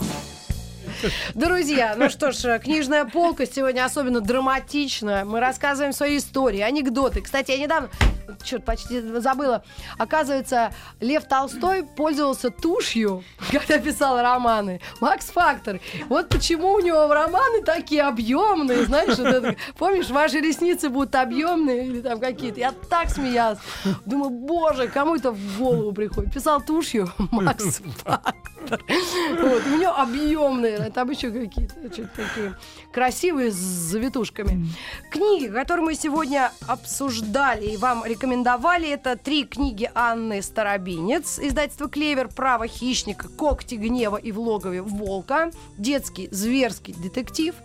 Друзья, 1.33 1.95
ну 1.97 2.09
что 2.09 2.31
ж, 2.31 2.59
книжная 2.59 3.05
полка 3.05 3.45
сегодня 3.45 3.85
особенно 3.85 4.21
драматичная. 4.21 5.25
Мы 5.25 5.39
рассказываем 5.39 5.93
свои 5.93 6.17
истории, 6.17 6.61
анекдоты. 6.61 7.21
Кстати, 7.21 7.51
я 7.51 7.57
недавно, 7.57 7.89
черт, 8.43 8.65
почти 8.65 9.01
забыла. 9.19 9.63
Оказывается, 9.97 10.73
Лев 10.99 11.25
Толстой 11.25 11.83
пользовался 11.83 12.49
тушью, 12.49 13.23
когда 13.51 13.77
писал 13.79 14.21
романы. 14.21 14.81
Макс 14.99 15.25
Фактор. 15.27 15.79
Вот 16.09 16.29
почему 16.29 16.73
у 16.73 16.79
него 16.79 17.07
романы 17.13 17.63
такие 17.63 18.03
объемные, 18.03 18.85
знаешь, 18.85 19.17
вот 19.17 19.27
это, 19.27 19.55
помнишь, 19.77 20.09
ваши 20.09 20.39
ресницы 20.39 20.89
будут 20.89 21.15
объемные 21.15 21.87
или 21.87 22.01
там 22.01 22.19
какие-то. 22.19 22.59
Я 22.59 22.73
так 22.89 23.09
смеялась. 23.09 23.59
Думаю, 24.05 24.29
боже, 24.29 24.87
кому 24.87 25.15
это 25.15 25.31
в 25.31 25.57
голову 25.57 25.91
приходит? 25.91 26.33
Писал 26.33 26.61
тушью 26.61 27.11
Макс 27.31 27.81
Фактор. 28.03 28.81
Вот, 29.39 29.63
у 29.65 29.77
него 29.77 29.95
объемные, 29.97 30.86
там 30.89 31.09
еще 31.09 31.31
какие-то 31.31 31.93
что-то 31.93 32.09
такие 32.15 32.55
красивые 32.91 33.51
с 33.51 33.55
завитушками. 33.55 34.67
Книги, 35.11 35.47
которые 35.47 35.85
мы 35.85 35.95
сегодня 35.95 36.51
обсуждали 36.67 37.67
и 37.67 37.77
вам 37.77 38.05
рекомендовали, 38.05 38.89
это 38.89 39.15
три 39.15 39.45
книги 39.45 39.89
Анны 39.93 40.41
Старобинец, 40.41 41.39
издательство 41.39 41.89
«Клевер», 41.89 42.29
«Право 42.29 42.67
хищника», 42.67 43.27
«Когти 43.27 43.75
гнева» 43.75 44.17
и 44.17 44.31
«В 44.31 44.39
логове 44.39 44.81
волка», 44.81 45.51
детский 45.77 46.29
зверский 46.31 46.93
детектив. 46.93 47.55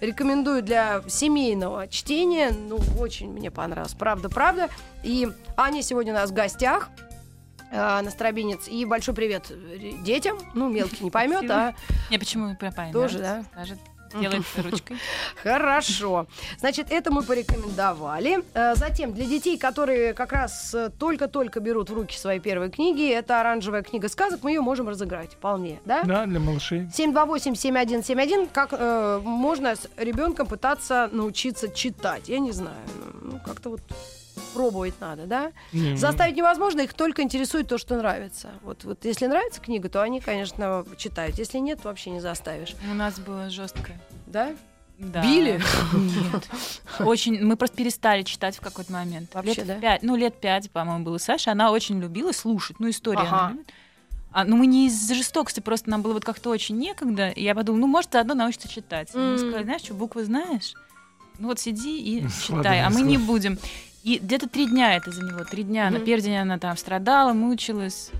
Рекомендую 0.00 0.62
для 0.62 1.02
семейного 1.08 1.88
чтения. 1.88 2.50
Ну, 2.50 2.78
очень 2.98 3.32
мне 3.32 3.50
понравилось. 3.50 3.94
Правда, 3.94 4.28
правда. 4.28 4.68
И 5.02 5.28
Аня 5.56 5.82
сегодня 5.82 6.12
у 6.12 6.16
нас 6.16 6.30
в 6.30 6.34
гостях. 6.34 6.90
Э, 7.70 8.00
На 8.02 8.10
Старобинец. 8.10 8.68
И 8.68 8.84
большой 8.84 9.14
привет 9.14 9.50
э, 9.50 9.92
детям. 10.02 10.38
Ну, 10.54 10.68
мелкий 10.68 11.04
не 11.04 11.10
поймет, 11.10 11.50
а 11.50 11.74
Не, 12.10 12.18
почему 12.18 12.56
папа 12.58 12.86
Тоже, 12.92 13.18
да? 13.18 13.44
Скажет, 13.52 13.78
делает 14.20 14.44
ручкой. 14.56 14.96
Хорошо. 15.42 16.26
Значит, 16.58 16.86
это 16.90 17.10
мы 17.10 17.22
порекомендовали. 17.22 18.44
Э, 18.54 18.74
Затем, 18.74 19.12
для 19.12 19.26
детей, 19.26 19.58
которые 19.58 20.14
как 20.14 20.32
раз 20.32 20.74
только-только 20.98 21.60
берут 21.60 21.90
в 21.90 21.94
руки 21.94 22.16
свои 22.16 22.38
первые 22.38 22.70
книги, 22.70 23.08
это 23.10 23.40
оранжевая 23.40 23.82
книга 23.82 24.08
сказок, 24.08 24.42
мы 24.42 24.52
ее 24.52 24.60
можем 24.60 24.88
разыграть 24.88 25.32
вполне, 25.32 25.80
да? 25.84 26.02
Да, 26.04 26.26
для 26.26 26.40
малышей. 26.40 26.82
728-7171. 26.96 28.48
Как 28.52 28.70
э, 28.72 29.20
можно 29.24 29.74
с 29.74 29.88
ребенком 29.96 30.46
пытаться 30.46 31.08
научиться 31.12 31.68
читать? 31.68 32.28
Я 32.28 32.38
не 32.38 32.52
знаю. 32.52 32.76
Ну, 33.22 33.40
как-то 33.44 33.70
вот 33.70 33.80
пробовать 34.54 34.94
надо, 35.00 35.26
да? 35.26 35.52
Ну, 35.72 35.96
Заставить 35.96 36.36
невозможно, 36.36 36.80
их 36.80 36.94
только 36.94 37.22
интересует 37.22 37.68
то, 37.68 37.78
что 37.78 37.96
нравится. 37.96 38.50
Вот, 38.62 38.84
вот 38.84 39.04
если 39.04 39.26
нравится 39.26 39.60
книга, 39.60 39.88
то 39.88 40.02
они, 40.02 40.20
конечно, 40.20 40.84
читают. 40.96 41.38
Если 41.38 41.58
нет, 41.58 41.82
то 41.82 41.88
вообще 41.88 42.10
не 42.10 42.20
заставишь. 42.20 42.74
У 42.90 42.94
нас 42.94 43.18
было 43.18 43.50
жестко. 43.50 43.92
Да? 44.26 44.54
Да. 44.98 45.22
Били? 45.22 45.60
Нет. 45.92 46.48
Очень. 47.00 47.44
Мы 47.44 47.56
просто 47.56 47.76
перестали 47.76 48.22
читать 48.22 48.56
в 48.56 48.60
какой-то 48.60 48.92
момент. 48.92 49.34
Вообще, 49.34 49.54
лет 49.56 49.66
да? 49.66 49.74
пять, 49.74 50.02
ну, 50.02 50.16
лет 50.16 50.40
пять, 50.40 50.70
по-моему, 50.70 51.04
было 51.04 51.18
Саша. 51.18 51.52
Она 51.52 51.70
очень 51.70 52.00
любила 52.00 52.32
слушать. 52.32 52.80
Ну, 52.80 52.88
истории 52.88 53.20
Ага. 53.26 53.46
она. 53.46 53.56
А, 54.32 54.44
ну, 54.44 54.56
мы 54.56 54.66
не 54.66 54.86
из-за 54.86 55.14
жестокости, 55.14 55.60
просто 55.60 55.90
нам 55.90 56.02
было 56.02 56.14
вот 56.14 56.24
как-то 56.24 56.50
очень 56.50 56.78
некогда. 56.78 57.28
И 57.30 57.42
я 57.42 57.54
подумала, 57.54 57.82
ну, 57.82 57.86
может, 57.86 58.12
заодно 58.12 58.34
научиться 58.34 58.68
читать. 58.68 59.14
М. 59.14 59.32
Мы 59.32 59.38
сказали, 59.38 59.64
знаешь 59.64 59.82
что, 59.82 59.94
буквы 59.94 60.24
знаешь? 60.24 60.74
Ну, 61.38 61.48
вот 61.48 61.60
сиди 61.60 61.98
и 62.00 62.26
читай, 62.46 62.82
а 62.82 62.90
мы 62.90 63.02
не 63.02 63.18
будем. 63.18 63.58
И 64.06 64.18
где-то 64.18 64.48
три 64.48 64.66
дня 64.66 64.94
это 64.96 65.10
заняло. 65.10 65.44
Три 65.44 65.64
дня. 65.64 65.90
На 65.90 65.96
Мгм. 65.98 66.06
первый 66.06 66.22
день 66.22 66.36
она 66.38 66.58
там 66.58 66.76
страдала, 66.76 67.32
мучилась. 67.32 68.10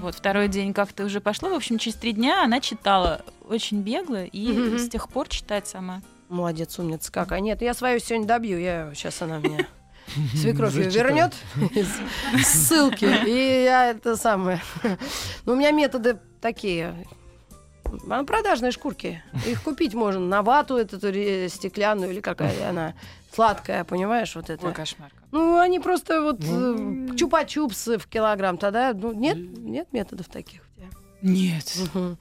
Вот, 0.00 0.14
второй 0.14 0.46
день 0.46 0.72
как-то 0.72 1.04
уже 1.04 1.20
пошло. 1.20 1.48
В 1.50 1.54
общем, 1.54 1.76
через 1.78 1.96
три 1.96 2.12
дня 2.12 2.44
она 2.44 2.60
читала 2.60 3.22
очень 3.48 3.80
бегло 3.82 4.24
и 4.24 4.52
Мгм. 4.52 4.78
с 4.78 4.88
тех 4.88 5.08
пор 5.08 5.28
читает 5.28 5.66
сама. 5.66 6.02
Молодец, 6.28 6.78
умница 6.78 7.10
как. 7.10 7.32
А 7.32 7.40
нет, 7.40 7.62
я 7.62 7.74
свою 7.74 7.98
сегодня 7.98 8.28
добью. 8.28 8.58
Я 8.60 8.92
сейчас 8.94 9.20
она 9.22 9.40
мне 9.40 9.66
свекровь 10.36 10.72
Зачитаю. 10.72 10.92
вернет 11.08 11.34
из 11.74 12.46
ссылки. 12.46 13.04
И 13.26 13.64
я 13.64 13.90
это 13.90 14.16
самое. 14.16 14.62
Ну, 15.44 15.54
у 15.54 15.56
меня 15.56 15.72
методы 15.72 16.20
такие. 16.40 16.94
А, 18.08 18.24
Продажные 18.24 18.72
шкурки. 18.72 19.22
Их 19.46 19.62
купить 19.62 19.94
можно 19.94 20.20
на 20.20 20.42
вату 20.42 20.76
эту 20.76 20.98
стеклянную 21.48 22.12
или 22.12 22.20
какая 22.20 22.68
она 22.68 22.94
сладкая, 23.34 23.84
понимаешь, 23.84 24.34
вот 24.36 24.50
это. 24.50 24.66
Ой, 24.66 24.72
кошмар. 24.74 25.10
Ну, 25.30 25.58
они 25.58 25.80
просто 25.80 26.20
вот 26.22 26.40
Ну. 26.40 27.12
э, 27.12 27.16
чупа-чупсы 27.16 27.98
в 27.98 28.06
килограмм 28.06 28.58
тогда. 28.58 28.92
Ну, 28.92 29.12
нет, 29.12 29.38
нет 29.38 29.88
методов 29.92 30.28
таких. 30.28 30.60
Нет. 31.22 31.64
Ну, 31.94 32.16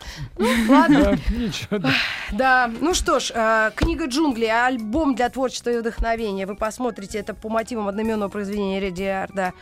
ладно. 0.69 1.03
Да, 1.03 1.33
ничего. 1.35 1.79
да. 1.79 1.91
Да, 2.31 2.71
ну 2.81 2.93
что 2.93 3.19
ж, 3.19 3.31
э, 3.33 3.71
книга 3.75 4.05
джунглей, 4.05 4.51
альбом 4.51 5.15
для 5.15 5.27
творчества 5.29 5.71
и 5.71 5.79
вдохновения. 5.79 6.45
Вы 6.45 6.55
посмотрите, 6.55 7.17
это 7.17 7.33
по 7.33 7.49
мотивам 7.49 7.87
одноименного 7.87 8.29
произведения 8.29 8.79
Редиарда 8.79 9.53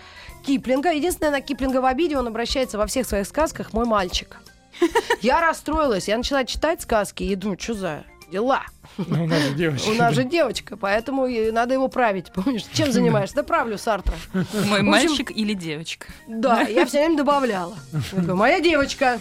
Киплинга. 0.46 0.92
Единственное, 0.92 1.32
на 1.32 1.42
Киплинга 1.42 1.80
в 1.80 1.86
обиде 1.86 2.18
он 2.18 2.28
обращается 2.28 2.78
во 2.78 2.86
всех 2.86 3.08
своих 3.08 3.26
сказках 3.28 3.72
«мой 3.72 3.86
мальчик». 3.86 4.40
Я 5.22 5.42
расстроилась, 5.42 6.08
я 6.08 6.18
начала 6.18 6.44
читать 6.46 6.82
сказки 6.82 7.24
и 7.24 7.36
думаю, 7.36 7.60
что 7.60 7.74
за 7.74 8.04
дела? 8.32 8.64
Ну, 8.98 9.24
у 9.24 9.28
нас 9.28 9.40
же 9.42 9.54
девочка. 9.56 9.90
У 9.90 9.94
нас 9.94 10.14
же 10.14 10.24
девочка, 10.24 10.78
поэтому 10.78 11.28
надо 11.52 11.74
его 11.74 11.88
править. 11.88 12.32
Помнишь, 12.34 12.64
чем 12.74 12.92
занимаешься? 12.92 13.36
Да 13.38 13.44
правлю 13.44 13.78
Сартра. 13.78 14.14
Мой 14.68 14.82
мальчик 14.82 15.32
или 15.32 15.54
девочка? 15.54 16.08
Да, 16.28 16.62
я 16.62 16.86
все 16.86 17.00
время 17.00 17.18
добавляла. 17.18 17.76
Моя 18.14 18.60
девочка. 18.60 19.20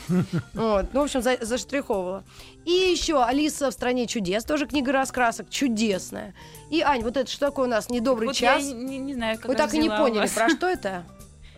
Вот, 0.53 0.87
ну, 0.93 1.01
в 1.01 1.05
общем, 1.05 1.23
за- 1.23 1.39
заштриховывала. 1.41 2.25
И 2.67 2.71
еще 2.71 3.25
Алиса 3.25 3.71
в 3.71 3.73
стране 3.73 4.07
чудес, 4.07 4.45
тоже 4.45 4.67
книга 4.67 4.93
раскрасок, 4.93 5.49
чудесная. 5.49 6.35
И, 6.71 6.83
Ань, 6.83 7.03
вот 7.03 7.17
это 7.17 7.31
что 7.31 7.47
такое 7.47 7.67
у 7.67 7.71
нас 7.71 7.89
недобрый 7.89 8.27
Вот 8.29 8.37
час? 8.37 8.63
я 8.63 8.73
не, 8.75 8.99
не 8.99 9.15
знаю, 9.15 9.39
как 9.39 9.47
Вы 9.47 9.55
так 9.55 9.73
и 9.73 9.79
не 9.79 9.89
поняли, 9.89 10.19
вас. 10.21 10.33
про 10.33 10.51
что 10.51 10.67
это? 10.69 11.05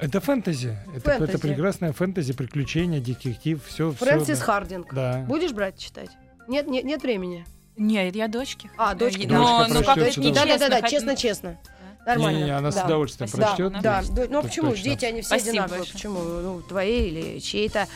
Это 0.01 0.21
фэнтези. 0.21 0.77
Это, 0.97 1.11
это 1.11 1.27
Фэнтези. 1.27 1.39
прекрасное 1.39 1.93
фэнтези, 1.93 2.33
приключения, 2.33 3.01
детектив, 3.01 3.63
все. 3.67 3.93
Фрэнсис 3.93 4.41
Хардинг. 4.41 4.93
Да. 4.95 5.25
Будешь 5.29 5.53
брать 5.53 5.79
читать? 5.79 6.11
Нет, 6.49 6.67
нет, 6.67 6.85
нет 6.85 7.03
времени. 7.03 7.45
Нет, 7.77 8.17
я 8.17 8.29
дочке. 8.29 8.71
А, 8.77 8.95
дочке 8.95 9.27
Но, 9.29 9.67
Дочка 9.67 9.75
ну, 9.75 9.85
как-то 9.85 10.05
это. 10.05 10.33
Да, 10.33 10.59
да, 10.59 10.69
да, 10.69 10.83
честно-честно. 10.83 11.59
Да. 11.65 11.71
Нормально. 12.07 12.39
Не, 12.39 12.45
не, 12.45 12.51
она 12.51 12.73
с 12.73 12.75
да. 12.77 12.87
удовольствием 12.87 13.29
Спасибо. 13.29 13.47
прочтет. 13.49 13.73
Да, 13.75 13.81
Да, 13.81 14.03
да, 14.15 14.27
ну 14.31 14.39
а 14.39 14.43
почему? 14.43 14.71
точно. 14.71 14.85
Дети, 14.85 15.05
они 15.05 15.21
все 15.21 15.29
Спасибо 15.29 15.51
одинаковые. 15.51 15.79
большое. 15.81 15.93
Почему? 15.95 16.19
Ну, 16.21 16.63
твои 16.63 17.09
или 17.09 17.39
чьи-то. 17.41 17.87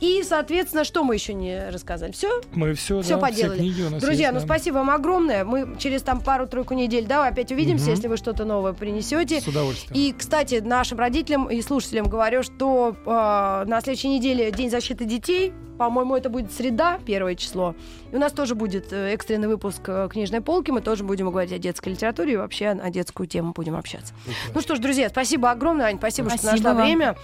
И, 0.00 0.22
соответственно, 0.26 0.84
что 0.84 1.04
мы 1.04 1.14
еще 1.14 1.34
не 1.34 1.68
рассказали? 1.70 2.12
Все? 2.12 2.40
Мы 2.52 2.74
все, 2.74 3.02
Всё 3.02 3.16
да, 3.16 3.20
поделали. 3.20 3.58
все 3.58 3.58
книги 3.58 3.82
у 3.82 3.90
нас 3.90 4.02
Друзья, 4.02 4.28
есть, 4.28 4.34
ну 4.34 4.40
да. 4.40 4.46
спасибо 4.46 4.74
вам 4.76 4.90
огромное. 4.90 5.44
Мы 5.44 5.76
через 5.78 6.02
там 6.02 6.20
пару-тройку 6.20 6.74
недель, 6.74 7.06
да, 7.06 7.26
опять 7.26 7.52
увидимся, 7.52 7.84
Мгм. 7.84 7.94
если 7.94 8.08
вы 8.08 8.16
что-то 8.16 8.44
новое 8.44 8.72
принесете. 8.72 9.40
С 9.40 9.46
удовольствием. 9.46 9.92
И, 9.94 10.12
кстати, 10.16 10.56
нашим 10.64 10.98
родителям 10.98 11.48
и 11.50 11.60
слушателям 11.60 12.08
говорю, 12.08 12.42
что 12.42 12.96
э, 13.04 13.64
на 13.68 13.80
следующей 13.82 14.08
неделе 14.08 14.50
День 14.50 14.70
защиты 14.70 15.04
детей. 15.04 15.52
По-моему, 15.80 16.14
это 16.14 16.28
будет 16.28 16.52
среда, 16.52 16.98
первое 17.06 17.34
число. 17.34 17.74
И 18.12 18.16
у 18.16 18.18
нас 18.18 18.32
тоже 18.32 18.54
будет 18.54 18.92
э, 18.92 19.14
экстренный 19.14 19.48
выпуск 19.48 19.80
э, 19.86 20.08
книжной 20.12 20.42
полки. 20.42 20.70
Мы 20.70 20.82
тоже 20.82 21.04
будем 21.04 21.30
говорить 21.30 21.52
о 21.54 21.58
детской 21.58 21.88
литературе 21.88 22.34
и 22.34 22.36
вообще 22.36 22.74
на 22.74 22.90
детскую 22.90 23.26
тему 23.26 23.54
будем 23.54 23.74
общаться. 23.74 24.12
Ну 24.54 24.60
что 24.60 24.76
ж, 24.76 24.78
друзья, 24.78 25.08
спасибо 25.08 25.50
огромное, 25.50 25.86
Ань, 25.86 25.96
спасибо, 25.96 26.28
что 26.28 26.36
Спасибо 26.38 26.56
нашла 26.64 26.74
вам. 26.74 26.82
время. 26.84 27.16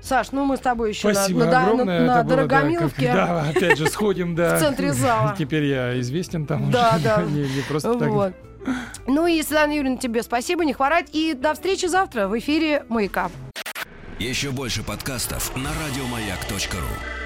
Саш, 0.00 0.30
ну 0.30 0.44
мы 0.44 0.56
с 0.56 0.60
тобой 0.60 0.90
еще 0.90 1.12
Спасибо 1.12 1.46
на, 1.46 1.50
на, 1.50 1.62
огромное. 1.64 2.00
на, 2.02 2.06
на 2.06 2.22
да, 2.22 2.22
Дорогомиловке. 2.22 3.06
как- 3.06 3.14
Да, 3.16 3.48
опять 3.50 3.76
же, 3.76 3.88
сходим, 3.88 4.36
да. 4.36 4.54
В 4.56 4.60
центре 4.60 4.92
зала. 4.92 5.34
Теперь 5.38 5.64
я 5.64 5.98
известен 5.98 6.46
там 6.46 6.70
Да, 6.70 6.92
уже. 6.94 7.02
да. 7.02 7.22
Не, 7.28 7.40
не 7.40 7.62
просто 7.68 7.92
так. 7.98 8.34
Ну 9.08 9.26
и, 9.26 9.42
Светлана 9.42 9.72
Юрьевна, 9.72 9.96
тебе 9.96 10.22
спасибо, 10.22 10.64
не 10.64 10.74
хворать. 10.74 11.08
И 11.12 11.34
до 11.34 11.54
встречи 11.54 11.86
завтра 11.86 12.28
в 12.28 12.38
эфире 12.38 12.84
«Маяка». 12.88 13.32
Еще 14.20 14.52
больше 14.52 14.84
подкастов 14.84 15.56
на 15.56 15.70
радиомаяк.ру. 15.70 17.25